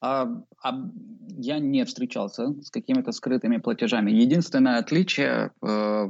А, 0.00 0.28
а, 0.62 0.72
я 1.28 1.58
не 1.58 1.84
встречался 1.84 2.54
с 2.62 2.70
какими-то 2.70 3.12
скрытыми 3.12 3.58
платежами. 3.58 4.10
Единственное 4.10 4.78
отличие 4.78 5.52
э, 5.62 6.08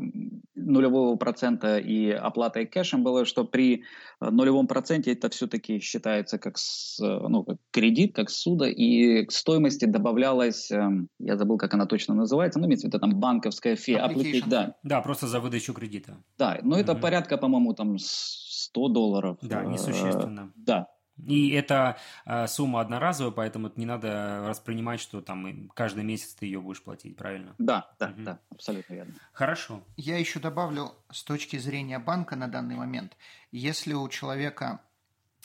нулевого 0.54 1.16
процента 1.16 1.78
и 1.78 2.10
оплаты 2.10 2.66
кэшем 2.66 3.02
было, 3.02 3.24
что 3.24 3.44
при 3.44 3.84
э, 4.20 4.30
нулевом 4.30 4.66
проценте 4.66 5.12
это 5.12 5.28
все-таки 5.30 5.80
считается 5.80 6.38
как, 6.38 6.58
с, 6.58 7.00
э, 7.00 7.28
ну, 7.28 7.44
как 7.44 7.56
кредит, 7.70 8.14
как 8.14 8.30
суда, 8.30 8.68
и 8.68 9.24
к 9.24 9.32
стоимости 9.32 9.84
добавлялась, 9.84 10.70
э, 10.70 10.88
я 11.18 11.36
забыл, 11.36 11.58
как 11.58 11.74
она 11.74 11.86
точно 11.86 12.14
называется, 12.14 12.58
ну, 12.58 12.66
имеется 12.66 12.86
в 12.86 12.88
виду 12.88 12.98
там 12.98 13.18
банковская 13.18 13.76
фи, 13.76 13.94
application. 13.94 14.44
Да. 14.46 14.76
да, 14.82 15.00
просто 15.00 15.26
за 15.26 15.40
выдачу 15.40 15.72
кредита. 15.72 16.16
Да, 16.38 16.58
но 16.62 16.78
это 16.78 16.94
порядка, 16.94 17.33
по-моему, 17.36 17.74
там 17.74 17.98
100 17.98 18.88
долларов. 18.88 19.38
Да, 19.42 19.64
несущественно. 19.64 20.52
Да, 20.56 20.88
и 21.16 21.50
это 21.50 21.96
э, 22.26 22.46
сумма 22.48 22.80
одноразовая, 22.80 23.30
поэтому 23.30 23.70
не 23.76 23.86
надо 23.86 24.44
воспринимать, 24.48 25.00
что 25.00 25.20
там 25.20 25.68
каждый 25.74 26.02
месяц 26.02 26.34
ты 26.34 26.46
ее 26.46 26.60
будешь 26.60 26.82
платить, 26.82 27.16
правильно? 27.16 27.54
Да, 27.58 27.90
да, 27.98 28.08
угу. 28.08 28.22
да, 28.22 28.40
абсолютно 28.50 28.94
верно. 28.94 29.14
Хорошо. 29.32 29.82
Я 29.96 30.18
еще 30.18 30.40
добавлю 30.40 30.92
с 31.10 31.22
точки 31.22 31.56
зрения 31.56 31.98
банка 31.98 32.34
на 32.36 32.48
данный 32.48 32.74
момент, 32.74 33.16
если 33.52 33.94
у 33.94 34.08
человека, 34.08 34.80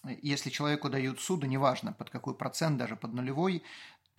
если 0.03 0.49
человеку 0.49 0.89
дают 0.89 1.19
суду, 1.19 1.45
неважно 1.45 1.93
под 1.93 2.09
какой 2.09 2.35
процент, 2.35 2.77
даже 2.77 2.95
под 2.95 3.13
нулевой, 3.13 3.63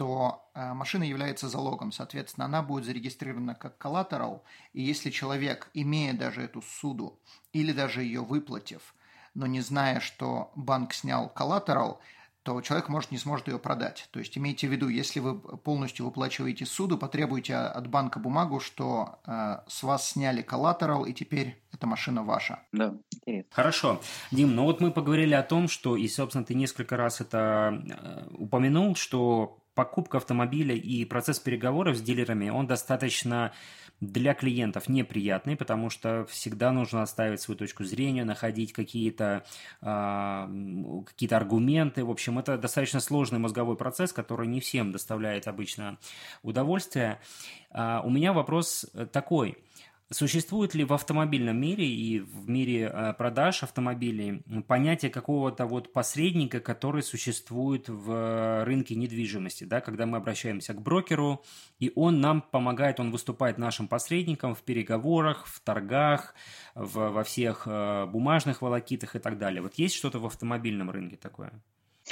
то 0.01 0.51
э, 0.55 0.73
машина 0.73 1.03
является 1.05 1.51
залогом, 1.51 1.93
соответственно, 1.93 2.47
она 2.47 2.63
будет 2.63 2.87
зарегистрирована 2.87 3.55
как 3.55 3.77
коллатерал, 3.77 4.45
и 4.73 4.81
если 4.81 5.11
человек, 5.11 5.69
имея 5.75 6.15
даже 6.15 6.41
эту 6.41 6.63
суду 6.63 7.19
или 7.53 7.73
даже 7.73 8.03
ее 8.03 8.23
выплатив, 8.23 8.95
но 9.35 9.45
не 9.45 9.61
зная, 9.61 10.01
что 10.01 10.53
банк 10.57 10.95
снял 10.95 11.29
коллатерал, 11.29 12.01
то 12.45 12.63
человек 12.63 12.89
может 12.89 13.11
не 13.11 13.19
сможет 13.19 13.49
ее 13.49 13.59
продать. 13.59 14.09
То 14.11 14.21
есть 14.21 14.39
имейте 14.39 14.69
в 14.69 14.73
виду, 14.73 14.89
если 14.89 15.21
вы 15.21 15.39
полностью 15.39 16.07
выплачиваете 16.07 16.65
суду, 16.65 16.97
потребуйте 16.97 17.57
от 17.57 17.87
банка 17.89 18.19
бумагу, 18.19 18.59
что 18.59 19.19
э, 19.27 19.59
с 19.69 19.83
вас 19.83 20.09
сняли 20.09 20.41
коллатерал, 20.41 21.05
и 21.05 21.13
теперь 21.13 21.61
эта 21.75 21.87
машина 21.87 22.23
ваша. 22.23 22.61
Да. 22.73 22.95
Хорошо. 23.51 24.01
Дим, 24.31 24.55
ну 24.55 24.65
вот 24.65 24.81
мы 24.81 24.93
поговорили 24.93 25.35
о 25.35 25.43
том, 25.43 25.69
что, 25.69 25.95
и, 25.95 26.09
собственно, 26.09 26.47
ты 26.47 26.55
несколько 26.55 26.97
раз 26.97 27.21
это 27.21 27.85
э, 27.87 28.29
упомянул, 28.39 28.97
что 28.97 29.60
покупка 29.81 30.19
автомобиля 30.19 30.75
и 30.75 31.07
процесс 31.07 31.38
переговоров 31.38 31.97
с 31.97 32.03
дилерами, 32.03 32.51
он 32.51 32.66
достаточно 32.66 33.51
для 34.03 34.35
клиентов 34.35 34.90
неприятный, 34.90 35.57
потому 35.57 35.88
что 35.88 36.27
всегда 36.29 36.71
нужно 36.71 37.01
оставить 37.01 37.40
свою 37.40 37.57
точку 37.57 37.85
зрения, 37.85 38.27
находить 38.27 38.75
какие-то 38.75 39.43
э, 39.81 41.03
какие 41.07 41.33
аргументы. 41.33 42.05
В 42.05 42.11
общем, 42.11 42.38
это 42.38 42.59
достаточно 42.59 43.01
сложный 43.01 43.38
мозговой 43.38 43.77
процесс, 43.77 44.12
который 44.12 44.49
не 44.49 44.61
всем 44.61 44.93
доставляет 44.93 45.49
обычно 45.49 45.97
удовольствие. 46.43 47.19
Э, 47.71 48.01
у 48.05 48.11
меня 48.11 48.35
вопрос 48.35 48.85
такой– 49.12 49.57
Существует 50.12 50.75
ли 50.75 50.83
в 50.83 50.92
автомобильном 50.92 51.61
мире 51.61 51.87
и 51.87 52.18
в 52.18 52.49
мире 52.49 52.90
э, 52.92 53.12
продаж 53.12 53.62
автомобилей 53.62 54.42
понятие 54.66 55.09
какого-то 55.09 55.66
вот 55.66 55.92
посредника, 55.92 56.59
который 56.59 57.05
существует 57.05 57.88
в 57.88 58.64
рынке 58.64 58.96
недвижимости, 58.96 59.62
да, 59.62 59.81
когда 59.81 60.07
мы 60.07 60.16
обращаемся 60.16 60.75
к 60.75 60.83
брокеру, 60.83 61.44
и 61.79 61.92
он 61.94 62.20
нам 62.20 62.42
помогает, 62.42 62.99
он 62.99 63.12
выступает 63.12 63.57
нашим 63.57 63.87
посредником 63.87 64.57
в 64.57 64.62
переговорах, 64.62 65.46
в 65.46 65.61
торгах, 65.61 66.35
в, 66.75 67.11
во 67.11 67.23
всех 67.23 67.62
э, 67.66 68.07
бумажных 68.07 68.62
волокитах 68.62 69.14
и 69.14 69.20
так 69.20 69.38
далее. 69.38 69.62
Вот 69.62 69.75
есть 69.75 69.94
что-то 69.94 70.18
в 70.18 70.27
автомобильном 70.27 70.90
рынке 70.90 71.16
такое? 71.16 71.53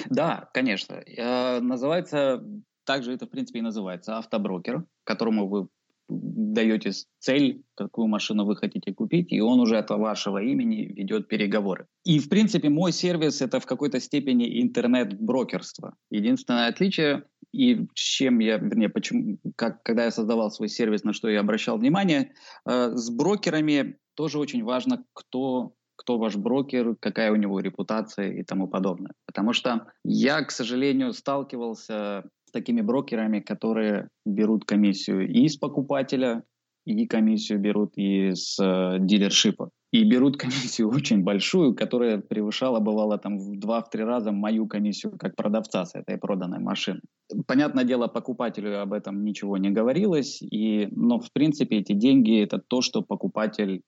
Да, 0.09 0.49
конечно. 0.55 0.95
Э, 0.95 1.59
называется, 1.59 2.45
также 2.85 3.13
это 3.13 3.27
в 3.27 3.31
принципе 3.31 3.59
и 3.59 3.63
называется 3.63 4.19
автоброкер, 4.19 4.85
которому 5.03 5.49
вы 5.49 5.67
даете 6.09 6.93
цель, 7.19 7.63
какую 7.75 8.09
машину 8.09 8.45
вы 8.45 8.57
хотите 8.57 8.93
купить, 8.93 9.33
и 9.33 9.41
он 9.41 9.61
уже 9.61 9.79
от 9.79 9.91
вашего 9.91 10.43
имени 10.43 10.83
ведет 10.83 11.29
переговоры. 11.29 11.87
И, 12.05 12.19
в 12.19 12.29
принципе, 12.29 12.69
мой 12.69 12.93
сервис– 12.93 13.41
это 13.43 13.61
в 13.61 13.67
какой-то 13.67 14.01
степени 14.01 14.63
интернет-брокерство. 14.63 15.95
Единственное 16.11 16.69
отличие, 16.69 17.25
и 17.53 17.87
чем 17.95 18.39
я, 18.39 18.57
вернее, 18.59 18.89
почему, 18.89 19.39
как, 19.57 19.83
когда 19.83 20.05
я 20.05 20.11
создавал 20.11 20.51
свой 20.51 20.69
сервис, 20.69 21.05
на 21.05 21.13
что 21.13 21.29
я 21.29 21.41
обращал 21.41 21.79
внимание, 21.79 22.33
э, 22.67 22.93
с 22.95 23.11
брокерами 23.11 23.99
тоже 24.15 24.39
очень 24.39 24.65
важно, 24.65 25.05
кто 25.13 25.75
кто 25.99 26.17
ваш 26.17 26.37
брокер, 26.37 26.95
какая 27.01 27.33
у 27.33 27.37
него 27.37 27.59
репутация 27.59 28.31
и 28.33 28.45
тому 28.45 28.69
подобное. 28.69 29.13
Потому 29.27 29.53
что 29.53 29.89
я, 30.05 30.43
к 30.45 30.53
сожалению, 30.53 31.13
сталкивался 31.13 32.23
такими 32.51 32.81
брокерами, 32.81 33.41
которые 33.41 34.09
берут 34.27 34.65
комиссию 34.65 35.29
и 35.29 35.49
с 35.49 35.57
покупателя, 35.57 36.43
и 36.85 37.07
комиссию 37.07 37.61
берут 37.61 37.97
из 37.97 38.59
э, 38.59 38.97
дилершипа. 39.01 39.71
И 39.91 40.05
берут 40.05 40.37
комиссию 40.37 40.89
очень 40.95 41.23
большую, 41.23 41.75
которая 41.75 42.19
превышала, 42.19 42.81
бывало, 42.81 43.19
там 43.19 43.39
в 43.39 43.59
2-3 43.59 44.05
раза 44.05 44.33
мою 44.33 44.67
комиссию 44.67 45.17
как 45.19 45.37
продавца 45.37 45.85
с 45.85 45.95
этой 45.95 46.19
проданной 46.19 46.61
машины. 46.61 47.01
Понятное 47.47 47.85
дело, 47.85 48.09
покупателю 48.09 48.81
об 48.81 48.93
этом 48.93 49.25
ничего 49.25 49.59
не 49.59 49.71
говорилось, 49.71 50.43
и, 50.43 50.89
но 50.91 51.19
в 51.19 51.31
принципе 51.33 51.79
эти 51.79 51.93
деньги– 51.93 52.43
это 52.43 52.59
то, 52.59 52.81
что 52.81 53.03
покупатель 53.03 53.83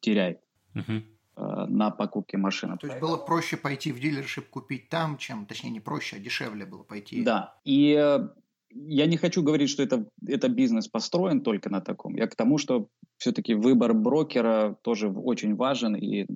теряет. 0.00 0.38
Uh-huh. 0.74 1.02
Э, 1.42 1.66
на 1.68 1.90
покупке 1.90 2.38
машины. 2.38 2.76
То 2.78 2.86
есть 2.86 3.00
было 3.00 3.16
проще 3.16 3.56
пойти 3.56 3.92
в 3.92 4.00
дилершип 4.00 4.48
купить 4.48 4.88
там, 4.88 5.16
чем, 5.18 5.46
точнее, 5.46 5.70
не 5.70 5.80
проще, 5.80 6.16
а 6.16 6.18
дешевле 6.18 6.66
было 6.66 6.82
пойти. 6.82 7.22
Да, 7.22 7.54
и 7.64 7.96
э, 7.98 8.28
я 8.70 9.06
не 9.06 9.16
хочу 9.16 9.42
говорить, 9.42 9.70
что 9.70 9.82
это, 9.82 10.06
это 10.26 10.48
бизнес 10.48 10.88
построен 10.88 11.40
только 11.40 11.70
на 11.70 11.80
таком. 11.80 12.16
Я 12.16 12.26
к 12.26 12.36
тому, 12.36 12.58
что 12.58 12.88
все-таки 13.18 13.54
выбор 13.54 13.94
брокера 13.94 14.76
тоже 14.82 15.08
очень 15.08 15.56
важен, 15.56 15.96
и, 15.96 16.22
э, 16.22 16.26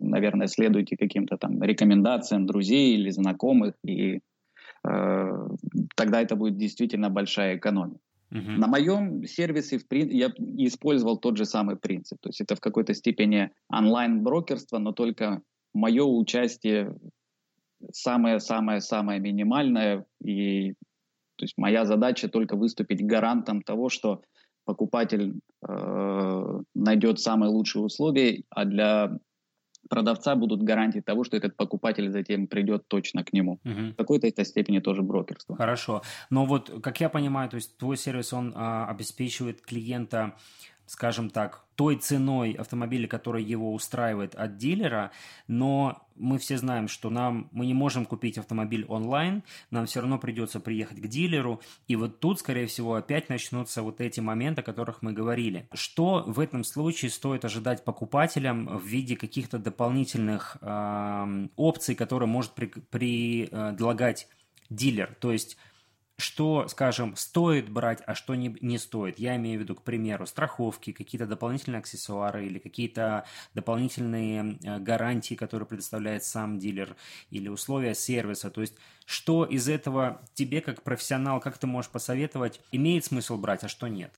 наверное, 0.00 0.48
следуйте 0.48 0.96
каким-то 0.96 1.36
там 1.36 1.62
рекомендациям 1.62 2.46
друзей 2.46 2.94
или 2.94 3.10
знакомых, 3.10 3.74
и 3.84 4.20
э, 4.84 5.48
тогда 5.94 6.22
это 6.22 6.34
будет 6.34 6.56
действительно 6.56 7.10
большая 7.10 7.56
экономия. 7.56 7.98
Uh-huh. 8.32 8.56
На 8.56 8.66
моем 8.66 9.24
сервисе 9.24 9.80
я 9.90 10.32
использовал 10.58 11.18
тот 11.18 11.36
же 11.36 11.44
самый 11.44 11.76
принцип. 11.76 12.18
То 12.20 12.28
есть 12.28 12.40
это 12.40 12.56
в 12.56 12.60
какой-то 12.60 12.92
степени 12.92 13.50
онлайн-брокерство, 13.68 14.78
но 14.78 14.92
только 14.92 15.42
мое 15.72 16.04
участие 16.04 16.96
самое-самое-самое 17.92 19.20
минимальное. 19.20 20.04
И 20.24 20.72
то 21.36 21.44
есть 21.44 21.54
моя 21.56 21.84
задача 21.84 22.28
только 22.28 22.56
выступить 22.56 23.04
гарантом 23.04 23.62
того, 23.62 23.90
что 23.90 24.22
покупатель 24.64 25.34
э, 25.68 26.60
найдет 26.74 27.20
самые 27.20 27.50
лучшие 27.50 27.84
условия, 27.84 28.42
а 28.50 28.64
для 28.64 29.18
продавца 29.88 30.34
будут 30.34 30.62
гарантии 30.62 31.00
того, 31.00 31.24
что 31.24 31.36
этот 31.36 31.56
покупатель 31.56 32.10
затем 32.10 32.46
придет 32.46 32.88
точно 32.88 33.24
к 33.24 33.32
нему. 33.32 33.60
Угу. 33.64 33.92
В 33.92 33.94
какой-то 33.94 34.26
этой 34.26 34.44
степени 34.44 34.80
тоже 34.80 35.02
брокерство. 35.02 35.56
Хорошо. 35.56 36.02
Но 36.30 36.46
вот, 36.46 36.70
как 36.82 37.00
я 37.00 37.08
понимаю, 37.08 37.48
то 37.48 37.56
есть 37.56 37.76
твой 37.76 37.96
сервис, 37.96 38.32
он 38.32 38.52
а, 38.54 38.86
обеспечивает 38.86 39.62
клиента 39.62 40.36
скажем 40.86 41.30
так, 41.30 41.64
той 41.74 41.96
ценой 41.96 42.52
автомобиля, 42.52 43.06
который 43.06 43.44
его 43.44 43.74
устраивает 43.74 44.34
от 44.34 44.56
дилера, 44.56 45.10
но 45.46 46.06
мы 46.14 46.38
все 46.38 46.56
знаем, 46.56 46.88
что 46.88 47.10
нам, 47.10 47.48
мы 47.52 47.66
не 47.66 47.74
можем 47.74 48.06
купить 48.06 48.38
автомобиль 48.38 48.86
онлайн, 48.86 49.42
нам 49.70 49.84
все 49.86 50.00
равно 50.00 50.18
придется 50.18 50.58
приехать 50.60 51.00
к 51.00 51.06
дилеру, 51.06 51.60
и 51.86 51.96
вот 51.96 52.20
тут, 52.20 52.40
скорее 52.40 52.66
всего, 52.66 52.94
опять 52.94 53.28
начнутся 53.28 53.82
вот 53.82 54.00
эти 54.00 54.20
моменты, 54.20 54.62
о 54.62 54.64
которых 54.64 55.02
мы 55.02 55.12
говорили. 55.12 55.68
Что 55.74 56.24
в 56.26 56.40
этом 56.40 56.64
случае 56.64 57.10
стоит 57.10 57.44
ожидать 57.44 57.84
покупателям 57.84 58.78
в 58.78 58.86
виде 58.86 59.16
каких-то 59.16 59.58
дополнительных 59.58 60.56
э, 60.62 61.48
опций, 61.56 61.94
которые 61.94 62.28
может 62.28 62.52
при, 62.52 62.66
предлагать 62.66 64.28
дилер? 64.70 65.14
То 65.20 65.32
есть 65.32 65.58
что, 66.18 66.66
скажем, 66.68 67.14
стоит 67.14 67.68
брать, 67.68 68.02
а 68.06 68.14
что 68.14 68.34
не, 68.34 68.56
не 68.62 68.78
стоит. 68.78 69.18
Я 69.18 69.36
имею 69.36 69.58
в 69.58 69.62
виду, 69.62 69.74
к 69.74 69.82
примеру, 69.82 70.26
страховки, 70.26 70.92
какие-то 70.92 71.26
дополнительные 71.26 71.80
аксессуары 71.80 72.46
или 72.46 72.58
какие-то 72.58 73.26
дополнительные 73.54 74.58
э, 74.64 74.78
гарантии, 74.78 75.34
которые 75.34 75.66
предоставляет 75.66 76.24
сам 76.24 76.58
дилер, 76.58 76.96
или 77.30 77.48
условия 77.48 77.94
сервиса. 77.94 78.50
То 78.50 78.62
есть, 78.62 78.76
что 79.04 79.44
из 79.44 79.68
этого 79.68 80.22
тебе, 80.32 80.62
как 80.62 80.82
профессионал, 80.82 81.38
как 81.38 81.58
ты 81.58 81.66
можешь 81.66 81.90
посоветовать, 81.90 82.60
имеет 82.72 83.04
смысл 83.04 83.36
брать, 83.36 83.64
а 83.64 83.68
что 83.68 83.86
нет? 83.86 84.14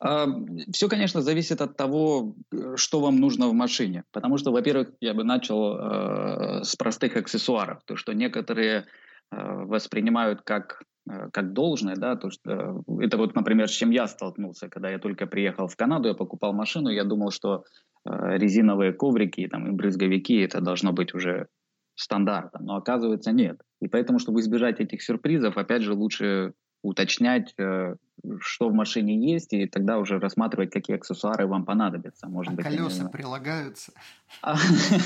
А, 0.00 0.26
Все, 0.70 0.88
конечно, 0.88 1.22
зависит 1.22 1.62
от 1.62 1.78
того, 1.78 2.34
что 2.76 3.00
вам 3.00 3.20
нужно 3.20 3.48
в 3.48 3.54
машине. 3.54 4.04
Потому 4.12 4.36
что, 4.36 4.52
во-первых, 4.52 4.90
я 5.00 5.14
бы 5.14 5.24
начал 5.24 5.78
э, 5.78 6.64
с 6.64 6.76
простых 6.76 7.16
аксессуаров. 7.16 7.82
То, 7.86 7.96
что 7.96 8.12
некоторые 8.12 8.84
э, 9.30 9.64
воспринимают 9.64 10.42
как 10.42 10.82
Э, 10.97 10.97
как 11.32 11.52
должное, 11.52 11.96
да, 11.96 12.16
то 12.16 12.30
что 12.30 12.84
э, 12.86 13.04
это 13.04 13.16
вот, 13.16 13.34
например, 13.34 13.68
с 13.68 13.72
чем 13.72 13.90
я 13.90 14.06
столкнулся, 14.06 14.68
когда 14.68 14.90
я 14.90 14.98
только 14.98 15.26
приехал 15.26 15.66
в 15.68 15.76
Канаду, 15.76 16.08
я 16.08 16.14
покупал 16.14 16.52
машину, 16.52 16.90
я 16.90 17.04
думал, 17.04 17.30
что 17.30 17.64
э, 18.04 18.38
резиновые 18.38 18.92
коврики 18.92 19.46
там, 19.48 19.66
и 19.68 19.70
брызговики 19.70 20.40
это 20.40 20.60
должно 20.60 20.92
быть 20.92 21.14
уже 21.14 21.48
стандартом, 21.94 22.64
но 22.64 22.76
оказывается 22.76 23.32
нет. 23.32 23.60
И 23.80 23.88
поэтому, 23.88 24.18
чтобы 24.18 24.40
избежать 24.40 24.80
этих 24.80 25.02
сюрпризов, 25.02 25.56
опять 25.56 25.82
же, 25.82 25.94
лучше 25.94 26.52
уточнять, 26.82 27.54
э, 27.58 27.96
что 28.40 28.68
в 28.68 28.74
машине 28.74 29.32
есть, 29.32 29.52
и 29.52 29.66
тогда 29.66 29.98
уже 29.98 30.18
рассматривать, 30.18 30.70
какие 30.70 30.96
аксессуары 30.96 31.46
вам 31.46 31.64
понадобятся. 31.64 32.28
Может 32.28 32.52
а 32.52 32.56
быть, 32.56 32.64
колеса 32.64 33.02
они... 33.02 33.10
прилагаются? 33.10 33.92
А, 34.42 34.56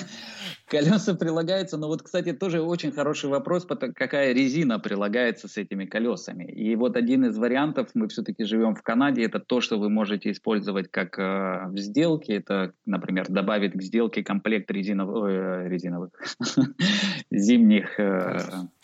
колеса 0.67 1.15
прилагаются, 1.15 1.77
но 1.77 1.89
вот, 1.89 2.03
кстати, 2.03 2.33
тоже 2.33 2.63
очень 2.63 2.93
хороший 2.93 3.31
вопрос, 3.31 3.67
какая 3.67 4.33
резина 4.33 4.79
прилагается 4.79 5.49
с 5.49 5.57
этими 5.57 5.85
колесами. 5.85 6.45
И 6.45 6.75
вот 6.77 6.97
один 6.97 7.25
из 7.27 7.37
вариантов, 7.37 7.91
мы 7.95 8.09
все-таки 8.09 8.45
живем 8.45 8.75
в 8.75 8.83
Канаде, 8.83 9.25
это 9.25 9.41
то, 9.41 9.61
что 9.61 9.79
вы 9.79 9.89
можете 9.89 10.31
использовать 10.31 10.91
как 10.91 11.19
э, 11.19 11.69
в 11.69 11.79
сделке, 11.79 12.37
это, 12.37 12.73
например, 12.87 13.29
добавить 13.29 13.73
к 13.73 13.83
сделке 13.83 14.23
комплект 14.23 14.71
резинов, 14.71 15.11
э, 15.27 15.69
резиновых 15.69 16.11
зимних, 17.31 17.99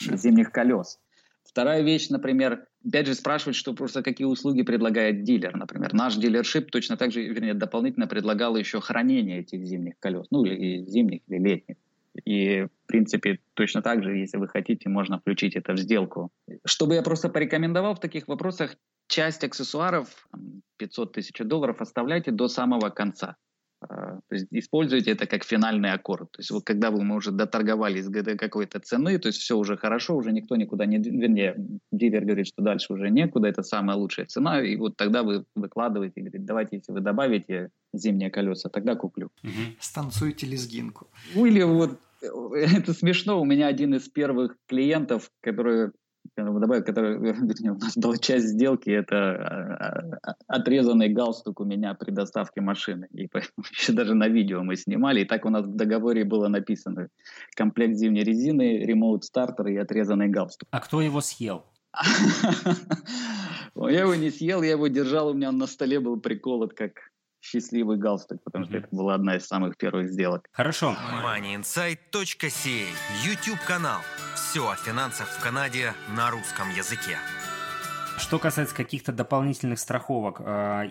зимних 0.01 0.53
колес. 0.53 0.99
Вторая 1.49 1.82
вещь, 1.82 2.11
например, 2.11 2.66
опять 2.86 3.07
же 3.07 3.14
спрашивать, 3.14 3.57
что 3.57 3.72
просто 3.72 4.03
какие 4.03 4.26
услуги 4.26 4.62
предлагает 4.62 5.24
дилер. 5.24 5.57
Например, 5.57 5.94
наш 5.94 6.16
дилершип 6.16 6.70
точно 6.70 6.99
так 6.99 7.11
же, 7.11 7.24
вернее, 7.24 7.55
дополнительно 7.55 8.07
предлагал 8.07 8.55
еще 8.57 8.80
хранение 8.80 9.40
этих 9.40 9.64
зимних 9.64 9.94
колес, 9.99 10.26
ну 10.30 10.44
или 10.44 10.84
зимних, 10.84 11.22
или 11.26 11.38
летних. 11.38 11.76
И, 12.24 12.64
в 12.64 12.86
принципе, 12.86 13.38
точно 13.55 13.80
так 13.80 14.03
же, 14.03 14.16
если 14.16 14.36
вы 14.36 14.49
хотите, 14.49 14.88
можно 14.90 15.18
включить 15.18 15.57
это 15.57 15.72
в 15.72 15.78
сделку. 15.78 16.30
Что 16.66 16.86
бы 16.86 16.94
я 16.94 17.03
просто 17.03 17.30
порекомендовал 17.30 17.94
в 17.94 18.01
таких 18.01 18.28
вопросах, 18.28 18.76
часть 19.07 19.42
аксессуаров, 19.42 20.28
500 20.76 21.12
тысяч 21.12 21.38
долларов, 21.38 21.80
оставляйте 21.80 22.30
до 22.30 22.49
самого 22.49 22.90
конца. 22.90 23.36
А, 23.80 24.18
то 24.28 24.34
есть 24.34 24.46
используйте 24.50 25.12
это 25.12 25.26
как 25.26 25.44
финальный 25.44 25.92
аккорд. 25.92 26.32
То 26.32 26.40
есть 26.40 26.50
вот 26.50 26.64
когда 26.64 26.90
вы 26.90 26.98
уже 27.14 27.30
доторговались 27.30 28.06
до 28.06 28.36
какой-то 28.36 28.80
цены, 28.80 29.18
то 29.18 29.28
есть 29.28 29.38
все 29.38 29.56
уже 29.56 29.76
хорошо, 29.76 30.16
уже 30.16 30.32
никто 30.32 30.56
никуда 30.56 30.84
не... 30.86 30.98
Вернее, 30.98 31.56
дилер 31.92 32.24
говорит, 32.24 32.48
что 32.48 32.62
дальше 32.62 32.92
уже 32.92 33.10
некуда, 33.10 33.48
это 33.48 33.62
самая 33.62 33.96
лучшая 33.96 34.26
цена, 34.26 34.60
и 34.62 34.76
вот 34.76 34.96
тогда 34.96 35.22
вы 35.22 35.44
выкладываете, 35.54 36.20
говорит, 36.20 36.44
давайте, 36.44 36.76
если 36.76 36.92
вы 36.92 37.00
добавите 37.00 37.70
зимние 37.92 38.30
колеса, 38.30 38.68
тогда 38.68 38.96
куплю. 38.96 39.30
Угу. 39.44 39.76
Станцуйте 39.80 40.46
лезгинку. 40.46 41.06
Ну 41.34 41.46
или 41.46 41.62
вот 41.62 42.00
э, 42.22 42.26
это 42.76 42.92
смешно. 42.92 43.40
У 43.40 43.44
меня 43.44 43.68
один 43.68 43.94
из 43.94 44.08
первых 44.08 44.56
клиентов, 44.66 45.30
который 45.40 45.90
добавить, 46.45 46.84
который, 46.84 47.18
вернее, 47.18 47.72
у 47.72 47.78
нас 47.78 47.97
была 47.97 48.16
часть 48.16 48.47
сделки, 48.47 48.91
это 48.91 49.16
а, 49.16 50.18
а, 50.22 50.34
отрезанный 50.47 51.09
галстук 51.09 51.61
у 51.61 51.64
меня 51.64 51.95
при 51.95 52.11
доставке 52.11 52.61
машины. 52.61 53.09
И 53.12 53.28
еще 53.72 53.93
даже 53.93 54.14
на 54.14 54.28
видео 54.28 54.62
мы 54.62 54.76
снимали, 54.76 55.20
и 55.20 55.24
так 55.24 55.45
у 55.45 55.51
нас 55.51 55.66
в 55.66 55.74
договоре 55.74 56.24
было 56.24 56.49
написано 56.49 57.09
комплект 57.55 57.97
зимней 57.97 58.24
резины, 58.24 58.78
ремоут 58.84 59.24
стартер 59.24 59.68
и 59.68 59.76
отрезанный 59.76 60.28
галстук. 60.28 60.68
А 60.70 60.80
кто 60.80 61.01
его 61.01 61.20
съел? 61.20 61.64
Я 63.74 64.01
его 64.01 64.14
не 64.14 64.30
съел, 64.30 64.62
я 64.62 64.72
его 64.72 64.89
держал, 64.89 65.28
у 65.28 65.34
меня 65.34 65.53
на 65.53 65.66
столе 65.66 66.01
был 66.01 66.18
приколот, 66.20 66.74
как 66.74 67.07
счастливый 67.41 67.97
галстук, 67.99 68.43
потому 68.45 68.64
что 68.64 68.76
это 68.76 68.89
была 68.91 69.14
одна 69.14 69.36
из 69.36 69.47
самых 69.47 69.76
первых 69.76 70.11
сделок. 70.11 70.49
Хорошо. 70.53 70.97
moneyinsight.ca 71.22 72.86
YouTube 73.24 73.61
канал. 73.66 74.01
Все 74.34 74.68
о 74.68 74.76
финансах 74.76 75.28
в 75.28 75.43
Канаде 75.43 75.93
на 76.16 76.30
русском 76.30 76.70
языке. 76.70 77.18
Что 78.18 78.39
касается 78.39 78.74
каких-то 78.74 79.12
дополнительных 79.12 79.78
страховок, 79.78 80.41
а, 80.41 80.84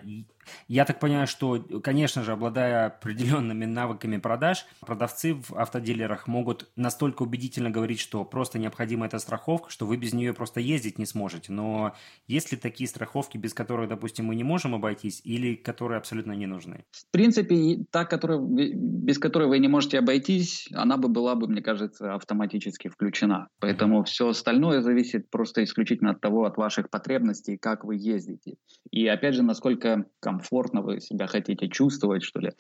я 0.67 0.85
так 0.85 0.99
понимаю, 0.99 1.27
что, 1.27 1.59
конечно 1.83 2.23
же, 2.23 2.33
обладая 2.33 2.87
определенными 2.87 3.65
навыками 3.65 4.17
продаж, 4.17 4.65
продавцы 4.81 5.33
в 5.33 5.53
автодилерах 5.55 6.27
могут 6.27 6.69
настолько 6.75 7.23
убедительно 7.23 7.69
говорить, 7.69 7.99
что 7.99 8.23
просто 8.25 8.59
необходима 8.59 9.05
эта 9.05 9.19
страховка, 9.19 9.69
что 9.69 9.85
вы 9.85 9.97
без 9.97 10.13
нее 10.13 10.33
просто 10.33 10.59
ездить 10.59 10.99
не 10.99 11.05
сможете. 11.05 11.51
Но 11.51 11.93
есть 12.27 12.51
ли 12.51 12.57
такие 12.57 12.87
страховки, 12.87 13.37
без 13.37 13.53
которых, 13.53 13.89
допустим, 13.89 14.25
мы 14.25 14.35
не 14.35 14.43
можем 14.43 14.75
обойтись, 14.75 15.21
или 15.23 15.55
которые 15.55 15.97
абсолютно 15.97 16.33
не 16.33 16.45
нужны? 16.45 16.85
В 16.91 17.11
принципе, 17.11 17.85
та, 17.91 18.05
которая, 18.05 18.39
без 18.39 19.17
которой 19.19 19.47
вы 19.47 19.59
не 19.59 19.67
можете 19.67 19.99
обойтись, 19.99 20.67
она 20.73 20.97
бы 20.97 21.07
была 21.07 21.35
бы, 21.35 21.47
мне 21.47 21.61
кажется, 21.61 22.13
автоматически 22.13 22.87
включена. 22.89 23.49
Поэтому 23.59 24.01
mm-hmm. 24.01 24.05
все 24.05 24.29
остальное 24.29 24.81
зависит 24.81 25.29
просто 25.29 25.63
исключительно 25.63 26.11
от 26.11 26.21
того, 26.21 26.45
от 26.45 26.57
ваших 26.57 26.89
потребностей, 26.89 27.57
как 27.57 27.83
вы 27.83 27.95
ездите. 27.95 28.55
И 28.91 29.07
опять 29.07 29.35
же, 29.35 29.43
насколько 29.43 30.05
комфортно 30.37 30.81
вы 30.81 30.99
себя 30.99 31.27
хотите 31.27 31.67
чувствовать, 31.67 32.23
что 32.23 32.39
ли. 32.39 32.51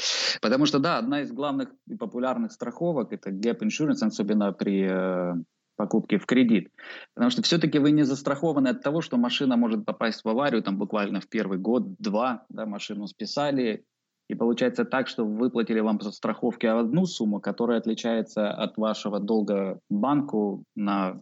Потому 0.41 0.65
что, 0.65 0.79
да, 0.79 0.97
одна 0.97 1.21
из 1.21 1.31
главных 1.31 1.69
и 1.87 1.95
популярных 1.95 2.51
страховок– 2.51 3.07
это 3.13 3.29
gap 3.29 3.59
insurance, 3.59 4.01
особенно 4.01 4.51
при 4.51 4.87
э, 4.89 5.33
покупке 5.75 6.17
в 6.17 6.25
кредит. 6.25 6.71
Потому 7.13 7.29
что 7.29 7.41
все-таки 7.41 7.79
вы 7.79 7.91
не 7.91 8.03
застрахованы 8.03 8.69
от 8.69 8.81
того, 8.81 9.01
что 9.01 9.17
машина 9.17 9.57
может 9.57 9.85
попасть 9.85 10.23
в 10.23 10.29
аварию 10.29 10.63
там 10.63 10.77
буквально 10.77 11.21
в 11.21 11.27
первый 11.27 11.59
год-два, 11.59 12.45
да, 12.49 12.65
машину 12.65 13.07
списали, 13.07 13.85
и 14.29 14.35
получается 14.35 14.83
так, 14.83 15.07
что 15.07 15.25
выплатили 15.25 15.79
вам 15.79 15.99
по 15.99 16.11
страховке 16.11 16.69
одну 16.69 17.05
сумму, 17.05 17.39
которая 17.39 17.79
отличается 17.79 18.51
от 18.51 18.77
вашего 18.77 19.19
долга 19.19 19.79
банку 19.89 20.63
на 20.75 21.21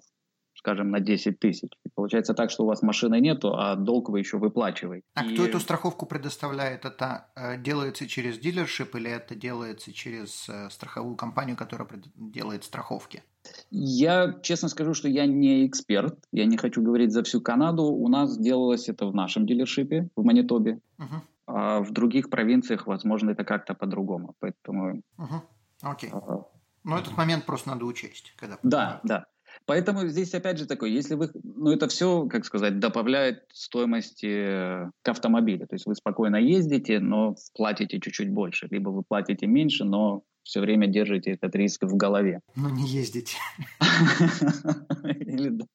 скажем, 0.65 0.89
на 0.89 0.99
10 0.99 1.39
тысяч. 1.39 1.69
И 1.85 1.89
получается 1.93 2.33
так, 2.33 2.49
что 2.49 2.63
у 2.63 2.65
вас 2.65 2.81
машины 2.81 3.19
нету, 3.21 3.53
а 3.55 3.75
долг 3.75 4.09
вы 4.09 4.19
еще 4.19 4.37
выплачиваете. 4.37 5.05
А 5.13 5.23
и... 5.23 5.33
кто 5.33 5.45
эту 5.45 5.59
страховку 5.59 6.07
предоставляет? 6.07 6.85
Это 6.85 7.27
э, 7.35 7.61
делается 7.61 8.07
через 8.07 8.39
дилершип 8.39 8.95
или 8.95 9.11
это 9.11 9.35
делается 9.35 9.93
через 9.93 10.49
э, 10.49 10.69
страховую 10.71 11.15
компанию, 11.15 11.55
которая 11.55 11.87
делает 12.15 12.63
страховки? 12.63 13.21
Я 13.69 14.39
честно 14.41 14.69
скажу, 14.69 14.95
что 14.95 15.07
я 15.07 15.27
не 15.27 15.67
эксперт, 15.67 16.17
я 16.31 16.45
не 16.45 16.57
хочу 16.57 16.81
говорить 16.81 17.11
за 17.11 17.21
всю 17.21 17.41
Канаду. 17.41 17.83
У 17.83 18.07
нас 18.07 18.35
делалось 18.35 18.89
это 18.89 19.05
в 19.05 19.13
нашем 19.13 19.45
дилершипе, 19.45 20.09
в 20.15 20.23
Манитобе. 20.23 20.79
Угу. 20.97 21.21
А 21.47 21.79
в 21.79 21.91
других 21.91 22.31
провинциях, 22.31 22.87
возможно, 22.87 23.29
это 23.29 23.43
как-то 23.43 23.75
по-другому. 23.75 24.33
Поэтому... 24.39 25.03
Угу. 25.19 25.41
Окей. 25.83 26.09
А... 26.11 26.41
Но 26.83 26.97
этот 26.97 27.17
момент 27.17 27.45
просто 27.45 27.69
надо 27.69 27.85
учесть. 27.85 28.33
Когда 28.37 28.57
да, 28.63 28.99
да. 29.03 29.25
Поэтому 29.65 30.05
здесь 30.07 30.33
опять 30.35 30.59
же 30.59 30.67
такое, 30.67 30.89
если 30.89 31.15
вы, 31.15 31.31
ну 31.43 31.71
это 31.71 31.87
все, 31.87 32.27
как 32.27 32.45
сказать, 32.45 32.79
добавляет 32.79 33.45
стоимости 33.51 34.27
э, 34.27 34.91
к 35.01 35.07
автомобилю. 35.09 35.67
То 35.67 35.73
есть 35.75 35.87
вы 35.87 35.95
спокойно 35.95 36.35
ездите, 36.35 36.99
но 36.99 37.35
платите 37.55 37.99
чуть-чуть 37.99 38.29
больше, 38.29 38.67
либо 38.69 38.89
вы 38.89 39.01
платите 39.01 39.47
меньше, 39.47 39.83
но 39.83 40.23
все 40.45 40.61
время 40.61 40.87
держите 40.87 41.31
этот 41.31 41.55
риск 41.55 41.83
в 41.83 41.97
голове. 41.97 42.39
Ну, 42.55 42.69
не 42.69 42.87
ездите. 42.87 43.35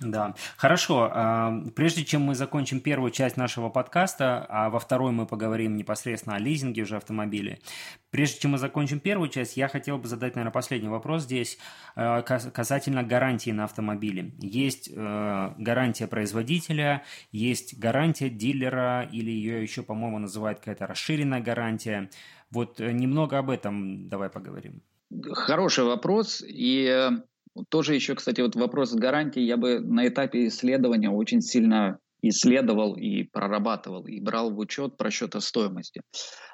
Да, 0.00 0.34
хорошо. 0.56 1.10
А, 1.12 1.62
прежде 1.74 2.04
чем 2.04 2.22
мы 2.22 2.34
закончим 2.34 2.80
первую 2.80 3.10
часть 3.10 3.36
нашего 3.36 3.68
подкаста, 3.68 4.44
а 4.48 4.68
во 4.68 4.78
второй 4.78 5.12
мы 5.12 5.24
поговорим 5.24 5.76
непосредственно 5.76 6.36
о 6.36 6.38
лизинге 6.38 6.82
уже 6.82 6.96
автомобилей, 6.96 7.60
прежде 8.10 8.40
чем 8.40 8.52
мы 8.52 8.58
закончим 8.58 9.00
первую 9.00 9.28
часть, 9.28 9.56
я 9.56 9.68
хотел 9.68 9.96
бы 9.98 10.08
задать, 10.08 10.34
наверное, 10.34 10.52
последний 10.52 10.88
вопрос 10.88 11.22
здесь 11.22 11.58
э, 11.96 12.22
касательно 12.22 13.02
гарантии 13.02 13.50
на 13.50 13.64
автомобиле. 13.64 14.32
Есть 14.40 14.90
э, 14.92 15.52
гарантия 15.58 16.08
производителя, 16.08 17.02
есть 17.30 17.78
гарантия 17.78 18.28
дилера, 18.28 19.08
или 19.10 19.30
ее 19.30 19.62
еще, 19.62 19.82
по-моему, 19.82 20.18
называют 20.18 20.58
какая-то 20.58 20.86
расширенная 20.86 21.40
гарантия. 21.40 22.10
Вот 22.54 22.80
э, 22.80 22.92
немного 22.92 23.38
об 23.38 23.50
этом 23.50 24.08
давай 24.08 24.30
поговорим. 24.30 24.82
Хороший 25.32 25.84
вопрос. 25.84 26.42
И 26.46 27.10
тоже 27.68 27.94
еще, 27.94 28.14
кстати, 28.14 28.40
вот 28.40 28.56
вопрос 28.56 28.94
гарантии 28.94 29.40
я 29.40 29.56
бы 29.56 29.80
на 29.80 30.08
этапе 30.08 30.46
исследования 30.46 31.10
очень 31.10 31.40
сильно 31.40 31.98
исследовал 32.28 32.96
и 32.96 33.24
прорабатывал, 33.24 34.06
и 34.06 34.20
брал 34.20 34.50
в 34.50 34.58
учет 34.58 34.96
просчета 34.96 35.40
стоимости. 35.40 36.02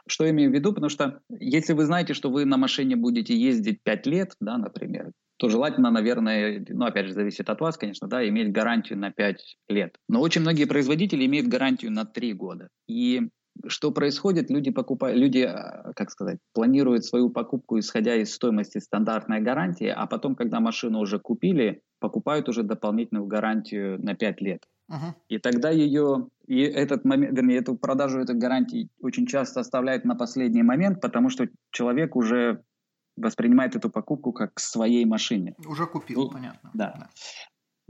Что 0.08 0.28
имею 0.28 0.50
в 0.50 0.54
виду? 0.54 0.72
Потому 0.72 0.90
что 0.90 1.20
если 1.28 1.74
вы 1.74 1.84
знаете, 1.84 2.14
что 2.14 2.30
вы 2.30 2.44
на 2.44 2.56
машине 2.56 2.96
будете 2.96 3.36
ездить 3.36 3.82
5 3.82 4.06
лет, 4.06 4.32
да, 4.40 4.58
например, 4.58 5.12
то 5.36 5.48
желательно, 5.48 5.90
наверное, 5.90 6.64
ну, 6.68 6.84
опять 6.84 7.06
же, 7.06 7.14
зависит 7.14 7.48
от 7.48 7.60
вас, 7.60 7.76
конечно, 7.76 8.08
да, 8.08 8.28
иметь 8.28 8.52
гарантию 8.52 8.98
на 8.98 9.10
5 9.10 9.58
лет. 9.68 9.96
Но 10.08 10.20
очень 10.20 10.42
многие 10.42 10.66
производители 10.66 11.24
имеют 11.24 11.46
гарантию 11.46 11.92
на 11.92 12.04
3 12.04 12.34
года. 12.34 12.68
И 12.88 13.28
что 13.66 13.90
происходит? 13.90 14.50
Люди 14.50 14.70
покупают, 14.70 15.18
люди, 15.18 15.40
а, 15.40 15.92
как 15.94 16.10
сказать, 16.10 16.38
планируют 16.52 17.04
свою 17.04 17.30
покупку 17.30 17.78
исходя 17.78 18.14
из 18.14 18.34
стоимости 18.34 18.78
стандартной 18.78 19.40
гарантии, 19.40 19.88
а 19.88 20.06
потом, 20.06 20.34
когда 20.34 20.60
машину 20.60 21.00
уже 21.00 21.18
купили, 21.18 21.82
покупают 21.98 22.48
уже 22.48 22.62
дополнительную 22.62 23.26
гарантию 23.26 24.02
на 24.02 24.14
5 24.14 24.40
лет. 24.40 24.64
Uh-huh. 24.90 25.14
И 25.28 25.38
тогда 25.38 25.70
ее, 25.70 26.28
и 26.46 26.62
этот 26.62 27.04
момент, 27.04 27.36
вернее, 27.36 27.58
эту 27.58 27.76
продажу 27.76 28.20
этой 28.20 28.34
гарантии 28.34 28.88
очень 29.00 29.26
часто 29.26 29.60
оставляют 29.60 30.04
на 30.04 30.16
последний 30.16 30.62
момент, 30.62 31.00
потому 31.00 31.30
что 31.30 31.48
человек 31.70 32.16
уже 32.16 32.62
воспринимает 33.16 33.76
эту 33.76 33.90
покупку 33.90 34.32
как 34.32 34.54
к 34.54 34.60
своей 34.60 35.04
машине. 35.04 35.54
Уже 35.66 35.86
купил, 35.86 36.22
ну, 36.22 36.30
понятно. 36.30 36.70
Да. 36.74 36.94
да. 36.98 37.08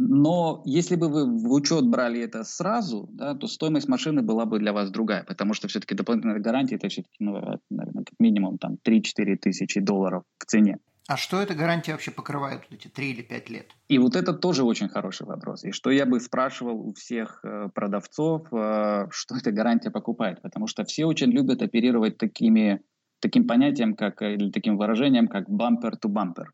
Но 0.02 0.62
если 0.64 0.96
бы 0.96 1.08
вы 1.08 1.26
в 1.26 1.52
учет 1.52 1.86
брали 1.86 2.22
это 2.22 2.42
сразу, 2.42 3.06
да, 3.12 3.34
то 3.34 3.46
стоимость 3.46 3.86
машины 3.86 4.22
была 4.22 4.46
бы 4.46 4.58
для 4.58 4.72
вас 4.72 4.90
другая, 4.90 5.24
потому 5.24 5.52
что 5.52 5.68
все-таки 5.68 5.94
дополнительная 5.94 6.38
гарантия 6.38 6.76
это 6.76 6.88
все-таки, 6.88 7.16
ну, 7.18 7.60
наверное, 7.68 8.04
как 8.04 8.18
минимум 8.18 8.56
там 8.56 8.78
3-4 8.82 9.36
тысячи 9.36 9.78
долларов 9.78 10.22
в 10.38 10.46
цене. 10.46 10.78
А 11.06 11.18
что 11.18 11.42
эта 11.42 11.54
гарантия 11.54 11.92
вообще 11.92 12.12
покрывает, 12.12 12.62
вот 12.70 12.80
эти 12.80 12.88
3 12.88 13.10
или 13.10 13.20
5 13.20 13.50
лет? 13.50 13.66
И 13.88 13.98
вот 13.98 14.16
это 14.16 14.32
тоже 14.32 14.64
очень 14.64 14.88
хороший 14.88 15.26
вопрос. 15.26 15.64
И 15.64 15.72
что 15.72 15.90
я 15.90 16.06
бы 16.06 16.18
спрашивал 16.18 16.80
у 16.88 16.94
всех 16.94 17.40
э, 17.42 17.68
продавцов, 17.74 18.46
э, 18.52 19.06
что 19.10 19.36
эта 19.36 19.52
гарантия 19.52 19.90
покупает, 19.90 20.40
потому 20.40 20.66
что 20.66 20.84
все 20.84 21.04
очень 21.04 21.30
любят 21.30 21.60
оперировать 21.60 22.16
такими 22.16 22.80
таким 23.20 23.46
понятием, 23.46 23.94
как, 23.94 24.22
э, 24.22 24.34
или 24.34 24.50
таким 24.50 24.76
выражением, 24.76 25.28
как 25.28 25.48
bumper, 25.48 25.92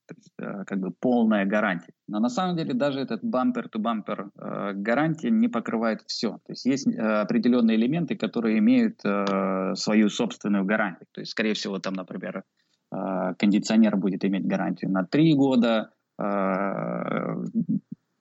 то 0.07 0.15
есть 0.17 0.33
э, 0.39 0.65
как 0.67 0.79
бы 0.81 0.91
полная 0.91 1.47
гарантия. 1.47 1.93
Но 2.09 2.21
на 2.21 2.29
самом 2.29 2.57
деле 2.57 2.75
даже 2.75 3.01
этот 3.01 3.25
bumper 3.25 3.69
э, 4.39 4.73
гарантия 4.75 5.31
не 5.31 5.49
покрывает 5.49 6.03
все. 6.07 6.33
То 6.47 6.53
есть 6.53 6.67
есть 6.67 6.87
определенные 6.89 7.77
элементы, 7.77 8.17
которые 8.17 8.59
имеют 8.59 9.01
свою 9.79 10.09
собственную 10.09 10.65
гарантию. 10.65 11.07
То 11.13 11.21
есть, 11.21 11.31
скорее 11.33 11.55
всего, 11.55 11.79
там, 11.79 11.95
например, 11.95 12.43
кондиционер 12.91 13.97
будет 13.97 14.25
иметь 14.25 14.47
гарантию 14.47 14.91
на 14.91 15.05
3 15.05 15.35
года, 15.35 15.91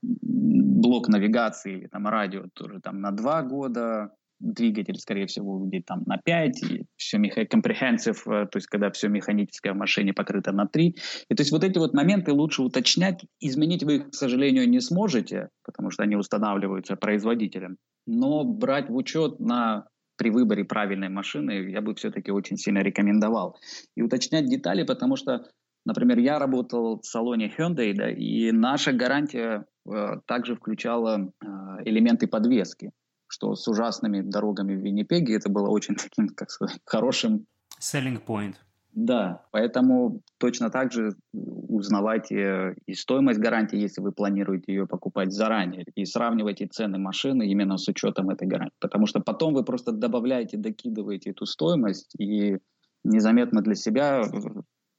блок 0.02 1.08
навигации 1.08 1.78
или 1.78 1.88
там 1.88 2.08
радио 2.08 2.46
тоже 2.54 2.80
там 2.82 3.02
на 3.02 3.12
2 3.12 3.44
года, 3.44 4.12
двигатель, 4.40 4.98
скорее 4.98 5.28
всего, 5.28 5.60
будет 5.60 5.86
там 5.86 6.04
на 6.06 6.18
5, 6.18 6.64
и 6.64 6.86
все 6.98 7.18
comprehensive, 7.18 8.20
э, 8.26 8.48
то 8.48 8.58
есть 8.58 8.68
когда 8.68 8.92
все 8.92 9.08
механическое 9.08 9.74
в 9.74 9.78
машине 9.78 10.14
покрыто 10.14 10.52
на 10.52 10.68
3. 10.68 10.96
И 11.30 11.36
то 11.36 11.42
есть 11.42 11.52
вот 11.52 11.64
эти 11.64 11.78
вот 11.78 11.94
моменты 11.94 12.32
лучше 12.32 12.62
уточнять. 12.62 13.26
Изменить 13.40 13.84
вы 13.84 13.96
их, 13.98 14.10
к 14.10 14.14
сожалению, 14.14 14.70
не 14.70 14.80
сможете, 14.80 15.50
потому 15.64 15.92
что 15.92 16.04
они 16.04 16.16
устанавливаются 16.16 16.96
производителем. 16.96 17.78
Но 18.08 18.44
брать 18.44 18.90
в 18.90 18.96
учет 18.96 19.40
на 19.40 19.88
при 20.18 20.30
выборе 20.30 20.64
правильной 20.64 21.10
машины 21.10 21.70
я 21.70 21.82
бы 21.82 21.94
все-таки 21.96 22.32
очень 22.32 22.58
сильно 22.58 22.80
рекомендовал. 22.80 23.58
И 23.96 24.02
уточнять 24.02 24.46
детали, 24.46 24.84
потому 24.84 25.16
что, 25.16 25.46
например, 25.86 26.20
я 26.20 26.40
работал 26.40 27.00
в 27.02 27.06
салоне 27.06 27.52
Hyundai, 27.58 27.94
да, 27.94 28.10
и 28.10 28.52
наша 28.52 28.94
гарантия 28.94 29.66
э, 29.86 30.20
также 30.26 30.56
включала 30.56 31.20
э, 31.20 31.46
элементы 31.86 32.28
подвески 32.28 32.92
что 33.28 33.56
с 33.56 33.68
ужасными 33.68 34.22
дорогами 34.22 34.76
в 34.76 34.80
Виннипеге 34.80 35.36
это 35.36 35.50
было 35.50 35.70
очень 35.70 35.96
таким, 36.02 36.30
как 36.30 36.50
сказать, 36.50 36.80
хорошим... 36.86 37.46
Selling 37.80 38.24
point. 38.26 38.56
Да, 38.96 39.44
поэтому 39.52 40.22
точно 40.38 40.70
так 40.70 40.94
же 40.94 41.16
узнавайте 41.34 42.76
и 42.86 42.94
стоимость 42.94 43.42
гарантии, 43.42 43.78
если 43.78 44.00
вы 44.00 44.14
планируете 44.14 44.72
ее 44.72 44.88
покупать 44.88 45.34
заранее, 45.34 45.84
и 45.96 46.06
сравнивайте 46.06 46.68
цены 46.68 46.98
машины 46.98 47.46
именно 47.46 47.78
с 47.78 47.86
учетом 47.90 48.30
этой 48.30 48.48
гарантии. 48.48 48.78
Потому 48.80 49.06
что 49.06 49.20
потом 49.20 49.54
вы 49.54 49.66
просто 49.66 49.92
добавляете, 49.92 50.56
докидываете 50.56 51.32
эту 51.32 51.46
стоимость, 51.46 52.16
и 52.18 52.58
незаметно 53.04 53.62
для 53.62 53.76
себя 53.76 54.22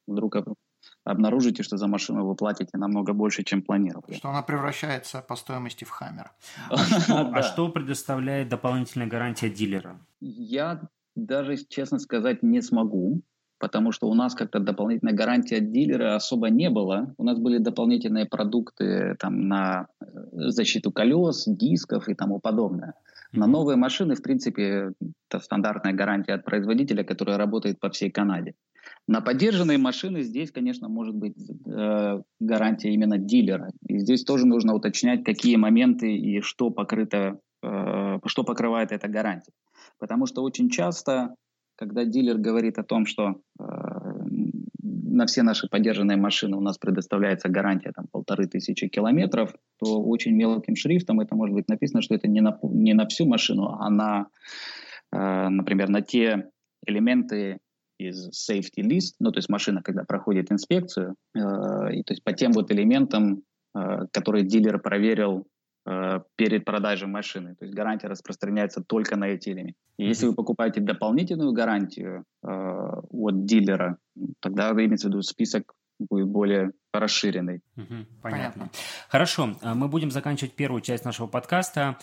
вдруг 0.07 0.37
обнаружите, 1.07 1.63
что 1.63 1.77
за 1.77 1.87
машину 1.87 2.27
вы 2.27 2.35
платите 2.35 2.77
намного 2.79 3.13
больше, 3.13 3.45
чем 3.45 3.63
планировали. 3.63 4.15
Что 4.15 4.29
она 4.29 4.43
превращается 4.43 5.23
по 5.23 5.37
стоимости 5.37 5.85
в 5.85 5.91
хаммер. 5.91 6.31
А 7.09 7.43
что 7.43 7.69
предоставляет 7.69 8.49
дополнительная 8.49 9.07
гарантия 9.07 9.49
дилера? 9.49 9.99
Я 10.21 10.81
даже, 11.15 11.57
честно 11.69 11.99
сказать, 11.99 12.43
не 12.43 12.63
смогу, 12.63 13.23
потому 13.59 13.93
что 13.93 14.09
у 14.09 14.15
нас 14.15 14.35
как-то 14.35 14.61
дополнительная 14.61 15.15
гарантия 15.15 15.59
от 15.59 15.73
дилера 15.73 16.17
особо 16.17 16.51
не 16.51 16.71
было. 16.71 17.15
У 17.19 17.25
нас 17.25 17.39
были 17.39 17.59
дополнительные 17.59 18.27
продукты 18.27 19.17
там, 19.19 19.49
на 19.49 19.87
э, 20.01 20.05
защиту 20.35 20.93
колес, 20.93 21.45
дисков 21.47 22.09
и 22.09 22.15
тому 22.15 22.41
подобное. 22.41 22.95
На 23.33 23.47
новые 23.47 23.77
машины, 23.77 24.15
в 24.15 24.23
принципе, 24.23 24.93
это 25.29 25.41
стандартная 25.43 25.93
гарантия 25.93 26.35
от 26.35 26.45
производителя, 26.45 27.05
которая 27.05 27.39
работает 27.39 27.79
по 27.81 27.91
всей 27.91 28.11
Канаде. 28.11 28.55
На 29.09 29.21
поддержанные 29.21 29.79
машины 29.79 30.23
здесь, 30.23 30.51
конечно, 30.51 30.89
может 30.89 31.15
быть 31.15 31.37
э, 31.39 32.23
гарантия 32.41 32.93
именно 32.93 33.19
дилера. 33.19 33.71
И 33.87 33.99
здесь 33.99 34.25
тоже 34.25 34.47
нужно 34.47 34.75
уточнять, 34.75 35.23
какие 35.23 35.57
моменты 35.57 36.17
и 36.17 36.41
что 36.41 36.71
покрыто, 36.71 37.39
э, 37.63 38.19
что 38.27 38.43
покрывает 38.43 38.91
эта 38.91 39.07
гарантия. 39.07 39.53
Потому 40.01 40.27
что 40.27 40.43
очень 40.43 40.71
часто, 40.71 41.37
когда 41.77 42.05
дилер 42.05 42.37
говорит 42.39 42.79
о 42.79 42.83
том, 42.83 43.07
что 43.07 43.37
э, 43.61 43.65
на 44.83 45.27
все 45.27 45.43
наши 45.43 45.69
поддержанные 45.69 46.17
машины 46.17 46.57
у 46.57 46.61
нас 46.61 46.77
предоставляется 46.77 47.49
гарантия 47.49 47.93
там 47.93 48.07
полторы 48.11 48.49
тысячи 48.49 48.89
километров, 48.89 49.55
то 49.79 50.03
очень 50.03 50.33
мелким 50.35 50.75
шрифтом 50.75 51.21
это 51.21 51.37
может 51.37 51.55
быть 51.55 51.69
написано, 51.69 52.03
что 52.03 52.17
это 52.17 52.27
не 52.27 52.41
на, 52.41 52.59
не 52.63 52.93
на 52.93 53.07
всю 53.07 53.25
машину, 53.27 53.69
а 53.79 53.89
на, 53.89 54.27
э, 55.13 55.49
например, 55.49 55.91
на 55.91 56.03
те 56.03 56.51
элементы 56.85 57.59
из 57.99 58.28
safety 58.30 58.82
list, 58.82 59.14
ну, 59.20 59.32
то 59.32 59.38
есть 59.38 59.49
машина, 59.49 59.82
когда 59.82 60.05
проходит 60.05 60.53
инспекцию, 60.53 61.16
э, 61.34 61.38
и, 61.38 62.03
то 62.03 62.12
есть 62.12 62.22
по 62.22 62.32
тем 62.32 62.53
вот 62.53 62.70
элементам, 62.70 63.42
э, 63.74 64.07
которые 64.12 64.44
дилер 64.44 64.78
проверил 64.78 65.47
э, 65.86 66.20
перед 66.36 66.64
продажей 66.64 67.09
машины. 67.09 67.55
То 67.57 67.64
есть 67.64 67.74
гарантия 67.74 68.09
распространяется 68.09 68.82
только 68.82 69.16
на 69.16 69.28
эти 69.28 69.51
элементы. 69.51 69.78
И 69.99 70.07
если 70.07 70.26
вы 70.26 70.34
покупаете 70.34 70.80
дополнительную 70.80 71.53
гарантию 71.53 72.24
э, 72.42 72.49
от 72.49 73.44
дилера, 73.44 73.99
тогда 74.40 74.70
имеется 74.72 75.09
в 75.09 75.11
виду 75.11 75.22
список 75.22 75.72
будет 75.99 76.28
более 76.28 76.72
расширенный. 76.92 77.62
Угу, 77.76 77.86
понятно. 77.86 78.20
понятно. 78.22 78.70
Хорошо, 79.09 79.57
а 79.62 79.74
мы 79.74 79.88
будем 79.88 80.11
заканчивать 80.11 80.55
первую 80.55 80.82
часть 80.82 81.05
нашего 81.05 81.26
подкаста. 81.26 81.99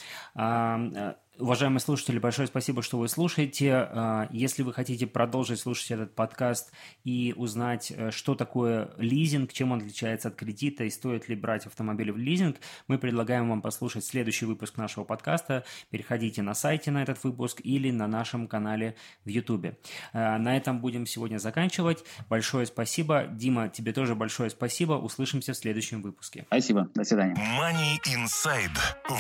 Уважаемые 1.40 1.80
слушатели, 1.80 2.20
большое 2.20 2.48
спасибо, 2.48 2.84
что 2.84 3.00
вы 3.00 3.08
слушаете. 3.08 3.74
А, 3.74 4.28
если 4.30 4.62
вы 4.62 4.72
хотите 4.72 5.08
продолжить 5.08 5.60
слушать 5.60 5.90
этот 5.90 6.14
подкаст 6.14 6.72
и 7.06 7.34
узнать, 7.36 7.92
э, 7.92 8.12
что 8.12 8.36
такое 8.36 8.92
лизинг, 8.98 9.52
чем 9.52 9.72
он 9.72 9.80
отличается 9.80 10.28
от 10.28 10.36
кредита 10.36 10.84
и 10.84 10.92
стоит 10.92 11.30
ли 11.30 11.36
брать 11.36 11.66
автомобиль 11.66 12.12
в 12.12 12.18
лизинг, 12.18 12.58
мы 12.88 13.00
предлагаем 13.00 13.50
вам 13.50 13.64
послушать 13.64 14.06
следующий 14.06 14.46
выпуск 14.46 14.78
нашего 14.78 15.06
подкаста. 15.06 15.66
Переходите 15.90 16.44
на 16.44 16.54
сайте 16.54 16.92
на 16.92 17.02
этот 17.02 17.24
выпуск 17.24 17.62
или 17.64 17.90
на 17.90 18.06
нашем 18.06 18.48
канале 18.48 18.96
в 19.26 19.30
YouTube. 19.30 19.76
А, 20.14 20.38
на 20.38 20.56
этом 20.56 20.82
будем 20.82 21.08
сегодня 21.08 21.40
заканчивать. 21.40 22.04
Большое 22.30 22.68
спасибо. 22.68 23.26
Дима, 23.26 23.70
тебе 23.70 23.92
тоже 23.92 24.14
большое 24.14 24.52
спасибо. 24.52 24.94
Услышимся 24.94 25.54
в 25.54 25.58
следующем 25.58 26.04
выпуске. 26.04 26.44
Спасибо. 26.46 26.92
До 26.94 27.04
свидания. 27.04 27.34
Money 27.34 27.98
Inside. 28.06 28.78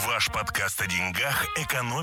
Ваш 0.07 0.31
подкаст 0.31 0.79
о 0.79 0.87
деньгах, 0.87 1.47
экономике 1.57 2.02